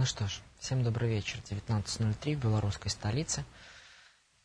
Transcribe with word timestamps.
Ну 0.00 0.06
что 0.06 0.26
ж, 0.26 0.40
всем 0.58 0.82
добрый 0.82 1.10
вечер. 1.10 1.42
19.03 1.50 2.34
в 2.34 2.38
белорусской 2.38 2.90
столице. 2.90 3.44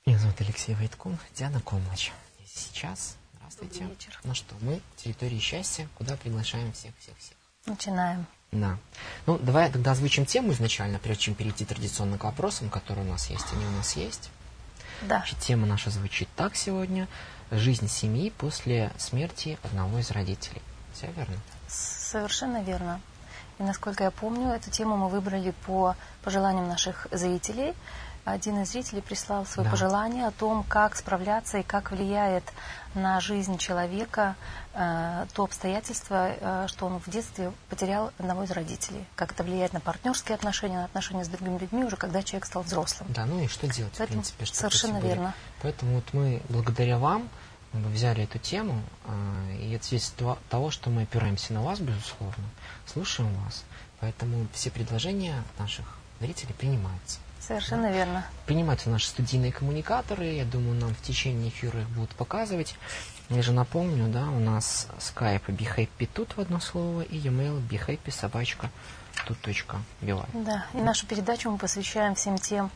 Меня 0.06 0.20
зовут 0.20 0.42
Алексей 0.42 0.76
Войткун, 0.76 1.18
Диана 1.34 1.62
Комлач. 1.62 2.12
И 2.40 2.44
сейчас, 2.46 3.16
здравствуйте. 3.36 3.80
Добрый 3.80 3.96
вечер. 3.96 4.20
Ну 4.26 4.34
что, 4.34 4.54
мы 4.60 4.82
в 4.98 5.02
территории 5.02 5.40
счастья, 5.40 5.88
куда 5.96 6.18
приглашаем 6.18 6.74
всех-всех-всех. 6.74 7.38
Начинаем. 7.68 8.26
Да. 8.52 8.78
Ну, 9.28 9.38
давай 9.38 9.72
тогда 9.72 9.92
озвучим 9.92 10.26
тему 10.26 10.52
изначально, 10.52 11.00
прежде 11.00 11.24
чем 11.24 11.36
перейти 11.36 11.64
традиционно 11.64 12.18
к 12.18 12.26
вопросам, 12.26 12.70
которые 12.70 13.06
у 13.06 13.10
нас 13.10 13.30
есть, 13.30 13.46
они 13.54 13.66
у 13.66 13.72
нас 13.72 13.96
есть. 13.96 14.32
Да. 15.04 15.20
Значит, 15.20 15.40
тема 15.40 15.66
наша 15.66 15.90
звучит 15.90 16.28
так 16.36 16.58
сегодня. 16.58 17.08
Жизнь 17.50 17.88
семьи 17.88 18.30
после 18.30 18.92
смерти 18.98 19.58
одного 19.64 20.00
из 20.00 20.12
родителей. 20.12 20.62
Все 20.94 21.10
верно? 21.14 21.38
Совершенно 21.70 22.62
верно. 22.62 23.00
И 23.60 23.64
насколько 23.64 24.04
я 24.04 24.12
помню, 24.12 24.50
эту 24.50 24.70
тему 24.70 24.98
мы 24.98 25.10
выбрали 25.10 25.52
по 25.66 25.96
пожеланиям 26.24 26.68
наших 26.68 27.08
зрителей. 27.12 27.74
Один 28.26 28.64
из 28.64 28.72
зрителей 28.72 29.04
прислал 29.04 29.46
свое 29.46 29.66
Да. 29.66 29.72
пожелание 29.72 30.26
о 30.26 30.32
том, 30.32 30.64
как 30.64 30.96
справляться 30.96 31.60
и 31.60 31.64
как 31.64 31.92
влияет 31.92 32.44
на 32.96 33.20
жизнь 33.20 33.60
человека 33.60 34.36
э, 34.74 35.28
то 35.34 35.44
обстоятельство, 35.44 36.30
э, 36.30 36.66
что 36.68 36.88
он 36.88 37.00
в 37.00 37.10
детстве 37.10 37.52
потерял 37.70 38.12
одного 38.18 38.44
из 38.44 38.52
родителей. 38.52 39.06
Как 39.16 39.32
это 39.32 39.44
влияет 39.44 39.74
на 39.74 39.80
партнерские 39.80 40.36
отношения, 40.36 40.78
на 40.78 40.86
отношения 40.86 41.24
с 41.24 41.28
другими 41.28 41.60
людьми, 41.60 41.84
уже 41.84 41.98
когда 41.98 42.24
человек 42.24 42.46
стал 42.46 42.64
взрослым. 42.64 43.08
Да, 43.14 43.26
ну 43.26 43.40
и 43.42 43.48
что 43.48 43.68
делать, 43.68 43.94
в 43.94 43.98
Поэтому 44.00 44.22
принципе, 44.22 44.46
чтобы 44.46 44.58
совершенно 44.58 44.98
верно. 44.98 45.34
Поэтому 45.62 45.96
вот 45.96 46.06
мы 46.14 46.42
благодаря 46.50 46.98
вам 46.98 47.30
мы 47.76 47.90
взяли 47.90 48.24
эту 48.24 48.40
тему, 48.40 48.82
а, 49.06 49.52
и 49.52 49.74
это 49.74 49.86
свидетельство 49.86 50.38
того, 50.50 50.72
что 50.72 50.90
мы 50.90 51.04
опираемся 51.04 51.54
на 51.54 51.62
вас, 51.62 51.80
безусловно, 51.80 52.46
слушаем 52.86 53.34
вас. 53.44 53.64
Поэтому 54.00 54.48
все 54.54 54.70
предложения 54.72 55.44
наших 55.58 55.86
зрителей 56.20 56.54
принимаются. 56.54 57.20
Совершенно 57.40 57.92
верно. 57.92 58.26
Принимаются 58.46 58.90
наши 58.90 59.08
студийные 59.08 59.52
коммуникаторы, 59.52 60.26
я 60.26 60.46
думаю, 60.46 60.80
нам 60.80 60.96
в 60.96 61.02
течение 61.02 61.50
эфира 61.50 61.82
их 61.82 61.90
будут 61.90 62.12
показывать. 62.16 62.76
Я 63.30 63.42
же 63.42 63.52
напомню, 63.52 64.08
да, 64.08 64.30
у 64.30 64.40
нас 64.40 64.88
скайп 65.00 65.50
BeHappy 65.50 66.10
тут 66.12 66.38
в 66.38 66.40
одно 66.40 66.60
слово 66.60 67.02
и 67.02 67.18
e-mail 67.18 67.62
BeHappy 67.68 68.12
собачка 68.12 68.72
тут 69.28 69.40
точка 69.42 69.78
бивай. 70.02 70.28
Да, 70.34 70.66
и 70.74 70.78
нашу 70.78 71.08
передачу 71.08 71.50
мы 71.50 71.58
посвящаем 71.58 72.16
всем 72.16 72.38
тем 72.38 72.72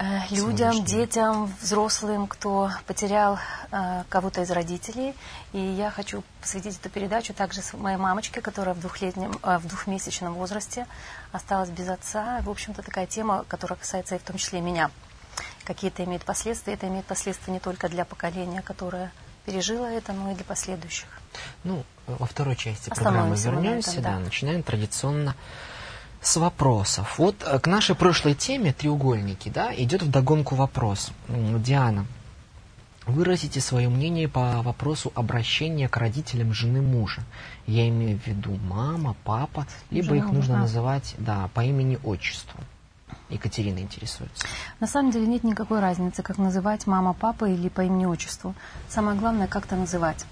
людям, 0.00 0.72
Сегодняшним. 0.72 0.84
детям, 0.84 1.54
взрослым, 1.60 2.26
кто 2.26 2.70
потерял 2.86 3.38
э, 3.70 4.04
кого-то 4.08 4.40
из 4.40 4.50
родителей. 4.50 5.14
И 5.52 5.58
я 5.58 5.90
хочу 5.90 6.24
посвятить 6.40 6.78
эту 6.78 6.88
передачу 6.88 7.34
также 7.34 7.60
моей 7.74 7.98
мамочке, 7.98 8.40
которая 8.40 8.74
в, 8.74 8.80
двухлетнем, 8.80 9.38
э, 9.42 9.58
в 9.58 9.66
двухмесячном 9.66 10.34
возрасте 10.34 10.86
осталась 11.32 11.68
без 11.68 11.88
отца. 11.88 12.40
В 12.42 12.48
общем-то, 12.48 12.82
такая 12.82 13.06
тема, 13.06 13.44
которая 13.46 13.78
касается 13.78 14.14
и 14.14 14.18
в 14.18 14.22
том 14.22 14.38
числе 14.38 14.60
меня. 14.60 14.90
Какие 15.64 15.90
это 15.90 16.04
имеет 16.04 16.24
последствия. 16.24 16.74
Это 16.74 16.88
имеет 16.88 17.04
последствия 17.04 17.52
не 17.52 17.60
только 17.60 17.88
для 17.88 18.06
поколения, 18.06 18.62
которое 18.62 19.12
пережило 19.44 19.84
это, 19.84 20.12
но 20.12 20.30
и 20.30 20.34
для 20.34 20.44
последующих. 20.44 21.08
Ну, 21.64 21.84
во 22.06 22.26
второй 22.26 22.56
части 22.56 22.88
программы 22.88 23.36
вернемся, 23.36 23.92
этом, 23.92 24.02
да. 24.02 24.10
да. 24.12 24.18
начинаем 24.20 24.62
традиционно 24.62 25.34
с 26.20 26.36
вопросов. 26.36 27.18
Вот 27.18 27.36
э, 27.42 27.58
к 27.58 27.66
нашей 27.66 27.94
прошлой 27.94 28.34
теме 28.34 28.72
треугольники, 28.72 29.48
да, 29.48 29.74
идет 29.74 30.02
вдогонку 30.02 30.54
вопрос. 30.54 31.12
Диана, 31.28 32.06
выразите 33.06 33.60
свое 33.60 33.88
мнение 33.88 34.28
по 34.28 34.62
вопросу 34.62 35.12
обращения 35.14 35.88
к 35.88 35.96
родителям 35.96 36.52
жены 36.52 36.82
мужа. 36.82 37.22
Я 37.66 37.88
имею 37.88 38.18
в 38.18 38.26
виду 38.26 38.58
мама, 38.68 39.16
папа, 39.24 39.66
либо 39.90 40.08
Жены 40.08 40.18
их 40.18 40.32
нужно 40.32 40.56
а. 40.56 40.58
называть, 40.60 41.14
да, 41.18 41.48
по 41.54 41.64
имени-отчеству. 41.64 42.60
Екатерина 43.28 43.78
интересуется. 43.78 44.46
На 44.80 44.86
самом 44.86 45.10
деле 45.12 45.26
нет 45.26 45.44
никакой 45.44 45.80
разницы, 45.80 46.22
как 46.22 46.38
называть 46.38 46.86
мама, 46.86 47.12
папа 47.12 47.46
или 47.46 47.68
по 47.68 47.82
имени-отчеству. 47.82 48.54
Самое 48.88 49.18
главное, 49.18 49.46
как-то 49.46 49.76
называть. 49.76 50.24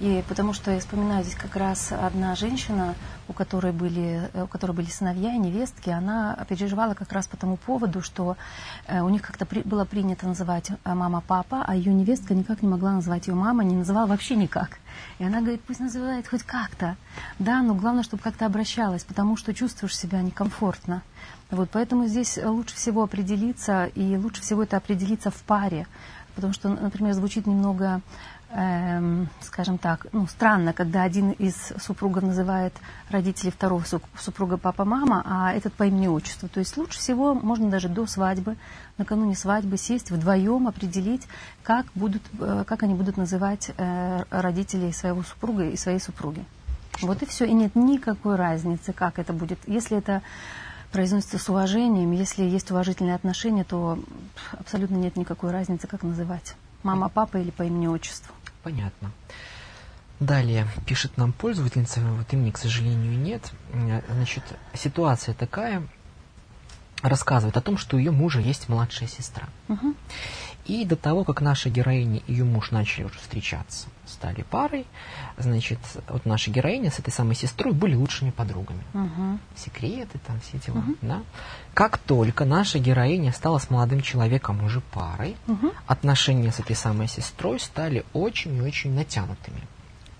И 0.00 0.24
потому 0.28 0.52
что 0.52 0.72
я 0.72 0.80
вспоминаю 0.80 1.22
здесь 1.22 1.36
как 1.36 1.54
раз 1.56 1.92
одна 1.92 2.34
женщина, 2.34 2.94
у 3.28 3.32
которой 3.32 3.72
были, 3.72 4.28
э, 4.32 4.42
у 4.42 4.46
которой 4.46 4.72
были 4.72 4.86
сыновья 4.86 5.34
и 5.34 5.38
невестки, 5.38 5.90
она 5.90 6.36
переживала 6.48 6.94
как 6.94 7.12
раз 7.12 7.28
по 7.28 7.36
тому 7.36 7.56
поводу, 7.56 8.02
что 8.02 8.36
э, 8.86 9.00
у 9.00 9.08
них 9.08 9.22
как-то 9.22 9.46
при- 9.46 9.62
было 9.62 9.84
принято 9.84 10.26
называть 10.26 10.70
э, 10.70 10.94
мама-папа, 10.94 11.64
а 11.66 11.76
ее 11.76 11.94
невестка 11.94 12.34
никак 12.34 12.62
не 12.62 12.68
могла 12.68 12.92
назвать 12.92 13.28
ее 13.28 13.34
мама, 13.34 13.62
не 13.62 13.76
называла 13.76 14.06
вообще 14.06 14.34
никак. 14.34 14.78
И 15.18 15.24
она 15.24 15.40
говорит, 15.40 15.62
пусть 15.62 15.80
называет 15.80 16.26
хоть 16.28 16.42
как-то. 16.42 16.96
Да, 17.38 17.62
но 17.62 17.74
главное, 17.74 18.02
чтобы 18.02 18.22
как-то 18.22 18.46
обращалась, 18.46 19.04
потому 19.04 19.36
что 19.36 19.54
чувствуешь 19.54 19.96
себя 19.96 20.22
некомфортно. 20.22 21.02
Вот, 21.50 21.70
поэтому 21.70 22.06
здесь 22.06 22.36
лучше 22.42 22.74
всего 22.74 23.04
определиться, 23.04 23.86
и 23.86 24.16
лучше 24.16 24.42
всего 24.42 24.64
это 24.64 24.76
определиться 24.76 25.30
в 25.30 25.40
паре. 25.44 25.86
Потому 26.34 26.52
что, 26.52 26.68
например, 26.68 27.12
звучит 27.12 27.46
немного, 27.46 28.00
эм, 28.54 29.28
скажем 29.40 29.78
так, 29.78 30.06
ну, 30.12 30.26
странно, 30.26 30.72
когда 30.72 31.02
один 31.02 31.32
из 31.32 31.72
супругов 31.82 32.22
называет 32.22 32.72
родителей 33.10 33.50
второго 33.50 33.82
су- 33.84 34.00
супруга 34.18 34.56
папа-мама, 34.56 35.22
а 35.26 35.52
этот 35.52 35.72
по 35.74 35.84
имени-отчеству. 35.84 36.48
То 36.48 36.60
есть 36.60 36.76
лучше 36.76 36.98
всего 36.98 37.34
можно 37.34 37.68
даже 37.68 37.88
до 37.88 38.06
свадьбы, 38.06 38.56
накануне 38.96 39.34
свадьбы 39.34 39.76
сесть 39.76 40.10
вдвоем, 40.10 40.68
определить, 40.68 41.26
как, 41.62 41.86
будут, 41.94 42.22
э, 42.40 42.64
как 42.66 42.84
они 42.84 42.94
будут 42.94 43.16
называть 43.16 43.72
э, 43.76 44.22
родителей 44.30 44.92
своего 44.92 45.22
супруга 45.22 45.64
и 45.64 45.76
своей 45.76 45.98
супруги. 46.00 46.44
Вот 47.02 47.22
и 47.22 47.26
все. 47.26 47.44
И 47.44 47.52
нет 47.52 47.74
никакой 47.74 48.36
разницы, 48.36 48.92
как 48.92 49.18
это 49.18 49.32
будет. 49.32 49.58
Если 49.66 49.98
это 49.98 50.22
произносится 50.92 51.38
с 51.38 51.48
уважением, 51.48 52.12
если 52.12 52.44
есть 52.44 52.70
уважительные 52.70 53.16
отношения, 53.16 53.64
то 53.64 53.98
абсолютно 54.52 54.94
нет 54.94 55.16
никакой 55.16 55.50
разницы, 55.50 55.88
как 55.88 56.04
называть. 56.04 56.54
Мама, 56.84 57.08
папа 57.08 57.38
или 57.38 57.50
по 57.50 57.62
имени-отчеству. 57.62 58.32
Понятно. 58.64 59.12
Далее 60.20 60.66
пишет 60.86 61.18
нам 61.18 61.32
пользовательница, 61.32 62.00
вот 62.00 62.32
имени, 62.32 62.50
к 62.50 62.56
сожалению, 62.56 63.18
нет. 63.18 63.52
Э, 63.74 64.00
Значит, 64.08 64.42
ситуация 64.72 65.34
такая, 65.34 65.86
рассказывает 67.02 67.58
о 67.58 67.60
том, 67.60 67.76
что 67.76 67.96
у 67.96 67.98
ее 67.98 68.10
мужа 68.10 68.40
есть 68.40 68.70
младшая 68.70 69.06
сестра. 69.06 69.48
Мгм. 69.68 69.94
И 70.66 70.84
до 70.86 70.96
того, 70.96 71.24
как 71.24 71.40
наша 71.42 71.68
героиня 71.68 72.20
и 72.26 72.32
ее 72.32 72.44
муж 72.44 72.70
начали 72.70 73.04
уже 73.04 73.18
встречаться, 73.18 73.88
стали 74.06 74.42
парой, 74.42 74.86
значит, 75.36 75.78
вот 76.08 76.24
наша 76.24 76.50
героиня 76.50 76.90
с 76.90 76.98
этой 76.98 77.12
самой 77.12 77.34
сестрой 77.34 77.72
были 77.74 77.94
лучшими 77.94 78.30
подругами. 78.30 78.82
Мгм. 78.94 79.40
Секреты, 79.56 80.18
там 80.26 80.40
все 80.40 80.58
дела, 80.58 80.82
да? 81.02 81.22
Как 81.74 81.98
только 81.98 82.44
наша 82.46 82.78
героиня 82.78 83.32
стала 83.32 83.58
с 83.58 83.68
молодым 83.68 84.00
человеком 84.00 84.64
уже 84.64 84.80
парой, 84.80 85.36
Мгм. 85.46 85.70
отношения 85.86 86.50
с 86.50 86.60
этой 86.60 86.76
самой 86.76 87.08
сестрой 87.08 87.60
стали 87.60 88.04
очень 88.14 88.56
и 88.56 88.60
очень 88.62 88.94
натянутыми. 88.94 89.60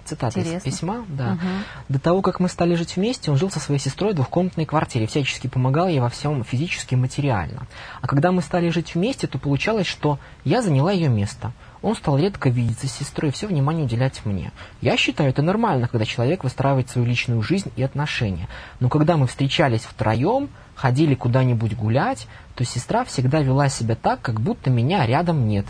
Цитата 0.05 0.39
из 0.39 0.47
Интересно. 0.47 0.71
письма, 0.71 1.05
да. 1.09 1.33
Мгм. 1.33 1.65
До 1.89 1.99
того, 1.99 2.23
как 2.23 2.41
мы 2.41 2.49
стали 2.49 2.75
жить 2.75 2.97
вместе, 2.97 3.31
он 3.31 3.39
жил 3.39 3.51
со 3.51 3.59
своей 3.59 3.81
сестрой 3.81 4.13
в 4.13 4.17
двухкомнатной 4.17 4.67
квартире, 4.67 5.07
всячески 5.07 5.47
помогал 5.47 5.89
ей 5.89 6.01
во 6.01 6.11
всем 6.11 6.45
физически 6.45 6.95
и 6.95 6.97
материально. 6.97 7.67
А 8.03 8.07
когда 8.07 8.31
мы 8.31 8.43
стали 8.43 8.69
жить 8.69 8.95
вместе, 8.95 9.27
то 9.27 9.39
получалось, 9.39 9.87
что 9.87 10.19
я 10.45 10.61
заняла 10.61 10.93
ее 10.93 11.09
место. 11.09 11.53
Он 11.81 11.95
стал 11.95 12.19
редко 12.19 12.49
видеться 12.49 12.87
с 12.87 12.93
сестрой 12.93 13.31
и 13.31 13.33
все 13.33 13.47
внимание 13.47 13.85
уделять 13.85 14.25
мне. 14.25 14.53
Я 14.81 14.97
считаю, 14.97 15.31
это 15.31 15.43
нормально, 15.43 15.89
когда 15.89 16.05
человек 16.05 16.45
выстраивает 16.45 16.89
свою 16.89 17.07
личную 17.07 17.43
жизнь 17.43 17.71
и 17.77 17.83
отношения. 17.83 18.49
Но 18.81 18.89
когда 18.89 19.17
мы 19.17 19.27
встречались 19.27 19.83
втроем, 19.83 20.49
ходили 20.75 21.15
куда-нибудь 21.15 21.77
гулять, 21.77 22.27
то 22.55 22.65
сестра 22.65 23.05
всегда 23.05 23.41
вела 23.41 23.69
себя 23.69 23.95
так, 23.97 24.21
как 24.21 24.41
будто 24.41 24.71
меня 24.71 25.07
рядом 25.07 25.49
нет 25.49 25.67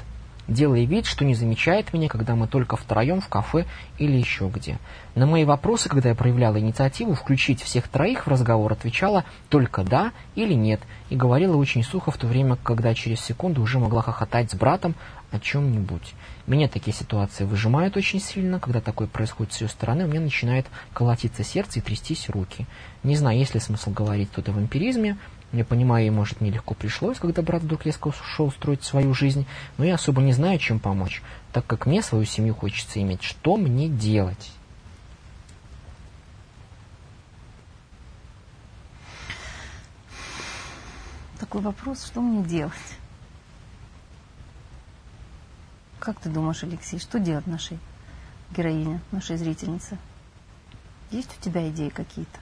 делая 0.49 0.85
вид, 0.85 1.07
что 1.07 1.25
не 1.25 1.35
замечает 1.35 1.93
меня, 1.93 2.09
когда 2.09 2.35
мы 2.35 2.47
только 2.47 2.77
втроем 2.77 3.21
в 3.21 3.29
кафе 3.29 3.67
или 3.99 4.17
еще 4.17 4.49
где. 4.49 4.79
На 5.15 5.27
мои 5.27 5.45
вопросы, 5.45 5.89
когда 5.89 6.11
я 6.11 6.15
проявляла 6.15 6.59
инициативу 6.59 7.15
включить 7.15 7.63
всех 7.63 7.89
троих 7.89 8.27
в 8.27 8.31
разговор, 8.31 8.73
отвечала 8.73 9.25
только 9.49 9.85
«да» 9.85 10.13
или 10.35 10.55
«нет» 10.55 10.81
и 11.11 11.17
говорила 11.17 11.57
очень 11.57 11.85
сухо 11.85 12.11
в 12.11 12.17
то 12.17 12.27
время, 12.27 12.57
когда 12.57 12.95
через 12.95 13.21
секунду 13.21 13.63
уже 13.63 13.79
могла 13.79 14.03
хохотать 14.03 14.51
с 14.51 14.55
братом 14.55 14.95
о 15.31 15.39
чем-нибудь. 15.39 16.15
Меня 16.47 16.69
такие 16.69 16.95
ситуации 16.95 17.45
выжимают 17.45 17.97
очень 17.97 18.21
сильно, 18.21 18.61
когда 18.61 18.81
такое 18.81 19.09
происходит 19.09 19.53
с 19.53 19.61
ее 19.63 19.69
стороны, 19.69 20.05
у 20.05 20.09
меня 20.09 20.21
начинает 20.21 20.67
колотиться 20.93 21.43
сердце 21.43 21.79
и 21.79 21.83
трястись 21.83 22.29
руки. 22.29 22.67
Не 23.03 23.17
знаю, 23.17 23.39
есть 23.39 23.55
ли 23.55 23.61
смысл 23.61 23.91
говорить 23.91 24.31
тут 24.31 24.49
о 24.49 24.53
вампиризме, 24.53 25.17
я 25.55 25.65
понимаю, 25.65 26.05
ей, 26.05 26.11
может, 26.11 26.41
нелегко 26.41 26.75
пришлось, 26.75 27.19
когда 27.19 27.41
брат 27.43 27.63
вдруг 27.63 27.87
резко 27.87 28.09
ушел 28.09 28.51
строить 28.51 28.83
свою 28.83 29.15
жизнь, 29.15 29.47
но 29.79 29.85
я 29.85 29.95
особо 29.95 30.21
не 30.21 30.33
знаю, 30.33 30.59
чем 30.59 30.81
помочь, 30.81 31.23
так 31.53 31.65
как 31.67 31.87
мне 31.87 32.03
свою 32.03 32.25
семью 32.25 32.55
хочется 32.55 33.01
иметь. 33.01 33.23
Что 33.23 33.57
мне 33.57 33.89
делать? 33.89 34.53
Такой 41.39 41.61
вопрос, 41.61 42.05
что 42.05 42.21
мне 42.21 42.43
делать? 42.43 42.73
Как 46.01 46.19
ты 46.19 46.29
думаешь, 46.29 46.63
Алексей, 46.65 46.99
что 46.99 47.21
делать 47.21 47.47
нашей 47.47 47.79
героине, 48.57 49.01
нашей 49.13 49.37
зрительнице? 49.37 49.99
Есть 51.11 51.31
у 51.39 51.43
тебя 51.43 51.69
идеи 51.71 51.91
какие-то? 51.91 52.41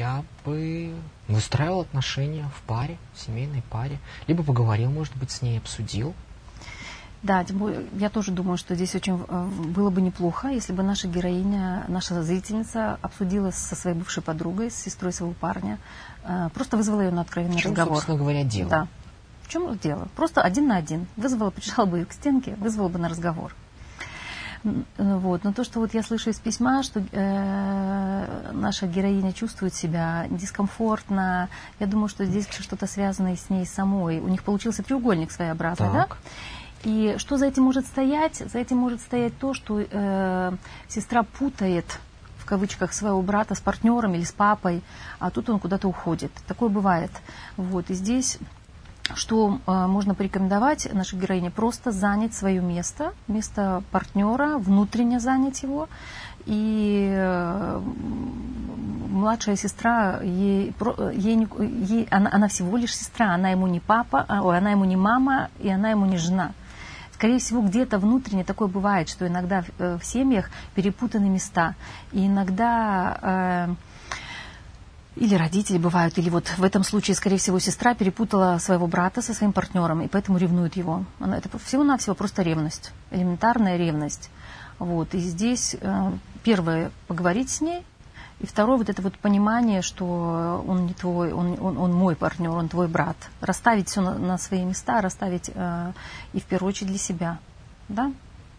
Я 0.00 0.24
бы 0.46 0.94
выстраивал 1.28 1.82
отношения 1.82 2.48
в 2.56 2.62
паре, 2.62 2.96
в 3.12 3.20
семейной 3.20 3.62
паре. 3.68 3.98
Либо 4.28 4.42
поговорил, 4.42 4.90
может 4.90 5.14
быть, 5.14 5.30
с 5.30 5.42
ней, 5.42 5.58
обсудил. 5.58 6.14
Да, 7.22 7.44
я 7.98 8.08
тоже 8.08 8.32
думаю, 8.32 8.56
что 8.56 8.74
здесь 8.74 8.94
очень 8.94 9.22
э, 9.28 9.44
было 9.44 9.90
бы 9.90 10.00
неплохо, 10.00 10.48
если 10.48 10.72
бы 10.72 10.82
наша 10.82 11.06
героиня, 11.06 11.84
наша 11.88 12.22
зрительница 12.22 12.98
обсудила 13.02 13.50
со 13.50 13.76
своей 13.76 13.94
бывшей 13.94 14.22
подругой, 14.22 14.70
с 14.70 14.76
сестрой 14.76 15.12
своего 15.12 15.34
парня, 15.34 15.78
э, 16.24 16.48
просто 16.54 16.78
вызвала 16.78 17.02
ее 17.02 17.10
на 17.10 17.20
откровенный 17.20 17.58
в 17.58 17.60
чем, 17.60 17.72
разговор. 17.72 17.96
собственно 17.96 18.16
говоря, 18.16 18.42
дело? 18.42 18.70
Да. 18.70 18.88
В 19.42 19.48
чем 19.48 19.76
дело? 19.76 20.08
Просто 20.16 20.40
один 20.40 20.68
на 20.68 20.76
один. 20.76 21.08
Вызвала, 21.18 21.50
прижала 21.50 21.84
бы 21.84 21.98
ее 21.98 22.06
к 22.06 22.14
стенке, 22.14 22.54
вызвала 22.54 22.88
бы 22.88 22.98
на 22.98 23.10
разговор. 23.10 23.54
Вот. 24.62 25.44
Но 25.44 25.52
то, 25.52 25.64
что 25.64 25.80
вот 25.80 25.94
я 25.94 26.02
слышу 26.02 26.30
из 26.30 26.38
письма, 26.38 26.82
что 26.82 27.00
э, 27.00 28.50
наша 28.52 28.86
героиня 28.86 29.32
чувствует 29.32 29.74
себя 29.74 30.26
дискомфортно, 30.30 31.48
я 31.78 31.86
думаю, 31.86 32.08
что 32.08 32.24
здесь 32.26 32.46
что-то 32.48 32.86
связано 32.86 33.34
с 33.36 33.48
ней 33.48 33.64
самой. 33.64 34.20
У 34.20 34.28
них 34.28 34.42
получился 34.42 34.82
треугольник 34.82 35.30
своеобразный, 35.30 35.90
так. 35.90 36.08
да? 36.08 36.16
И 36.82 37.16
что 37.18 37.36
за 37.36 37.46
этим 37.46 37.64
может 37.64 37.86
стоять? 37.86 38.36
За 38.36 38.58
этим 38.58 38.78
может 38.78 39.00
стоять 39.00 39.36
то, 39.38 39.54
что 39.54 39.80
э, 39.80 40.52
сестра 40.88 41.22
путает 41.22 41.98
в 42.38 42.44
кавычках 42.46 42.92
своего 42.92 43.20
брата 43.22 43.54
с 43.54 43.60
партнером 43.60 44.14
или 44.14 44.24
с 44.24 44.32
папой, 44.32 44.82
а 45.18 45.30
тут 45.30 45.48
он 45.50 45.58
куда-то 45.58 45.88
уходит. 45.88 46.32
Такое 46.46 46.68
бывает. 46.68 47.10
Вот. 47.56 47.90
И 47.90 47.94
здесь 47.94 48.38
что 49.14 49.58
э, 49.66 49.86
можно 49.86 50.14
порекомендовать 50.14 50.92
нашей 50.92 51.18
героине? 51.18 51.50
Просто 51.50 51.92
занять 51.92 52.34
свое 52.34 52.60
место, 52.60 53.12
место 53.28 53.82
партнера, 53.90 54.58
внутренне 54.58 55.20
занять 55.20 55.62
его. 55.62 55.88
И 56.46 57.12
э, 57.12 57.80
младшая 59.10 59.56
сестра, 59.56 60.20
ей, 60.22 60.74
ей, 61.12 61.48
ей, 61.58 62.08
она, 62.10 62.30
она 62.32 62.48
всего 62.48 62.76
лишь 62.76 62.96
сестра, 62.96 63.34
она 63.34 63.50
ему 63.50 63.66
не 63.66 63.80
папа, 63.80 64.24
а, 64.28 64.42
ой, 64.42 64.56
она 64.58 64.70
ему 64.70 64.84
не 64.84 64.96
мама, 64.96 65.50
и 65.58 65.68
она 65.68 65.90
ему 65.90 66.06
не 66.06 66.16
жена. 66.16 66.52
Скорее 67.12 67.38
всего, 67.38 67.60
где-то 67.60 67.98
внутренне 67.98 68.44
такое 68.44 68.68
бывает, 68.68 69.08
что 69.10 69.26
иногда 69.26 69.62
в, 69.62 69.68
э, 69.78 69.98
в 69.98 70.04
семьях 70.04 70.50
перепутаны 70.74 71.28
места. 71.28 71.74
И 72.12 72.26
иногда... 72.26 73.18
Э, 73.22 73.74
или 75.16 75.34
родители 75.34 75.78
бывают, 75.78 76.18
или 76.18 76.30
вот 76.30 76.48
в 76.56 76.62
этом 76.62 76.84
случае, 76.84 77.14
скорее 77.14 77.36
всего, 77.36 77.58
сестра 77.58 77.94
перепутала 77.94 78.58
своего 78.58 78.86
брата 78.86 79.22
со 79.22 79.34
своим 79.34 79.52
партнером, 79.52 80.02
и 80.02 80.08
поэтому 80.08 80.38
ревнует 80.38 80.76
его. 80.76 81.04
Она, 81.18 81.38
это 81.38 81.58
всего-навсего 81.58 82.14
просто 82.14 82.42
ревность, 82.42 82.92
элементарная 83.10 83.76
ревность. 83.76 84.30
Вот. 84.78 85.14
И 85.14 85.18
здесь 85.18 85.76
э, 85.80 86.12
первое, 86.42 86.90
поговорить 87.06 87.50
с 87.50 87.60
ней, 87.60 87.84
и 88.40 88.46
второе, 88.46 88.78
вот 88.78 88.88
это 88.88 89.02
вот 89.02 89.18
понимание, 89.18 89.82
что 89.82 90.64
он 90.66 90.86
не 90.86 90.94
твой, 90.94 91.32
он, 91.32 91.58
он, 91.60 91.76
он 91.76 91.92
мой 91.92 92.16
партнер, 92.16 92.50
он 92.50 92.70
твой 92.70 92.88
брат. 92.88 93.16
Расставить 93.42 93.88
все 93.88 94.00
на, 94.00 94.14
на 94.14 94.38
свои 94.38 94.64
места, 94.64 95.02
расставить 95.02 95.50
э, 95.54 95.92
и 96.32 96.40
в 96.40 96.44
первую 96.44 96.70
очередь 96.70 96.88
для 96.88 96.98
себя. 96.98 97.38
Да? 97.88 98.10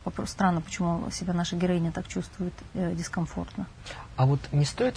Вопрос, 0.06 0.30
странно, 0.30 0.62
почему 0.62 1.09
себя 1.12 1.33
наша 1.33 1.56
героиня 1.56 1.92
так 1.92 2.07
чувствует 2.07 2.53
э, 2.75 2.94
дискомфортно. 2.94 3.65
А 4.18 4.27
вот 4.27 4.39
не 4.51 4.65
стоит 4.65 4.95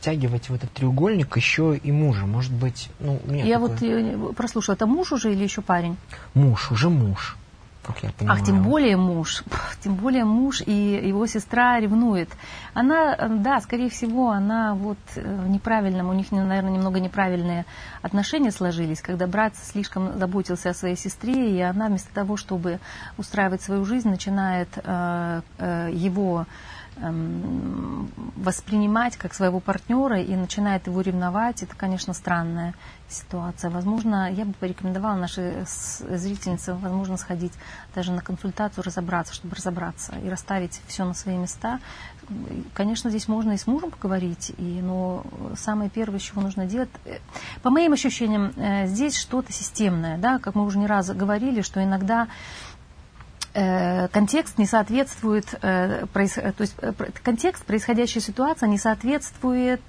втягивать 0.00 0.48
в 0.48 0.54
этот 0.54 0.70
треугольник 0.72 1.36
еще 1.36 1.76
и 1.76 1.92
мужа. 1.92 2.26
Может 2.26 2.52
быть, 2.52 2.90
ну, 3.00 3.20
Я 3.28 3.58
такое... 3.58 4.16
вот 4.16 4.30
э, 4.30 4.34
прослушала, 4.34 4.74
это 4.74 4.86
муж 4.86 5.12
уже 5.12 5.32
или 5.32 5.42
еще 5.42 5.60
парень? 5.60 5.96
Муж, 6.34 6.70
уже 6.70 6.88
муж. 6.88 7.36
Как 7.82 8.02
я 8.02 8.10
понимаю. 8.10 8.38
Ах, 8.38 8.46
тем 8.46 8.62
более 8.62 8.96
муж. 8.98 9.44
Тем 9.82 9.94
более 9.94 10.24
муж 10.24 10.62
и 10.66 10.72
его 11.08 11.26
сестра 11.26 11.80
ревнует. 11.80 12.28
Она, 12.74 13.16
да, 13.16 13.60
скорее 13.60 13.88
всего, 13.88 14.30
она 14.30 14.74
вот 14.74 14.98
э, 15.16 15.46
неправильном, 15.48 16.10
у 16.10 16.12
них, 16.12 16.30
наверное, 16.30 16.72
немного 16.72 17.00
неправильные 17.00 17.64
отношения 18.02 18.50
сложились, 18.50 19.00
когда 19.00 19.26
брат 19.26 19.54
слишком 19.56 20.18
заботился 20.18 20.70
о 20.70 20.74
своей 20.74 20.96
сестре, 20.96 21.56
и 21.56 21.60
она 21.60 21.86
вместо 21.86 22.12
того, 22.12 22.36
чтобы 22.36 22.78
устраивать 23.16 23.62
свою 23.62 23.86
жизнь, 23.86 24.10
начинает 24.10 24.68
э, 24.76 25.40
э, 25.58 25.90
его 25.92 26.46
воспринимать 28.36 29.16
как 29.16 29.34
своего 29.34 29.60
партнера 29.60 30.20
и 30.20 30.34
начинает 30.34 30.86
его 30.86 31.00
ревновать, 31.00 31.62
это, 31.62 31.74
конечно, 31.76 32.14
странная 32.14 32.74
ситуация. 33.08 33.70
Возможно, 33.70 34.30
я 34.30 34.44
бы 34.44 34.52
порекомендовала 34.54 35.16
нашей 35.16 35.64
зрительнице, 35.64 36.74
возможно, 36.74 37.16
сходить 37.16 37.52
даже 37.94 38.12
на 38.12 38.20
консультацию, 38.20 38.84
разобраться, 38.84 39.34
чтобы 39.34 39.56
разобраться 39.56 40.14
и 40.24 40.28
расставить 40.28 40.80
все 40.86 41.04
на 41.04 41.14
свои 41.14 41.36
места. 41.36 41.80
Конечно, 42.74 43.08
здесь 43.10 43.26
можно 43.26 43.52
и 43.52 43.56
с 43.56 43.66
мужем 43.66 43.90
поговорить, 43.90 44.52
и, 44.58 44.80
но 44.82 45.24
самое 45.56 45.88
первое, 45.88 46.18
чего 46.18 46.42
нужно 46.42 46.66
делать, 46.66 46.90
э, 47.06 47.20
по 47.62 47.70
моим 47.70 47.94
ощущениям, 47.94 48.52
э, 48.56 48.86
здесь 48.86 49.16
что-то 49.16 49.50
системное, 49.50 50.18
да, 50.18 50.38
как 50.38 50.54
мы 50.54 50.66
уже 50.66 50.78
не 50.78 50.86
раз 50.86 51.08
говорили, 51.08 51.62
что 51.62 51.82
иногда 51.82 52.28
Э, 52.28 52.67
контекст 54.12 54.58
не 54.58 54.66
соответствует, 54.66 55.46
э, 55.62 56.06
то 56.12 56.20
есть 56.20 56.38
э, 56.78 56.92
контекст, 57.22 57.64
происходящая 57.64 58.22
ситуация 58.22 58.68
не 58.68 58.78
соответствует 58.78 59.80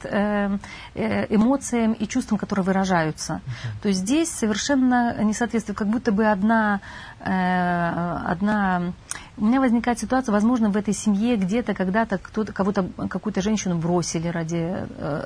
эмоциям 0.96 1.94
и 1.94 2.08
чувствам, 2.08 2.38
которые 2.38 2.64
выражаются. 2.64 3.42
Uh-huh. 3.46 3.82
То 3.84 3.88
есть 3.90 4.02
здесь 4.02 4.30
совершенно 4.30 5.22
не 5.24 5.34
соответствует, 5.34 5.78
как 5.78 5.88
будто 5.88 6.12
бы 6.12 6.26
одна, 6.26 6.82
одна 7.20 8.94
у 9.38 9.46
меня 9.46 9.60
возникает 9.60 10.00
ситуация, 10.00 10.34
возможно, 10.34 10.70
в 10.70 10.78
этой 10.78 10.94
семье 10.94 11.38
где-то 11.38 11.74
когда-то 11.74 12.18
кто-то, 12.18 12.52
кого-то, 12.52 12.90
какую-то 13.10 13.42
женщину 13.42 13.78
бросили 13.78 14.28
ради, 14.28 14.76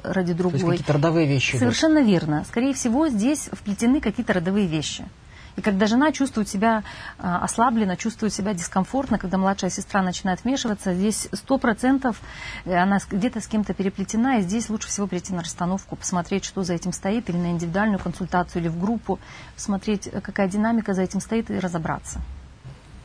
ради 0.04 0.34
другой. 0.34 0.60
То 0.60 0.66
есть 0.66 0.80
какие-то 0.80 0.94
родовые 0.94 1.28
вещи. 1.28 1.56
Совершенно 1.56 2.00
идут. 2.00 2.10
верно. 2.10 2.45
Скорее 2.48 2.74
всего, 2.74 3.07
здесь 3.07 3.50
вплетены 3.51 4.01
какие-то 4.01 4.34
родовые 4.34 4.68
вещи. 4.68 5.06
И 5.55 5.61
когда 5.61 5.85
жена 5.85 6.11
чувствует 6.11 6.50
себя 6.50 6.83
а, 7.19 7.44
ослабленно, 7.44 7.95
чувствует 7.95 8.33
себя 8.33 8.53
дискомфортно, 8.53 9.19
когда 9.19 9.38
младшая 9.38 9.69
сестра 9.69 10.01
начинает 10.01 10.44
вмешиваться, 10.44 10.94
здесь 10.94 11.27
сто 11.31 11.57
процентов 11.59 12.19
э, 12.65 12.75
она 12.75 13.00
где-то 13.09 13.39
с 13.39 13.47
кем-то 13.47 13.73
переплетена, 13.73 14.39
и 14.39 14.41
здесь 14.41 14.69
лучше 14.69 14.88
всего 14.88 15.05
прийти 15.05 15.31
на 15.33 15.41
расстановку, 15.41 15.95
посмотреть, 15.95 16.44
что 16.44 16.63
за 16.63 16.73
этим 16.73 16.92
стоит, 16.92 17.30
или 17.30 17.37
на 17.37 17.51
индивидуальную 17.51 17.99
консультацию, 17.99 18.63
или 18.63 18.69
в 18.69 18.80
группу, 18.80 19.19
посмотреть, 19.56 20.07
э, 20.07 20.21
какая 20.21 20.47
динамика 20.47 20.95
за 20.95 21.04
этим 21.04 21.21
стоит, 21.21 21.51
и 21.51 21.59
разобраться. 21.59 22.19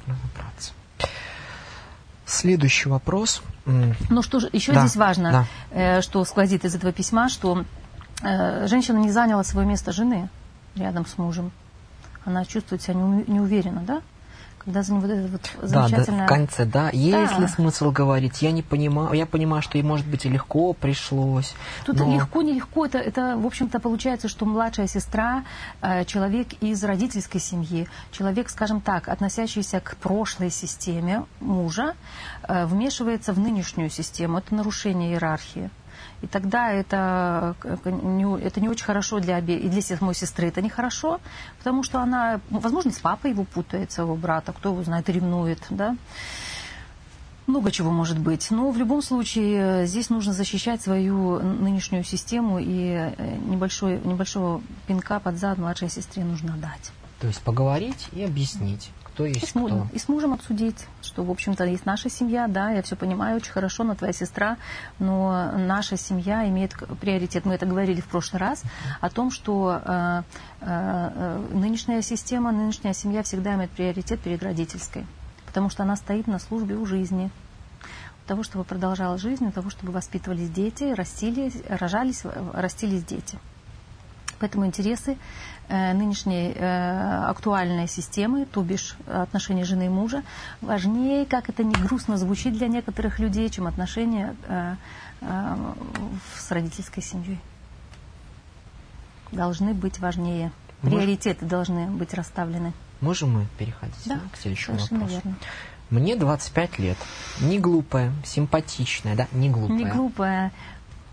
Разобраться. 0.07 0.73
Следующий 2.25 2.89
вопрос. 2.89 3.43
Ну 3.67 4.23
что 4.23 4.41
же, 4.41 4.49
еще 4.53 4.73
да, 4.73 4.81
здесь 4.81 4.97
важно, 4.97 5.31
да. 5.31 5.47
Э, 5.71 6.01
что 6.01 6.25
сквозит 6.25 6.65
из 6.65 6.75
этого 6.75 6.93
письма, 6.93 7.29
что 7.29 7.65
женщина 8.21 8.99
не 8.99 9.13
заняла 9.13 9.45
свое 9.45 9.65
место 9.65 9.93
жены 9.93 10.29
рядом 10.75 11.07
с 11.07 11.19
мужем 11.19 11.53
она 12.29 12.45
чувствует 12.45 12.83
себя 12.83 12.95
неуверенно, 12.95 13.81
да? 13.81 14.03
Когда 14.59 14.83
за 14.83 14.93
него 14.93 15.07
вот 15.07 15.11
это 15.11 15.29
вот 15.29 15.71
замечательное... 15.71 16.21
Да, 16.21 16.27
в 16.27 16.29
конце, 16.29 16.65
да. 16.67 16.91
Есть 16.91 17.33
да. 17.33 17.41
ли 17.41 17.47
смысл 17.47 17.91
говорить? 17.91 18.43
Я 18.43 18.53
не 18.53 18.63
понимаю. 18.63 19.15
Я 19.15 19.25
понимаю, 19.25 19.63
что 19.63 19.79
ей, 19.79 19.85
может 19.85 20.07
быть, 20.07 20.27
и 20.27 20.29
легко 20.29 20.75
пришлось. 20.75 21.55
Тут 21.87 21.97
но... 21.97 22.15
легко, 22.15 22.43
нелегко. 22.43 22.85
Это, 22.85 22.99
это, 22.99 23.39
в 23.39 23.47
общем-то, 23.47 23.81
получается, 23.81 24.29
что 24.29 24.45
младшая 24.45 24.87
сестра, 24.87 25.45
э, 25.81 26.05
человек 26.05 26.49
из 26.61 26.85
родительской 26.85 27.41
семьи, 27.41 27.89
человек, 28.11 28.51
скажем 28.51 28.83
так, 28.83 29.09
относящийся 29.09 29.81
к 29.81 29.97
прошлой 29.97 30.51
системе 30.51 31.25
мужа, 31.41 31.95
э, 32.47 32.67
вмешивается 32.67 33.33
в 33.33 33.39
нынешнюю 33.39 33.89
систему. 33.89 34.39
Это 34.39 34.55
нарушение 34.55 35.13
иерархии. 35.13 35.71
И 36.21 36.27
тогда 36.27 36.73
это, 36.73 37.55
не, 37.85 38.41
это 38.41 38.61
не 38.61 38.69
очень 38.69 38.85
хорошо 38.85 39.21
для 39.21 39.39
обе, 39.39 39.57
и 39.57 39.69
для 39.69 39.81
самой 39.83 40.15
сестры 40.15 40.49
это 40.49 40.61
нехорошо, 40.61 41.21
потому 41.59 41.83
что 41.83 42.01
она, 42.01 42.41
возможно, 42.51 42.91
с 42.91 42.99
папой 42.99 43.31
его 43.31 43.45
путает, 43.45 43.93
своего 43.93 44.17
брата, 44.17 44.53
кто 44.53 44.71
его 44.71 44.83
знает, 44.83 45.09
ревнует, 45.09 45.61
да. 45.71 45.97
Много 47.47 47.71
чего 47.71 47.91
может 47.91 48.19
быть. 48.19 48.51
Но 48.51 48.71
в 48.71 48.77
любом 48.77 49.01
случае 49.01 49.87
здесь 49.87 50.11
нужно 50.11 50.35
защищать 50.35 50.83
свою 50.83 51.39
нынешнюю 51.41 52.05
систему, 52.05 52.59
и 52.59 52.91
э, 53.17 53.37
небольшой, 53.47 54.01
небольшого 54.05 54.61
пинка 54.87 55.19
под 55.19 55.39
зад 55.39 55.57
младшей 55.57 55.89
сестре 55.89 56.25
нужно 56.25 56.57
дать. 56.59 56.93
То 57.21 57.27
есть 57.27 57.41
поговорить 57.41 58.09
и 58.13 58.23
объяснить 58.23 58.91
кто 59.19 59.27
есть 59.27 59.43
и 59.43 59.47
с 59.47 59.55
мужем, 59.57 59.85
кто. 59.85 59.97
И 59.97 59.99
с 59.99 60.09
мужем 60.09 60.33
обсудить, 60.33 60.87
что, 61.03 61.25
в 61.25 61.31
общем-то, 61.31 61.65
есть 61.65 61.85
наша 61.85 62.09
семья, 62.09 62.47
да, 62.47 62.71
я 62.71 62.83
все 62.83 62.95
понимаю, 62.95 63.37
очень 63.37 63.51
хорошо, 63.51 63.83
но 63.83 63.97
твоя 63.97 64.13
сестра, 64.13 64.59
но 65.01 65.51
наша 65.57 65.97
семья 65.97 66.49
имеет 66.49 66.75
приоритет. 67.01 67.45
Мы 67.45 67.55
это 67.55 67.67
говорили 67.67 68.01
в 68.01 68.07
прошлый 68.07 68.39
раз, 68.39 68.63
о 69.01 69.11
том, 69.11 69.33
что 69.33 69.83
э, 69.85 70.23
э, 70.61 71.47
нынешняя 71.53 72.01
система, 72.01 72.53
нынешняя 72.53 72.95
семья 72.95 73.25
всегда 73.25 73.55
имеет 73.57 73.73
приоритет 73.73 74.21
перед 74.21 74.41
родительской, 74.41 75.05
потому 75.47 75.69
что 75.69 75.83
она 75.83 75.97
стоит 75.97 76.29
на 76.29 76.39
службе 76.39 76.77
у 76.77 76.87
жизни, 76.87 77.31
того, 78.29 78.45
чтобы 78.45 78.65
продолжала 78.65 79.19
жизнь, 79.19 79.43
для 79.43 79.53
того, 79.53 79.71
чтобы 79.71 79.91
воспитывались 79.91 80.51
дети, 80.51 80.85
растили, 80.93 81.51
рожались, 81.69 82.23
растились 82.53 83.03
дети. 83.03 83.39
Поэтому 84.39 84.67
интересы 84.67 85.13
э, 85.13 85.17
нынешней 85.69 86.53
э, 86.55 87.25
актуальной 87.27 87.89
системы, 87.89 88.47
то 88.47 88.63
бишь 88.63 88.97
отношения 89.07 89.65
жены 89.65 89.87
и 89.87 89.89
мужа, 89.89 90.23
важнее, 90.61 91.27
как 91.27 91.49
это 91.49 91.63
не 91.63 91.75
грустно 91.75 92.17
звучит 92.17 92.55
для 92.55 92.69
некоторых 92.69 93.19
людей, 93.19 93.49
чем 93.51 93.67
отношения 93.67 94.35
э, 94.47 94.77
э, 95.21 95.57
с 96.37 96.51
родительской 96.51 97.03
семьей. 97.03 97.39
Должны 99.31 99.75
быть 99.75 99.99
важнее. 99.99 100.53
Приоритеты 100.81 101.45
Может... 101.45 101.49
должны 101.49 101.87
быть 101.87 102.15
расставлены. 102.15 102.73
Можем 103.01 103.33
мы 103.33 103.47
переходить 103.59 103.97
да, 104.07 104.21
к 104.33 104.39
следующему 104.39 104.79
вопросу? 104.79 105.07
Верно. 105.07 105.35
Мне 105.91 106.17
25 106.17 106.79
лет. 106.79 106.99
Не 107.41 107.59
глупая, 107.59 108.13
симпатичная, 108.25 109.17
да? 109.17 109.27
Не 109.33 109.49
глупая. 109.49 109.77
Не 109.77 109.85
глупая. 109.85 110.53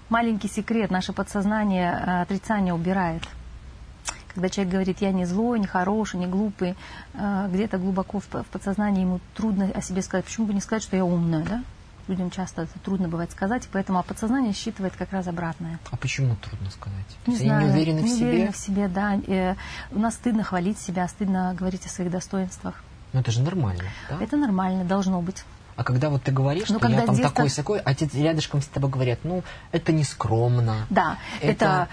Маленький 0.10 0.48
секрет. 0.48 0.92
Наше 0.92 1.14
подсознание 1.14 1.92
э, 1.92 2.22
отрицание 2.22 2.74
убирает. 2.74 3.24
Когда 4.36 4.50
человек 4.50 4.74
говорит, 4.74 4.98
я 5.02 5.12
не 5.12 5.26
злой, 5.26 5.60
не 5.60 5.68
хороший, 5.68 6.20
не 6.20 6.28
глупый, 6.28 6.76
э, 7.14 7.48
где-то 7.50 7.78
глубоко 7.78 8.20
в 8.20 8.28
подсознании 8.28 9.02
ему 9.02 9.22
трудно 9.34 9.72
о 9.74 9.82
себе 9.82 10.02
сказать. 10.02 10.26
Почему 10.26 10.48
бы 10.48 10.54
не 10.54 10.60
сказать, 10.60 10.84
что 10.84 10.98
я 10.98 11.06
умная, 11.06 11.44
да? 11.46 11.64
Людям 12.08 12.30
часто 12.30 12.64
это 12.64 12.78
трудно 12.80 13.08
бывает 13.08 13.32
сказать, 13.32 13.66
и 13.66 13.68
поэтому 13.72 13.98
а 13.98 14.04
подсознание 14.04 14.54
считывает 14.54 14.96
как 14.96 15.12
раз 15.12 15.28
обратное. 15.28 15.80
А 15.90 15.98
почему 15.98 16.36
трудно 16.36 16.70
сказать? 16.70 17.18
Не 17.26 17.36
знаю. 17.38 17.66
не 17.66 17.72
уверены 17.72 18.00
не 18.02 18.12
в 18.12 18.16
себе? 18.16 18.28
уверены 18.28 18.52
в 18.52 18.58
себе, 18.58 18.88
да. 18.88 19.16
Э, 19.26 19.56
у 19.92 20.00
нас 20.00 20.16
стыдно 20.16 20.44
хвалить 20.44 20.78
себя, 20.78 21.08
стыдно 21.08 21.56
говорить 21.58 21.86
о 21.86 21.90
своих 21.90 22.12
достоинствах. 22.12 22.84
Но 23.14 23.22
это 23.22 23.32
же 23.32 23.42
нормально, 23.42 23.86
да? 24.10 24.18
Это 24.22 24.36
нормально, 24.36 24.84
должно 24.84 25.22
быть. 25.22 25.46
А 25.76 25.84
когда 25.84 26.10
вот 26.10 26.24
ты 26.24 26.32
говоришь, 26.32 26.70
ну, 26.70 26.80
что 26.80 26.88
я 26.88 27.02
там 27.02 27.18
такой 27.18 27.50
сякой, 27.50 27.80
а 27.80 27.94
те 27.94 28.08
рядышком 28.14 28.62
с 28.62 28.68
тобой 28.68 28.90
говорят, 28.90 29.20
ну, 29.24 29.44
это 29.74 29.92
не 29.92 30.06
скромно. 30.06 30.86
Да, 30.90 31.18
это, 31.42 31.52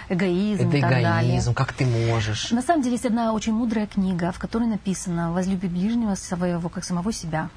это 0.09 0.15
эгоизм. 0.15 0.69
Это 0.69 0.79
эгоизм, 0.79 1.55
как 1.55 1.73
ты 1.73 1.85
можешь. 1.85 2.53
На 2.53 2.63
самом 2.63 2.83
деле 2.83 2.95
есть 2.95 3.07
одна 3.07 3.33
очень 3.33 3.53
мудрая 3.53 3.89
книга, 3.89 4.31
в 4.31 4.39
которой 4.39 4.69
написано 4.69 5.33
«Возлюби 5.33 5.67
ближнего 5.67 6.15
своего, 6.15 6.69
как 6.69 6.85
самого 6.85 7.13
себя». 7.13 7.51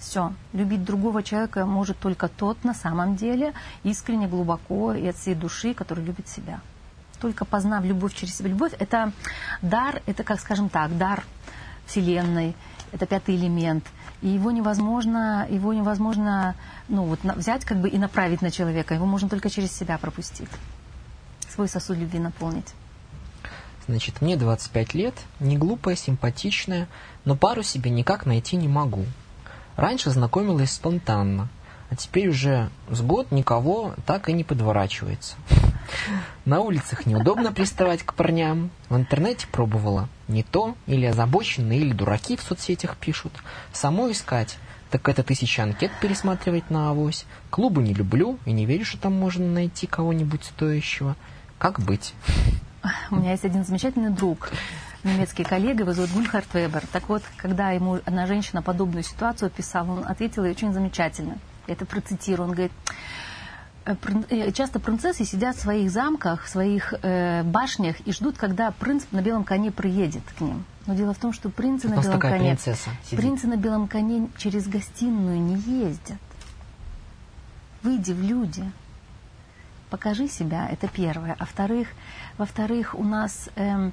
Все. 0.00 0.32
Любить 0.54 0.82
другого 0.82 1.22
человека 1.22 1.66
может 1.66 1.98
только 1.98 2.26
тот 2.28 2.64
на 2.64 2.74
самом 2.74 3.16
деле, 3.16 3.52
искренне, 3.84 4.26
глубоко 4.26 4.94
и 4.94 5.06
от 5.06 5.16
всей 5.16 5.34
души, 5.34 5.74
который 5.74 6.02
любит 6.02 6.26
себя. 6.26 6.60
Только 7.20 7.44
познав 7.44 7.84
любовь 7.84 8.14
через 8.14 8.36
себя. 8.36 8.48
Любовь– 8.48 8.72
это 8.78 9.12
дар, 9.60 10.00
это, 10.06 10.24
как 10.24 10.40
скажем 10.40 10.70
так, 10.70 10.96
дар 10.96 11.22
Вселенной, 11.86 12.56
это 12.92 13.06
пятый 13.06 13.36
элемент. 13.36 13.84
И 14.22 14.28
его 14.28 14.50
невозможно, 14.50 15.46
его 15.48 15.72
невозможно 15.72 16.54
ну, 16.88 17.04
вот, 17.04 17.20
взять 17.22 17.64
как 17.64 17.78
бы 17.80 17.88
и 17.88 17.98
направить 17.98 18.42
на 18.42 18.50
человека. 18.50 18.94
Его 18.94 19.06
можно 19.06 19.28
только 19.28 19.48
через 19.48 19.72
себя 19.72 19.96
пропустить. 19.98 20.50
Свой 21.48 21.68
сосуд 21.68 21.96
любви 21.96 22.18
наполнить. 22.18 22.74
Значит, 23.88 24.20
мне 24.20 24.36
25 24.36 24.94
лет, 24.94 25.14
не 25.40 25.56
глупая, 25.56 25.96
симпатичная, 25.96 26.86
но 27.24 27.34
пару 27.34 27.62
себе 27.62 27.90
никак 27.90 28.26
найти 28.26 28.56
не 28.56 28.68
могу. 28.68 29.04
Раньше 29.76 30.10
знакомилась 30.10 30.72
спонтанно, 30.72 31.48
а 31.88 31.96
теперь 31.96 32.28
уже 32.28 32.70
с 32.90 33.00
год 33.00 33.32
никого 33.32 33.94
так 34.06 34.28
и 34.28 34.32
не 34.32 34.44
подворачивается. 34.44 35.36
На 36.44 36.60
улицах 36.60 37.06
неудобно 37.06 37.52
приставать 37.52 38.02
к 38.02 38.14
парням. 38.14 38.70
В 38.88 38.96
интернете 38.96 39.46
пробовала. 39.46 40.08
Не 40.28 40.42
то, 40.42 40.74
или 40.86 41.06
озабоченные, 41.06 41.80
или 41.80 41.92
дураки 41.92 42.36
в 42.36 42.42
соцсетях 42.42 42.96
пишут. 42.96 43.32
Само 43.72 44.10
искать. 44.10 44.58
Так 44.90 45.08
это 45.08 45.22
тысяча 45.22 45.62
анкет 45.62 45.92
пересматривать 46.00 46.70
на 46.70 46.90
авось. 46.90 47.24
Клубы 47.50 47.82
не 47.82 47.94
люблю 47.94 48.38
и 48.44 48.52
не 48.52 48.66
верю, 48.66 48.84
что 48.84 48.98
там 48.98 49.14
можно 49.14 49.46
найти 49.46 49.86
кого-нибудь 49.86 50.44
стоящего. 50.44 51.16
Как 51.58 51.78
быть? 51.78 52.14
У 53.10 53.16
меня 53.16 53.32
есть 53.32 53.44
один 53.44 53.64
замечательный 53.64 54.10
друг, 54.10 54.50
немецкий 55.04 55.44
коллега, 55.44 55.82
его 55.82 55.92
зовут 55.92 56.10
Гульхард 56.12 56.52
Вебер. 56.54 56.82
Так 56.92 57.08
вот, 57.08 57.22
когда 57.36 57.70
ему 57.70 58.00
одна 58.04 58.26
женщина 58.26 58.62
подобную 58.62 59.02
ситуацию 59.02 59.48
описала, 59.48 59.92
он 59.92 60.04
ответил 60.06 60.44
ей 60.44 60.52
очень 60.52 60.72
замечательно. 60.72 61.38
Я 61.66 61.74
это 61.74 61.86
процитирую. 61.86 62.48
Он 62.48 62.54
говорит, 62.54 62.72
«Э, 62.72 62.92
э, 62.92 63.29
часто 64.54 64.78
принцессы 64.80 65.24
сидят 65.24 65.56
в 65.56 65.60
своих 65.60 65.90
замках, 65.90 66.44
в 66.44 66.48
своих 66.48 66.94
э, 67.02 67.42
башнях 67.42 68.00
и 68.00 68.12
ждут, 68.12 68.36
когда 68.36 68.70
принц 68.70 69.04
на 69.10 69.22
белом 69.22 69.44
коне 69.44 69.70
приедет 69.70 70.22
к 70.36 70.40
ним. 70.40 70.64
Но 70.86 70.94
дело 70.94 71.14
в 71.14 71.18
том, 71.18 71.32
что 71.32 71.50
принцы 71.50 71.88
на 71.88 72.00
белом 72.00 72.20
коне, 72.20 72.58
принцы 73.10 73.46
на 73.46 73.56
белом 73.56 73.88
коне 73.88 74.28
через 74.36 74.68
гостиную 74.68 75.40
не 75.40 75.56
ездят. 75.56 76.18
Выйди 77.82 78.12
в 78.12 78.22
люди, 78.22 78.70
покажи 79.88 80.28
себя, 80.28 80.68
это 80.70 80.86
первое. 80.88 81.34
А 81.38 81.46
вторых, 81.46 81.88
во-вторых, 82.36 82.94
у 82.94 83.04
нас 83.04 83.48
Э, 83.56 83.90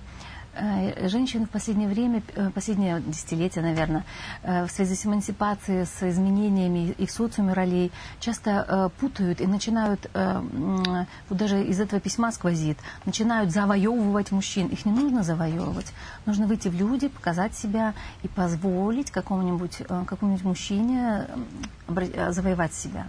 женщины 1.08 1.46
в 1.46 1.50
последнее 1.50 1.88
время, 1.88 2.22
э, 2.36 2.50
последнее 2.50 3.02
десятилетие, 3.02 3.64
наверное, 3.64 4.04
э, 4.44 4.66
в 4.66 4.72
связи 4.72 4.96
с 4.96 5.06
эмансипацией, 5.06 5.86
с 5.86 6.04
изменениями 6.04 6.96
их 6.98 7.12
социуме 7.12 7.54
ролей, 7.54 7.92
часто 8.20 8.92
путают 9.00 9.42
и 9.42 9.48
начинают, 9.48 10.10
вот 10.14 11.38
даже 11.38 11.64
из 11.64 11.80
этого 11.80 12.00
письма 12.00 12.32
сквозит, 12.32 12.78
начинают 13.06 13.52
завоевывать 13.52 14.32
мужчин. 14.32 14.68
Их 14.68 14.86
не 14.86 14.92
нужно 14.92 15.24
завоевывать. 15.24 15.94
Нужно 16.26 16.48
выйти 16.48 16.68
в 16.68 16.76
люди, 16.76 17.08
показать 17.08 17.56
себя 17.56 17.94
и 18.24 18.28
позволить 18.28 19.12
какому-нибудь 19.12 19.84
какому 20.06 20.38
мужчине 20.44 21.28
завоевать 22.30 22.74
себя. 22.74 23.08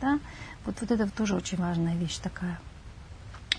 Да? 0.00 0.18
Вот, 0.64 0.76
вот 0.80 0.90
это 0.90 1.10
тоже 1.10 1.34
очень 1.36 1.58
важная 1.58 1.94
вещь 1.96 2.18
такая. 2.18 2.58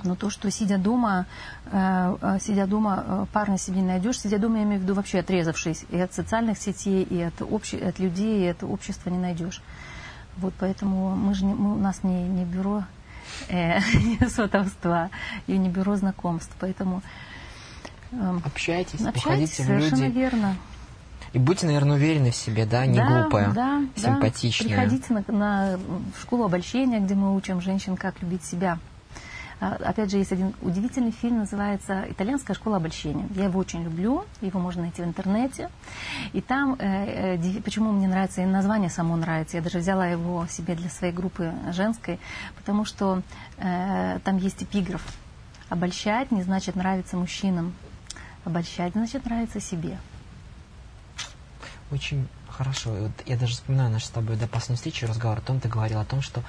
Но 0.04 0.16
то, 0.16 0.30
что 0.30 0.50
сидя 0.50 0.78
дома, 0.78 1.26
э, 1.66 2.18
э, 2.22 2.38
сидя 2.42 2.66
дома, 2.66 3.04
э, 3.06 3.26
парня 3.32 3.58
себе 3.58 3.82
не 3.82 3.88
найдешь, 3.88 4.20
сидя 4.20 4.40
дома, 4.40 4.58
я 4.58 4.64
имею 4.64 4.80
в 4.80 4.84
виду 4.84 4.96
вообще 4.96 5.20
отрезавшись 5.20 5.86
и 5.90 6.00
от 6.00 6.14
социальных 6.14 6.58
сетей, 6.58 7.04
и 7.04 7.22
от, 7.22 7.42
обще, 7.42 7.78
от 7.78 8.00
людей, 8.00 8.46
и 8.46 8.48
от 8.48 8.64
общества 8.64 9.10
не 9.10 9.20
найдешь. 9.20 9.62
Вот 10.38 10.54
поэтому 10.60 11.16
мы 11.16 11.34
же 11.36 11.46
не, 11.46 11.54
мы, 11.54 11.76
у 11.76 11.78
нас 11.78 12.04
не, 12.04 12.28
не 12.28 12.44
бюро 12.44 12.84
э, 13.50 13.80
не 13.94 14.30
сотовства 14.30 15.10
и 15.48 15.58
не 15.58 15.70
бюро 15.70 15.96
знакомств, 15.96 16.56
поэтому 16.60 17.02
э, 18.12 18.40
общайтесь, 18.44 19.02
общайтесь, 19.02 19.56
совершенно 19.56 20.06
люди. 20.06 20.18
верно. 20.18 20.56
И 21.34 21.40
будьте, 21.40 21.66
наверное, 21.66 21.96
уверены 21.96 22.32
в 22.32 22.36
себе, 22.36 22.66
да, 22.66 22.86
не 22.86 23.00
да, 23.00 23.22
глупая, 23.22 23.52
да, 23.54 23.82
симпатичная. 23.96 24.70
Да. 24.70 24.76
Приходите 24.76 25.14
на, 25.14 25.24
на 25.28 25.80
в 26.16 26.22
школу 26.22 26.46
обольщения, 26.46 27.00
где 27.00 27.16
мы 27.16 27.36
учим 27.36 27.60
женщин, 27.60 27.96
как 27.98 28.22
любить 28.22 28.44
себя. 28.44 28.78
А, 29.60 29.76
опять 29.84 30.12
же, 30.12 30.18
есть 30.18 30.32
один 30.32 30.54
удивительный 30.62 31.12
фильм, 31.12 31.40
называется 31.40 32.06
«Итальянская 32.10 32.56
школа 32.56 32.78
обольщения». 32.78 33.28
Я 33.36 33.46
его 33.46 33.60
очень 33.60 33.84
люблю, 33.84 34.26
его 34.42 34.60
можно 34.60 34.84
найти 34.84 35.02
в 35.02 35.06
интернете. 35.06 35.70
И 36.34 36.42
там, 36.42 36.76
э, 36.80 37.38
э, 37.38 37.62
почему 37.62 37.92
мне 37.92 38.08
нравится, 38.08 38.42
и 38.42 38.46
название 38.46 38.90
само 38.90 39.16
нравится, 39.16 39.58
я 39.58 39.64
даже 39.64 39.80
взяла 39.80 40.08
его 40.08 40.46
себе 40.48 40.76
для 40.76 40.90
своей 40.90 41.14
группы 41.14 41.54
женской, 41.72 42.20
потому 42.56 42.86
что 42.86 43.22
э, 43.58 44.20
там 44.24 44.38
есть 44.38 44.64
эпиграф. 44.64 45.04
Обольщать 45.70 46.32
не 46.32 46.44
значит 46.44 46.76
нравиться 46.76 47.18
мужчинам. 47.18 47.74
Обольщать 48.46 48.94
значит 48.94 49.26
нравиться 49.26 49.60
себе. 49.60 49.98
Очень 51.92 52.28
хорошо. 52.48 52.92
Вот 52.92 53.12
я 53.26 53.38
даже 53.38 53.54
вспоминаю 53.54 53.90
наш 53.90 54.06
с 54.06 54.10
тобой 54.10 54.36
до 54.36 54.48
последней 54.48 54.78
встречи 54.78 55.06
разговор 55.06 55.40
о 55.40 55.42
том, 55.42 55.60
ты 55.60 55.68
говорил 55.68 56.00
о 56.00 56.06
том, 56.06 56.22
что 56.22 56.44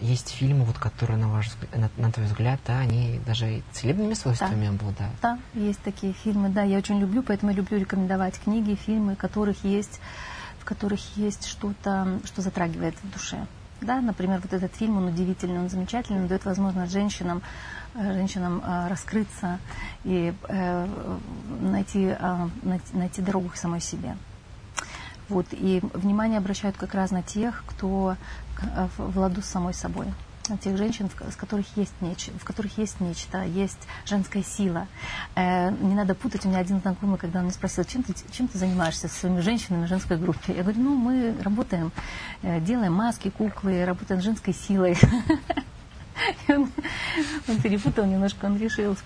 есть 0.00 0.30
фильмы, 0.30 0.64
вот, 0.64 0.78
которые, 0.78 1.18
на, 1.18 1.28
ваш, 1.28 1.50
на, 1.74 1.90
на 1.96 2.12
твой 2.12 2.26
взгляд, 2.26 2.60
да, 2.66 2.78
они 2.78 3.20
даже 3.26 3.62
целебными 3.72 4.14
свойствами 4.14 4.66
да. 4.66 4.70
обладают. 4.70 5.14
Да, 5.22 5.38
есть 5.54 5.80
такие 5.80 6.12
фильмы, 6.12 6.48
да, 6.48 6.62
я 6.62 6.78
очень 6.78 6.98
люблю, 6.98 7.22
поэтому 7.22 7.52
я 7.52 7.58
люблю 7.58 7.78
рекомендовать 7.78 8.38
книги, 8.38 8.74
фильмы, 8.74 9.14
в 9.14 9.18
которых 9.18 9.64
есть, 9.64 10.00
в 10.58 10.64
которых 10.64 11.00
есть 11.16 11.46
что-то, 11.46 12.20
что 12.24 12.42
затрагивает 12.42 12.94
в 13.02 13.12
душе. 13.12 13.46
Да, 13.80 14.00
например, 14.00 14.40
вот 14.40 14.52
этот 14.52 14.74
фильм, 14.74 14.96
он 14.96 15.08
удивительный, 15.08 15.58
он 15.58 15.68
замечательный, 15.68 16.20
он 16.20 16.28
дает 16.28 16.44
возможность 16.44 16.92
женщинам, 16.92 17.42
э, 17.94 18.12
женщинам 18.14 18.62
э, 18.64 18.88
раскрыться 18.88 19.58
и 20.04 20.32
э, 20.48 20.88
найти, 21.60 22.16
найти, 22.62 22.96
найти 22.96 23.22
дорогу 23.22 23.50
к 23.50 23.56
самой 23.56 23.80
себе. 23.80 24.16
Вот, 25.28 25.46
и 25.52 25.80
внимание 25.94 26.38
обращают 26.38 26.76
как 26.76 26.94
раз 26.94 27.10
на 27.10 27.22
тех, 27.22 27.64
кто 27.66 28.16
Э, 28.62 28.88
в 28.96 29.18
ладу 29.18 29.42
с 29.42 29.46
самой 29.46 29.74
собой 29.74 30.06
на 30.48 30.56
тех 30.56 30.76
женщин, 30.76 31.08
в 31.08 31.36
которых 31.36 31.66
есть 31.76 31.92
нечто, 32.00 32.30
в 32.38 32.44
которых 32.44 32.78
есть 32.78 33.00
нечто, 33.00 33.42
есть 33.42 33.80
женская 34.04 34.44
сила. 34.44 34.86
Э, 35.34 35.72
не 35.72 35.94
надо 35.94 36.14
путать. 36.14 36.46
У 36.46 36.48
меня 36.48 36.60
один 36.60 36.80
знакомый, 36.80 37.18
когда 37.18 37.40
он 37.40 37.46
меня 37.46 37.54
спросил, 37.54 37.82
чем 37.84 38.04
ты, 38.04 38.14
чем 38.30 38.46
ты 38.46 38.56
занимаешься 38.56 39.08
со 39.08 39.14
своими 39.14 39.40
женщинами 39.40 39.86
в 39.86 39.88
женской 39.88 40.16
группе, 40.16 40.54
я 40.54 40.62
говорю, 40.62 40.80
ну 40.80 40.94
мы 40.94 41.34
работаем, 41.42 41.90
э, 42.42 42.60
делаем 42.60 42.92
маски, 42.92 43.28
куклы, 43.28 43.84
работаем 43.84 44.20
с 44.20 44.24
женской 44.24 44.54
силой. 44.54 44.96
Он 46.48 47.60
перепутал 47.62 48.06
немножко, 48.06 48.46
он 48.46 48.56
решил, 48.58 48.96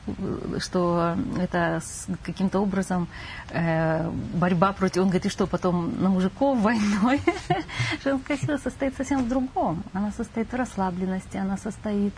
что 0.59 1.17
это 1.39 1.81
каким-то 2.23 2.61
образом 2.61 3.09
э, 3.51 4.11
борьба 4.35 4.73
против... 4.73 5.03
Он 5.03 5.09
говорит, 5.09 5.27
и 5.27 5.29
что, 5.29 5.47
потом 5.47 6.01
на 6.03 6.09
мужиков 6.09 6.59
войной? 6.59 7.21
Женская 8.05 8.37
сила 8.39 8.59
состоит 8.59 8.97
совсем 8.97 9.25
в 9.25 9.29
другом. 9.29 9.83
Она 9.93 10.13
состоит 10.13 10.53
в 10.53 10.57
расслабленности, 10.57 11.37
она 11.37 11.57
состоит 11.57 12.15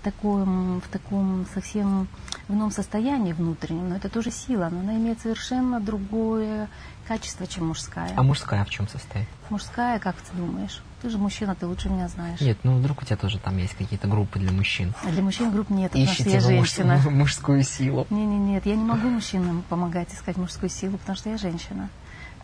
в 0.00 0.04
таком, 0.04 0.80
в 0.80 0.88
таком 0.88 1.46
совсем 1.54 2.08
ином 2.48 2.70
состоянии 2.70 3.32
внутреннем, 3.32 3.90
но 3.90 3.96
это 3.96 4.08
тоже 4.08 4.30
сила, 4.30 4.68
но 4.70 4.80
она 4.80 4.96
имеет 4.96 5.20
совершенно 5.20 5.80
другое 5.80 6.68
качество, 7.06 7.46
чем 7.46 7.68
мужская. 7.68 8.12
А 8.16 8.22
мужская 8.22 8.64
в 8.64 8.70
чем 8.70 8.88
состоит? 8.88 9.28
Мужская, 9.50 9.98
как 9.98 10.16
ты 10.16 10.36
думаешь? 10.36 10.82
Ты 11.02 11.08
же 11.08 11.18
мужчина, 11.18 11.54
ты 11.54 11.66
лучше 11.66 11.88
меня 11.88 12.08
знаешь. 12.08 12.40
Нет, 12.40 12.58
ну 12.62 12.78
вдруг 12.78 13.02
у 13.02 13.04
тебя 13.04 13.16
тоже 13.16 13.38
там 13.38 13.56
есть 13.56 13.74
какие-то 13.74 14.06
группы 14.06 14.38
для 14.38 14.52
мужчин. 14.52 14.92
А 15.02 15.10
для 15.10 15.22
мужчин 15.22 15.50
групп 15.50 15.70
нет, 15.70 15.92
потому 15.92 16.04
Ищите 16.04 16.22
что 16.22 16.30
я 16.30 16.40
женщина. 16.40 16.94
Муж, 16.96 17.04
мужскую 17.12 17.62
силу. 17.62 18.06
Не, 18.10 18.26
не, 18.26 18.38
нет, 18.38 18.66
я 18.66 18.76
не 18.76 18.84
могу 18.84 19.08
мужчинам 19.08 19.62
помогать 19.68 20.12
искать 20.12 20.36
мужскую 20.36 20.68
силу, 20.68 20.98
потому 20.98 21.16
что 21.16 21.30
я 21.30 21.38
женщина. 21.38 21.88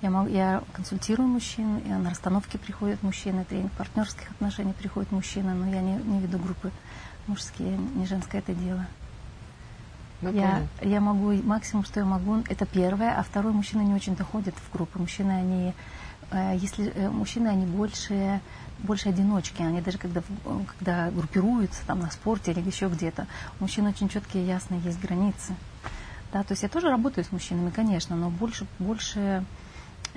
Я, 0.03 0.11
могу, 0.11 0.29
я 0.29 0.63
консультирую 0.73 1.29
мужчин, 1.29 1.79
и 1.79 1.89
на 1.89 2.11
расстановке 2.11 2.59
приходят 2.59 3.03
мужчины, 3.03 3.45
тренинг 3.45 3.73
партнерских 3.73 4.31
отношений 4.31 4.73
приходят 4.73 5.11
мужчины, 5.11 5.55
но 5.55 5.69
я 5.69 5.81
не, 5.81 5.95
не 5.95 6.21
веду 6.21 6.39
группы 6.39 6.71
мужские, 7.27 7.79
не 7.95 8.07
женское 8.07 8.39
это 8.39 8.55
дело. 8.55 8.87
Ну, 10.23 10.33
я, 10.33 10.67
я 10.81 11.01
могу, 11.01 11.33
максимум, 11.43 11.85
что 11.85 12.01
я 12.01 12.07
могу, 12.07 12.43
это 12.49 12.65
первое, 12.65 13.19
а 13.19 13.23
второе, 13.23 13.53
мужчины 13.53 13.83
не 13.83 13.95
очень 13.95 14.17
доходят 14.17 14.55
в 14.55 14.73
группы. 14.73 14.99
Мужчины, 14.99 15.31
они, 15.31 15.75
если 16.33 16.93
э, 16.95 17.09
мужчины, 17.09 17.49
они 17.49 17.67
больше, 17.67 18.41
больше 18.81 19.09
одиночки, 19.09 19.63
они 19.63 19.81
даже 19.81 19.99
когда, 19.99 20.23
когда 20.79 21.11
группируются 21.11 21.83
там 21.87 22.01
на 22.01 22.11
спорте 22.11 22.53
или 22.53 22.61
еще 22.61 22.89
где-то, 22.89 23.27
у 23.59 23.65
мужчин 23.65 23.87
очень 23.87 24.09
четкие, 24.09 24.47
ясные 24.47 24.81
есть 24.81 25.01
границы. 25.01 25.55
Да, 26.33 26.43
то 26.43 26.53
есть 26.53 26.63
я 26.63 26.69
тоже 26.69 26.89
работаю 26.89 27.25
с 27.25 27.33
мужчинами, 27.33 27.71
конечно, 27.71 28.17
но 28.17 28.31
больше, 28.31 28.67
больше 28.79 29.45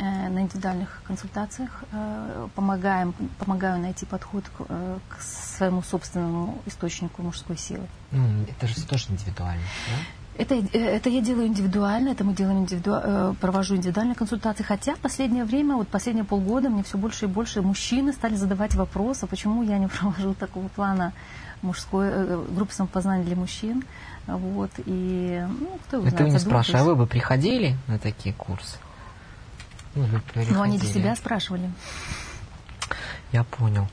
Э, 0.01 0.29
на 0.29 0.43
индивидуальных 0.43 1.01
консультациях 1.03 1.83
э, 1.91 2.47
помогаем, 2.55 3.13
помогаю 3.37 3.81
найти 3.81 4.05
подход 4.05 4.45
к, 4.45 4.65
э, 4.69 4.97
к 5.09 5.21
своему 5.21 5.81
собственному 5.81 6.61
источнику 6.65 7.21
мужской 7.21 7.57
силы. 7.57 7.85
Это 8.47 8.67
же 8.67 8.81
тоже 8.85 9.07
индивидуально, 9.09 9.61
да? 9.61 10.18
Это, 10.39 10.55
это 10.55 11.09
я 11.09 11.21
делаю 11.21 11.47
индивидуально, 11.47 12.09
это 12.09 12.23
мы 12.23 12.33
делаем 12.33 12.59
индивиду... 12.59 13.35
провожу 13.41 13.75
индивидуальные 13.75 14.15
консультации. 14.15 14.63
Хотя 14.63 14.95
в 14.95 14.99
последнее 14.99 15.43
время, 15.43 15.75
вот 15.75 15.89
последние 15.89 16.23
полгода, 16.23 16.69
мне 16.69 16.81
все 16.83 16.97
больше 16.97 17.25
и 17.25 17.27
больше 17.27 17.61
мужчины 17.61 18.13
стали 18.13 18.35
задавать 18.35 18.73
вопросы, 18.75 19.27
почему 19.27 19.63
я 19.63 19.77
не 19.77 19.87
провожу 19.99 20.33
такого 20.33 20.69
плана 20.69 21.11
мужской 21.61 22.09
группы 22.53 22.73
самопознания 22.73 23.25
для 23.25 23.35
мужчин. 23.35 23.83
Вот, 24.27 24.71
и, 24.85 25.45
ну, 25.59 25.79
кто 25.87 25.97
его 25.97 26.07
Это 26.07 26.17
знает, 26.17 26.31
вы 26.31 26.33
не 26.33 26.39
спрашиваете, 26.39 26.83
а 26.83 26.85
вы 26.85 26.95
бы 26.95 27.05
приходили 27.05 27.75
на 27.87 27.99
такие 27.99 28.33
курсы? 28.33 28.77
Ну, 29.95 30.05
Но 30.51 30.61
они 30.61 30.77
для 30.77 30.89
себя 30.89 31.15
спрашивали. 31.15 31.69
Я 33.31 33.43
понял. 33.43 33.87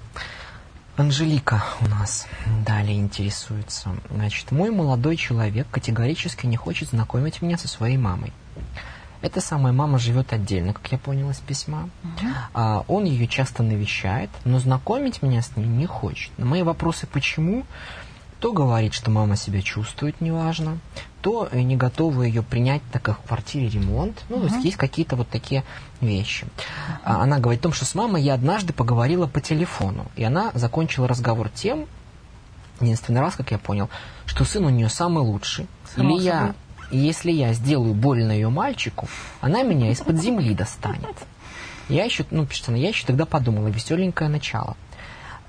Анжелика 0.96 1.62
у 1.82 1.88
нас 1.88 2.26
далее 2.64 2.98
интересуется. 2.98 3.90
Значит, 4.10 4.50
мой 4.50 4.70
молодой 4.70 5.16
человек 5.16 5.66
категорически 5.70 6.46
не 6.46 6.56
хочет 6.56 6.88
знакомить 6.88 7.42
меня 7.42 7.58
со 7.58 7.68
своей 7.68 7.98
мамой. 7.98 8.32
Эта 9.20 9.40
самая 9.40 9.72
мама 9.72 9.98
живет 9.98 10.32
отдельно, 10.32 10.72
как 10.72 10.90
я 10.92 10.98
понял 10.98 11.30
из 11.30 11.38
письма. 11.38 11.90
Угу. 12.02 12.26
А, 12.54 12.84
он 12.88 13.04
ее 13.04 13.26
часто 13.26 13.62
навещает, 13.62 14.30
но 14.44 14.58
знакомить 14.58 15.20
меня 15.20 15.42
с 15.42 15.56
ней 15.56 15.66
не 15.66 15.86
хочет. 15.86 16.30
На 16.38 16.46
мои 16.46 16.62
вопросы 16.62 17.06
«почему?» 17.06 17.66
То 18.46 18.52
говорит, 18.52 18.94
что 18.94 19.10
мама 19.10 19.34
себя 19.34 19.60
чувствует 19.60 20.20
неважно, 20.20 20.78
то 21.20 21.48
э, 21.50 21.62
не 21.62 21.74
готовы 21.74 22.28
ее 22.28 22.44
принять, 22.44 22.80
так 22.92 23.02
как 23.02 23.18
в 23.18 23.26
квартире 23.26 23.68
ремонт. 23.68 24.24
Ну, 24.28 24.36
uh-huh. 24.36 24.46
то 24.46 24.54
есть 24.54 24.64
есть 24.64 24.76
какие-то 24.76 25.16
вот 25.16 25.28
такие 25.28 25.64
вещи. 26.00 26.44
Uh-huh. 26.44 27.22
Она 27.22 27.40
говорит 27.40 27.58
о 27.58 27.62
том, 27.64 27.72
что 27.72 27.84
с 27.84 27.96
мамой 27.96 28.22
я 28.22 28.34
однажды 28.34 28.72
поговорила 28.72 29.26
по 29.26 29.40
телефону, 29.40 30.06
и 30.14 30.22
она 30.22 30.52
закончила 30.54 31.08
разговор 31.08 31.48
тем, 31.48 31.88
единственный 32.80 33.20
раз, 33.20 33.34
как 33.34 33.50
я 33.50 33.58
понял, 33.58 33.90
что 34.26 34.44
сын 34.44 34.64
у 34.64 34.70
нее 34.70 34.90
самый 34.90 35.24
лучший. 35.24 35.66
Само 35.96 36.16
Или 36.16 36.22
я, 36.22 36.54
если 36.92 37.32
я 37.32 37.52
сделаю 37.52 37.94
больно 37.94 38.30
ее 38.30 38.48
мальчику, 38.48 39.08
она 39.40 39.64
меня 39.64 39.90
из-под 39.90 40.22
земли 40.22 40.54
достанет. 40.54 41.16
Я 41.88 42.04
еще, 42.04 42.24
ну, 42.30 42.46
пишется, 42.46 42.70
я 42.70 42.90
еще 42.90 43.08
тогда 43.08 43.26
подумала, 43.26 43.66
веселенькое 43.66 44.30
начало. 44.30 44.76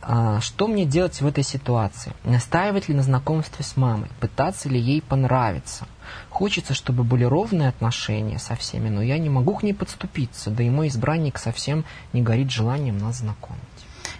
А, 0.10 0.39
что 0.39 0.67
мне 0.67 0.86
делать 0.86 1.20
в 1.20 1.28
этой 1.28 1.43
ситуации? 1.43 2.13
Настаивать 2.24 2.88
ли 2.88 2.96
на 2.96 3.04
знакомстве 3.04 3.65
с 3.65 3.76
мамой? 3.76 4.10
Пытаться 4.22 4.70
ли 4.70 4.80
ей 4.80 5.02
понравиться? 5.02 5.86
Хочется, 6.30 6.74
чтобы 6.74 7.04
были 7.04 7.26
ровные 7.26 7.67
отношения 7.67 8.39
со 8.39 8.56
всеми, 8.56 8.88
но 8.88 9.02
я 9.02 9.17
не 9.17 9.30
могу 9.30 9.56
к 9.56 9.63
ней 9.63 9.74
подступиться, 9.74 10.50
да 10.50 10.63
и 10.63 10.70
мой 10.70 10.88
избранник 10.88 11.38
совсем 11.38 11.84
не 12.13 12.22
горит 12.22 12.50
желанием 12.52 12.98
нас 12.98 13.17
знакомить. 13.17 13.60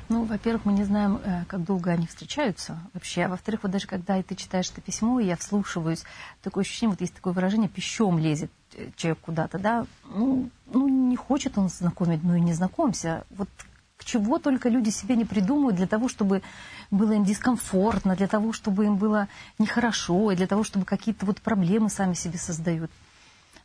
Ну, 0.10 0.26
во-первых, 0.26 0.66
мы 0.66 0.74
не 0.74 0.84
знаем, 0.84 1.22
э, 1.24 1.46
как 1.48 1.64
долго 1.64 1.92
они 1.92 2.06
встречаются 2.06 2.78
вообще. 2.94 3.24
А 3.24 3.30
во-вторых, 3.30 3.64
вот 3.64 3.72
даже 3.72 3.88
когда 3.88 4.22
ты 4.22 4.36
читаешь 4.36 4.70
это 4.70 4.82
письмо, 4.82 5.22
и 5.22 5.26
я 5.26 5.38
вслушиваюсь, 5.38 6.04
такое 6.44 6.64
ощущение, 6.64 6.92
вот 6.92 7.02
есть 7.02 7.14
такое 7.14 7.32
выражение, 7.32 7.70
пищом 7.70 8.20
лезет 8.20 8.52
э, 8.74 8.90
человек 8.98 9.20
куда-то, 9.22 9.58
да, 9.58 9.86
ну, 10.14 10.50
ну, 10.66 10.90
не 10.90 11.16
хочет 11.16 11.58
он 11.58 11.70
знакомить, 11.70 12.24
ну 12.24 12.36
и 12.36 12.42
не 12.42 12.54
знакомься. 12.54 13.24
Вот 13.30 13.48
чего 14.08 14.40
только 14.40 14.70
люди 14.70 14.90
себе 14.90 15.16
не 15.16 15.26
придумывают 15.26 15.76
для 15.76 15.86
того, 15.86 16.08
чтобы 16.08 16.42
было 16.90 17.12
им 17.12 17.26
дискомфортно, 17.26 18.16
для 18.16 18.28
того, 18.28 18.54
чтобы 18.54 18.86
им 18.86 18.96
было 18.96 19.28
нехорошо, 19.60 20.32
и 20.32 20.36
для 20.36 20.48
того, 20.48 20.64
чтобы 20.64 20.86
какие-то 20.86 21.26
вот 21.26 21.42
проблемы 21.42 21.90
сами 21.90 22.14
себе 22.14 22.40
создают. 22.40 22.90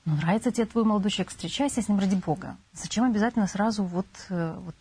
Ну, 0.05 0.17
нравится 0.17 0.51
тебе 0.51 0.67
твой 0.67 0.85
молодой 0.85 1.13
человек, 1.13 1.31
встречайся 1.31 1.81
с 1.81 1.89
ним 1.89 2.01
ради 2.01 2.17
Бога. 2.17 2.57
Зачем 2.73 3.05
обязательно 3.05 3.47
сразу 3.47 3.85
вот, 3.85 4.07
э, 4.31 4.59
вот 4.59 4.75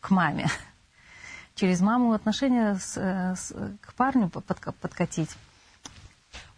к 0.00 0.10
маме? 0.10 0.48
Через 1.54 1.80
маму 1.80 2.12
отношения 2.12 2.74
с, 2.74 2.98
э, 2.98 3.34
с, 3.36 3.54
к 3.80 3.94
парню 3.94 4.28
под, 4.28 4.44
подкатить. 4.80 5.30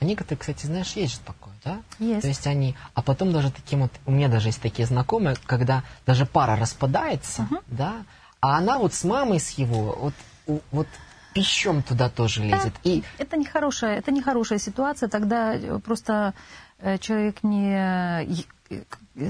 А 0.01 0.05
некоторые, 0.05 0.38
кстати, 0.38 0.66
знаешь, 0.66 0.92
есть 0.94 1.14
же 1.14 1.21
такое, 1.21 1.55
да? 1.64 1.81
Есть. 2.01 2.23
То 2.23 2.29
есть 2.29 2.47
они, 2.49 2.75
а 2.94 3.03
потом 3.03 3.33
даже 3.33 3.53
таким 3.53 3.83
вот, 3.83 3.92
у 4.05 4.11
меня 4.11 4.29
даже 4.29 4.49
есть 4.49 4.61
такие 4.61 4.87
знакомые, 4.87 5.37
когда 5.47 5.85
даже 6.05 6.27
пара 6.27 6.57
распадается, 6.57 7.47
uh-huh. 7.49 7.62
да, 7.68 8.05
а 8.40 8.59
она 8.59 8.79
вот 8.79 8.94
с 8.94 9.05
мамой, 9.05 9.40
с 9.40 9.51
его, 9.51 10.12
вот, 10.46 10.59
вот 10.70 10.87
пищом 11.35 11.83
туда 11.83 12.09
тоже 12.09 12.42
лезет. 12.42 12.72
Да, 12.85 12.90
и... 12.90 13.03
Это 13.18 13.37
нехорошая, 13.37 13.98
это 13.98 14.11
нехорошая 14.11 14.59
ситуация, 14.59 15.09
тогда 15.09 15.55
э, 15.55 15.79
просто 15.79 16.35
э, 16.79 16.98
человек 16.98 17.42
не 17.42 18.46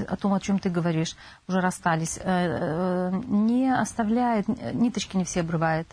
о 0.07 0.15
том, 0.17 0.33
о 0.33 0.39
чем 0.39 0.59
ты 0.59 0.69
говоришь, 0.69 1.15
уже 1.47 1.61
расстались, 1.61 2.19
э, 2.21 3.11
не 3.27 3.73
оставляет, 3.73 4.47
ниточки 4.73 5.17
не 5.17 5.23
все 5.23 5.41
обрывает. 5.41 5.87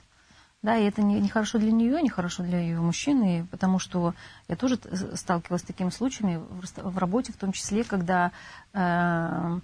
Да, 0.62 0.76
и 0.76 0.84
это 0.84 1.02
не, 1.02 1.20
не 1.20 1.28
хорошо 1.28 1.58
для 1.58 1.70
нее, 1.70 2.02
не 2.02 2.08
хорошо 2.08 2.42
для 2.42 2.58
ее 2.58 2.80
мужчины, 2.80 3.46
потому 3.50 3.78
что 3.78 4.14
я 4.48 4.56
тоже 4.56 4.78
сталкивалась 5.14 5.62
с 5.62 5.66
такими 5.66 5.90
случаями 5.90 6.38
в, 6.38 6.90
в 6.90 6.98
работе, 6.98 7.32
в 7.32 7.36
том 7.36 7.52
числе, 7.52 7.84
когда, 7.84 8.32
э, 8.72 9.60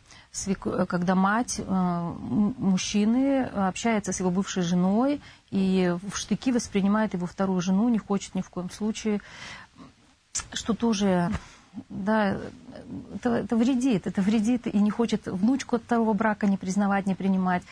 когда 0.86 1.14
мать 1.14 1.58
э, 1.58 1.64
мужчины 1.64 3.42
общается 3.42 4.12
с 4.12 4.20
его 4.20 4.30
бывшей 4.30 4.62
женой 4.62 5.20
и 5.50 5.96
в 6.08 6.16
штыки 6.16 6.52
воспринимает 6.52 7.14
его 7.14 7.26
вторую 7.26 7.60
жену, 7.62 7.88
не 7.88 7.98
хочет 7.98 8.34
ни 8.34 8.42
в 8.42 8.50
коем 8.50 8.70
случае, 8.70 9.20
что 10.52 10.74
тоже 10.74 11.32
да, 11.88 12.36
это, 13.14 13.30
это 13.30 13.56
вредит, 13.56 14.06
это 14.06 14.20
вредит 14.20 14.66
и 14.66 14.78
не 14.78 14.90
хочет 14.90 15.26
внучку 15.26 15.76
от 15.76 15.82
второго 15.82 16.12
брака 16.12 16.46
не 16.46 16.56
признавать, 16.56 17.06
не 17.06 17.14
принимать. 17.14 17.62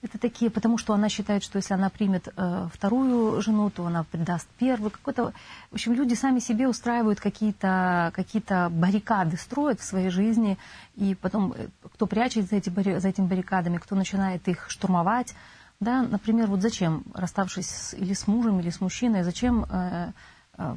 Это 0.00 0.16
такие, 0.16 0.48
потому 0.48 0.78
что 0.78 0.94
она 0.94 1.08
считает, 1.08 1.42
что 1.42 1.56
если 1.56 1.74
она 1.74 1.90
примет 1.90 2.28
э, 2.28 2.68
вторую 2.72 3.42
жену, 3.42 3.68
то 3.68 3.84
она 3.84 4.04
предаст 4.04 4.46
первую. 4.56 4.92
Какой-то, 4.92 5.32
в 5.72 5.74
общем, 5.74 5.92
люди 5.92 6.14
сами 6.14 6.38
себе 6.38 6.68
устраивают 6.68 7.18
какие-то 7.20 8.12
какие 8.14 8.42
баррикады, 8.68 9.36
строят 9.36 9.80
в 9.80 9.84
своей 9.84 10.10
жизни, 10.10 10.56
и 10.94 11.16
потом 11.16 11.52
э, 11.52 11.66
кто 11.92 12.06
прячется 12.06 12.50
за, 12.50 12.56
эти, 12.56 12.98
за 13.00 13.08
этими 13.08 13.26
баррикадами, 13.26 13.78
кто 13.78 13.96
начинает 13.96 14.46
их 14.46 14.70
штурмовать. 14.70 15.34
Да, 15.80 16.02
например, 16.02 16.46
вот 16.46 16.62
зачем, 16.62 17.02
расставшись 17.12 17.68
с, 17.68 17.94
или 17.94 18.12
с 18.12 18.28
мужем, 18.28 18.60
или 18.60 18.70
с 18.70 18.80
мужчиной, 18.80 19.24
зачем 19.24 19.64
э, 19.64 20.12
э, 20.58 20.76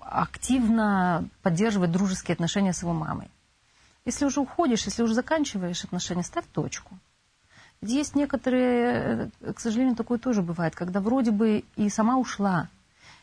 активно 0.00 1.28
поддерживать 1.42 1.90
дружеские 1.90 2.34
отношения 2.34 2.72
с 2.72 2.82
его 2.82 2.92
мамой? 2.92 3.30
Если 4.04 4.24
уже 4.24 4.40
уходишь, 4.40 4.84
если 4.84 5.02
уже 5.02 5.14
заканчиваешь 5.14 5.82
отношения, 5.82 6.22
ставь 6.22 6.44
точку. 6.52 6.96
Есть 7.86 8.14
некоторые, 8.14 9.30
э, 9.40 9.52
к 9.52 9.60
сожалению, 9.60 9.94
такое 9.94 10.18
тоже 10.18 10.40
бывает, 10.40 10.74
когда 10.74 11.00
вроде 11.00 11.30
бы 11.30 11.64
и 11.76 11.88
сама 11.90 12.16
ушла, 12.16 12.68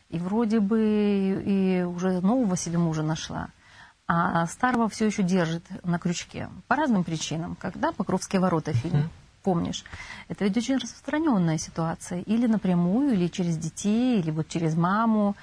и 0.08 0.18
вроде 0.18 0.60
бы 0.60 1.42
и 1.44 1.82
уже 1.82 2.20
нового 2.20 2.56
себе 2.56 2.78
мужа 2.78 3.02
нашла, 3.02 3.48
а 4.06 4.46
старого 4.46 4.88
все 4.88 5.06
еще 5.06 5.24
держит 5.24 5.64
на 5.84 5.98
крючке. 5.98 6.48
По 6.68 6.76
разным 6.76 7.02
причинам. 7.02 7.56
Когда 7.56 7.90
«Покровские 7.92 8.40
ворота» 8.40 8.72
фильм, 8.72 8.98
mm-hmm. 8.98 9.42
помнишь? 9.42 9.84
Это 10.28 10.44
ведь 10.44 10.56
очень 10.56 10.76
распространенная 10.76 11.58
ситуация. 11.58 12.20
Или 12.20 12.46
напрямую, 12.46 13.14
или 13.14 13.26
через 13.26 13.56
детей, 13.56 14.20
или 14.20 14.30
вот 14.30 14.48
через 14.48 14.76
маму. 14.76 15.34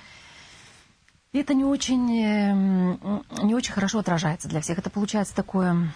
И 1.34 1.40
это 1.40 1.54
не 1.54 1.66
очень, 1.66 2.24
эм, 2.24 3.24
не 3.44 3.54
очень 3.56 3.74
хорошо 3.74 4.00
отражается 4.00 4.48
для 4.48 4.62
всех. 4.62 4.78
Это 4.78 4.90
получается 4.90 5.36
такое 5.36 5.92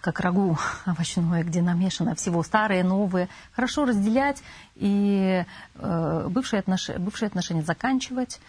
как 0.00 0.20
рагу 0.20 0.58
овощное, 0.86 1.44
где 1.44 1.62
намешано 1.62 2.14
всего 2.14 2.42
старое, 2.42 2.82
новое. 2.84 3.28
Хорошо 3.52 3.84
разделять 3.84 4.42
и 4.74 5.44
э, 5.74 6.28
бывшие, 6.28 6.60
отнош... 6.60 6.90
бывшие 6.98 7.28
отношения 7.28 7.62
заканчивать, 7.62 8.40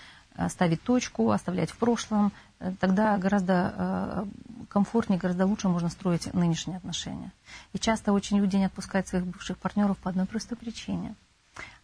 ставить 0.49 0.81
точку, 0.83 1.31
оставлять 1.31 1.71
в 1.71 1.77
прошлом. 1.77 2.31
Тогда 2.79 3.17
гораздо 3.17 3.73
э, 3.75 4.25
комфортнее, 4.69 5.19
гораздо 5.19 5.45
лучше 5.45 5.69
можно 5.69 5.89
строить 5.89 6.33
нынешние 6.33 6.77
отношения. 6.77 7.31
И 7.73 7.79
часто 7.79 8.13
очень 8.13 8.37
люди 8.37 8.55
не 8.55 8.65
отпускают 8.65 9.07
своих 9.07 9.25
бывших 9.25 9.57
партнеров 9.57 9.97
по 9.97 10.09
одной 10.09 10.25
простой 10.25 10.57
причине. 10.57 11.15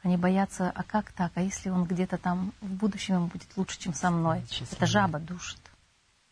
Они 0.03 0.17
боятся, 0.17 0.71
а 0.73 0.83
как 0.83 1.11
так, 1.11 1.31
а 1.35 1.41
если 1.41 1.69
он 1.69 1.85
где-то 1.85 2.17
там 2.17 2.53
в 2.61 2.73
будущем 2.73 3.15
ему 3.15 3.27
будет 3.27 3.47
лучше, 3.55 3.79
чем 3.79 3.93
со 3.93 4.09
мной? 4.09 4.43
Честно. 4.49 4.75
Это 4.75 4.85
жаба 4.85 5.19
душит. 5.19 5.59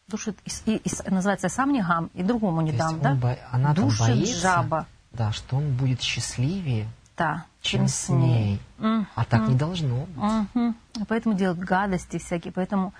Душит, 0.09 0.37
и, 0.65 0.71
и, 0.73 0.77
и 0.77 1.09
называется, 1.09 1.49
сам 1.49 1.71
не 1.71 1.81
гам, 1.81 2.09
и 2.13 2.23
другому 2.23 2.61
не 2.61 2.71
То 2.71 2.77
дам, 2.77 2.99
да? 2.99 3.13
Бо... 3.13 3.37
Она 3.51 3.73
душит 3.73 4.07
боится, 4.07 4.39
жаба. 4.39 4.87
Да, 5.11 5.31
что 5.31 5.57
он 5.57 5.71
будет 5.73 6.01
счастливее, 6.01 6.87
да, 7.17 7.45
чем, 7.61 7.81
чем 7.81 7.87
с 7.87 8.09
ней. 8.09 8.59
Mm-hmm. 8.79 9.05
А 9.15 9.25
так 9.25 9.47
не 9.47 9.55
должно 9.55 10.05
быть. 10.05 10.17
Mm-hmm. 10.17 10.73
Поэтому 11.07 11.35
делают 11.35 11.59
гадости 11.59 12.17
всякие, 12.17 12.51
поэтому... 12.51 12.93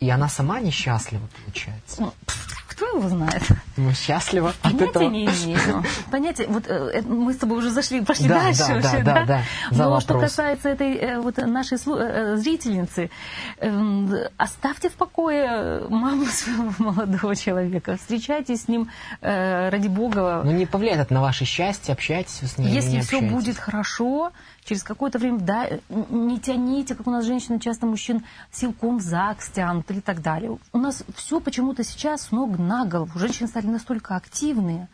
И 0.00 0.08
она 0.08 0.28
сама 0.30 0.60
несчастлива, 0.60 1.28
получается. 1.44 2.00
Ну, 2.00 2.12
кто 2.68 2.86
его 2.96 3.06
знает? 3.10 3.42
Мы 3.76 3.92
счастливы 3.92 4.48
от 4.48 4.54
Понятия 4.56 4.84
этого. 4.86 5.02
не 5.10 5.26
имею. 5.26 5.84
Понятия, 6.10 6.46
вот 6.48 6.64
э, 6.68 7.02
мы 7.02 7.34
с 7.34 7.36
тобой 7.36 7.58
уже 7.58 7.70
зашли, 7.70 8.00
пошли 8.00 8.26
Да, 8.26 8.40
дальше 8.40 8.64
да, 8.66 8.74
вообще, 8.76 9.02
да, 9.02 9.14
да? 9.14 9.24
да, 9.26 9.42
за 9.70 9.84
Но 9.90 10.00
что 10.00 10.14
вопрос. 10.14 10.30
касается 10.30 10.70
этой 10.70 10.94
э, 10.96 11.20
вот 11.20 11.36
нашей 11.36 11.76
слу- 11.76 11.98
э, 12.00 12.36
зрительницы, 12.38 13.10
эм, 13.58 14.10
оставьте 14.38 14.88
в 14.88 14.94
покое 14.94 15.86
маму 15.90 16.24
своего 16.24 16.72
молодого 16.78 17.36
человека, 17.36 17.98
встречайтесь 17.98 18.62
с 18.62 18.68
ним 18.68 18.88
э, 19.20 19.68
ради 19.68 19.88
Бога. 19.88 20.40
Ну 20.46 20.52
не 20.52 20.64
повлияет 20.64 21.00
это 21.00 21.12
на 21.12 21.20
ваше 21.20 21.44
счастье, 21.44 21.92
общайтесь 21.92 22.40
с 22.40 22.58
или 22.58 22.68
Если 22.70 22.88
не 22.92 23.00
все 23.02 23.16
общаетесь. 23.16 23.30
будет 23.34 23.58
хорошо, 23.58 24.32
через 24.64 24.82
какое-то 24.82 25.18
время, 25.18 25.40
да, 25.40 25.66
не 25.88 26.38
тяните, 26.40 26.94
как 26.94 27.06
у 27.06 27.10
нас 27.10 27.26
женщины 27.26 27.58
часто 27.60 27.84
мужчин 27.84 28.24
силком 28.50 28.96
в 28.98 29.02
ЗАГС 29.02 29.48
тянут 29.50 29.89
или 29.90 30.00
так 30.00 30.22
далее. 30.22 30.58
У 30.72 30.78
нас 30.78 31.04
все 31.16 31.40
почему-то 31.40 31.84
сейчас 31.84 32.22
с 32.22 32.30
ног 32.30 32.58
на 32.58 32.84
голову. 32.84 33.18
Женщины 33.18 33.48
стали 33.48 33.66
настолько 33.66 34.16
активные, 34.16 34.88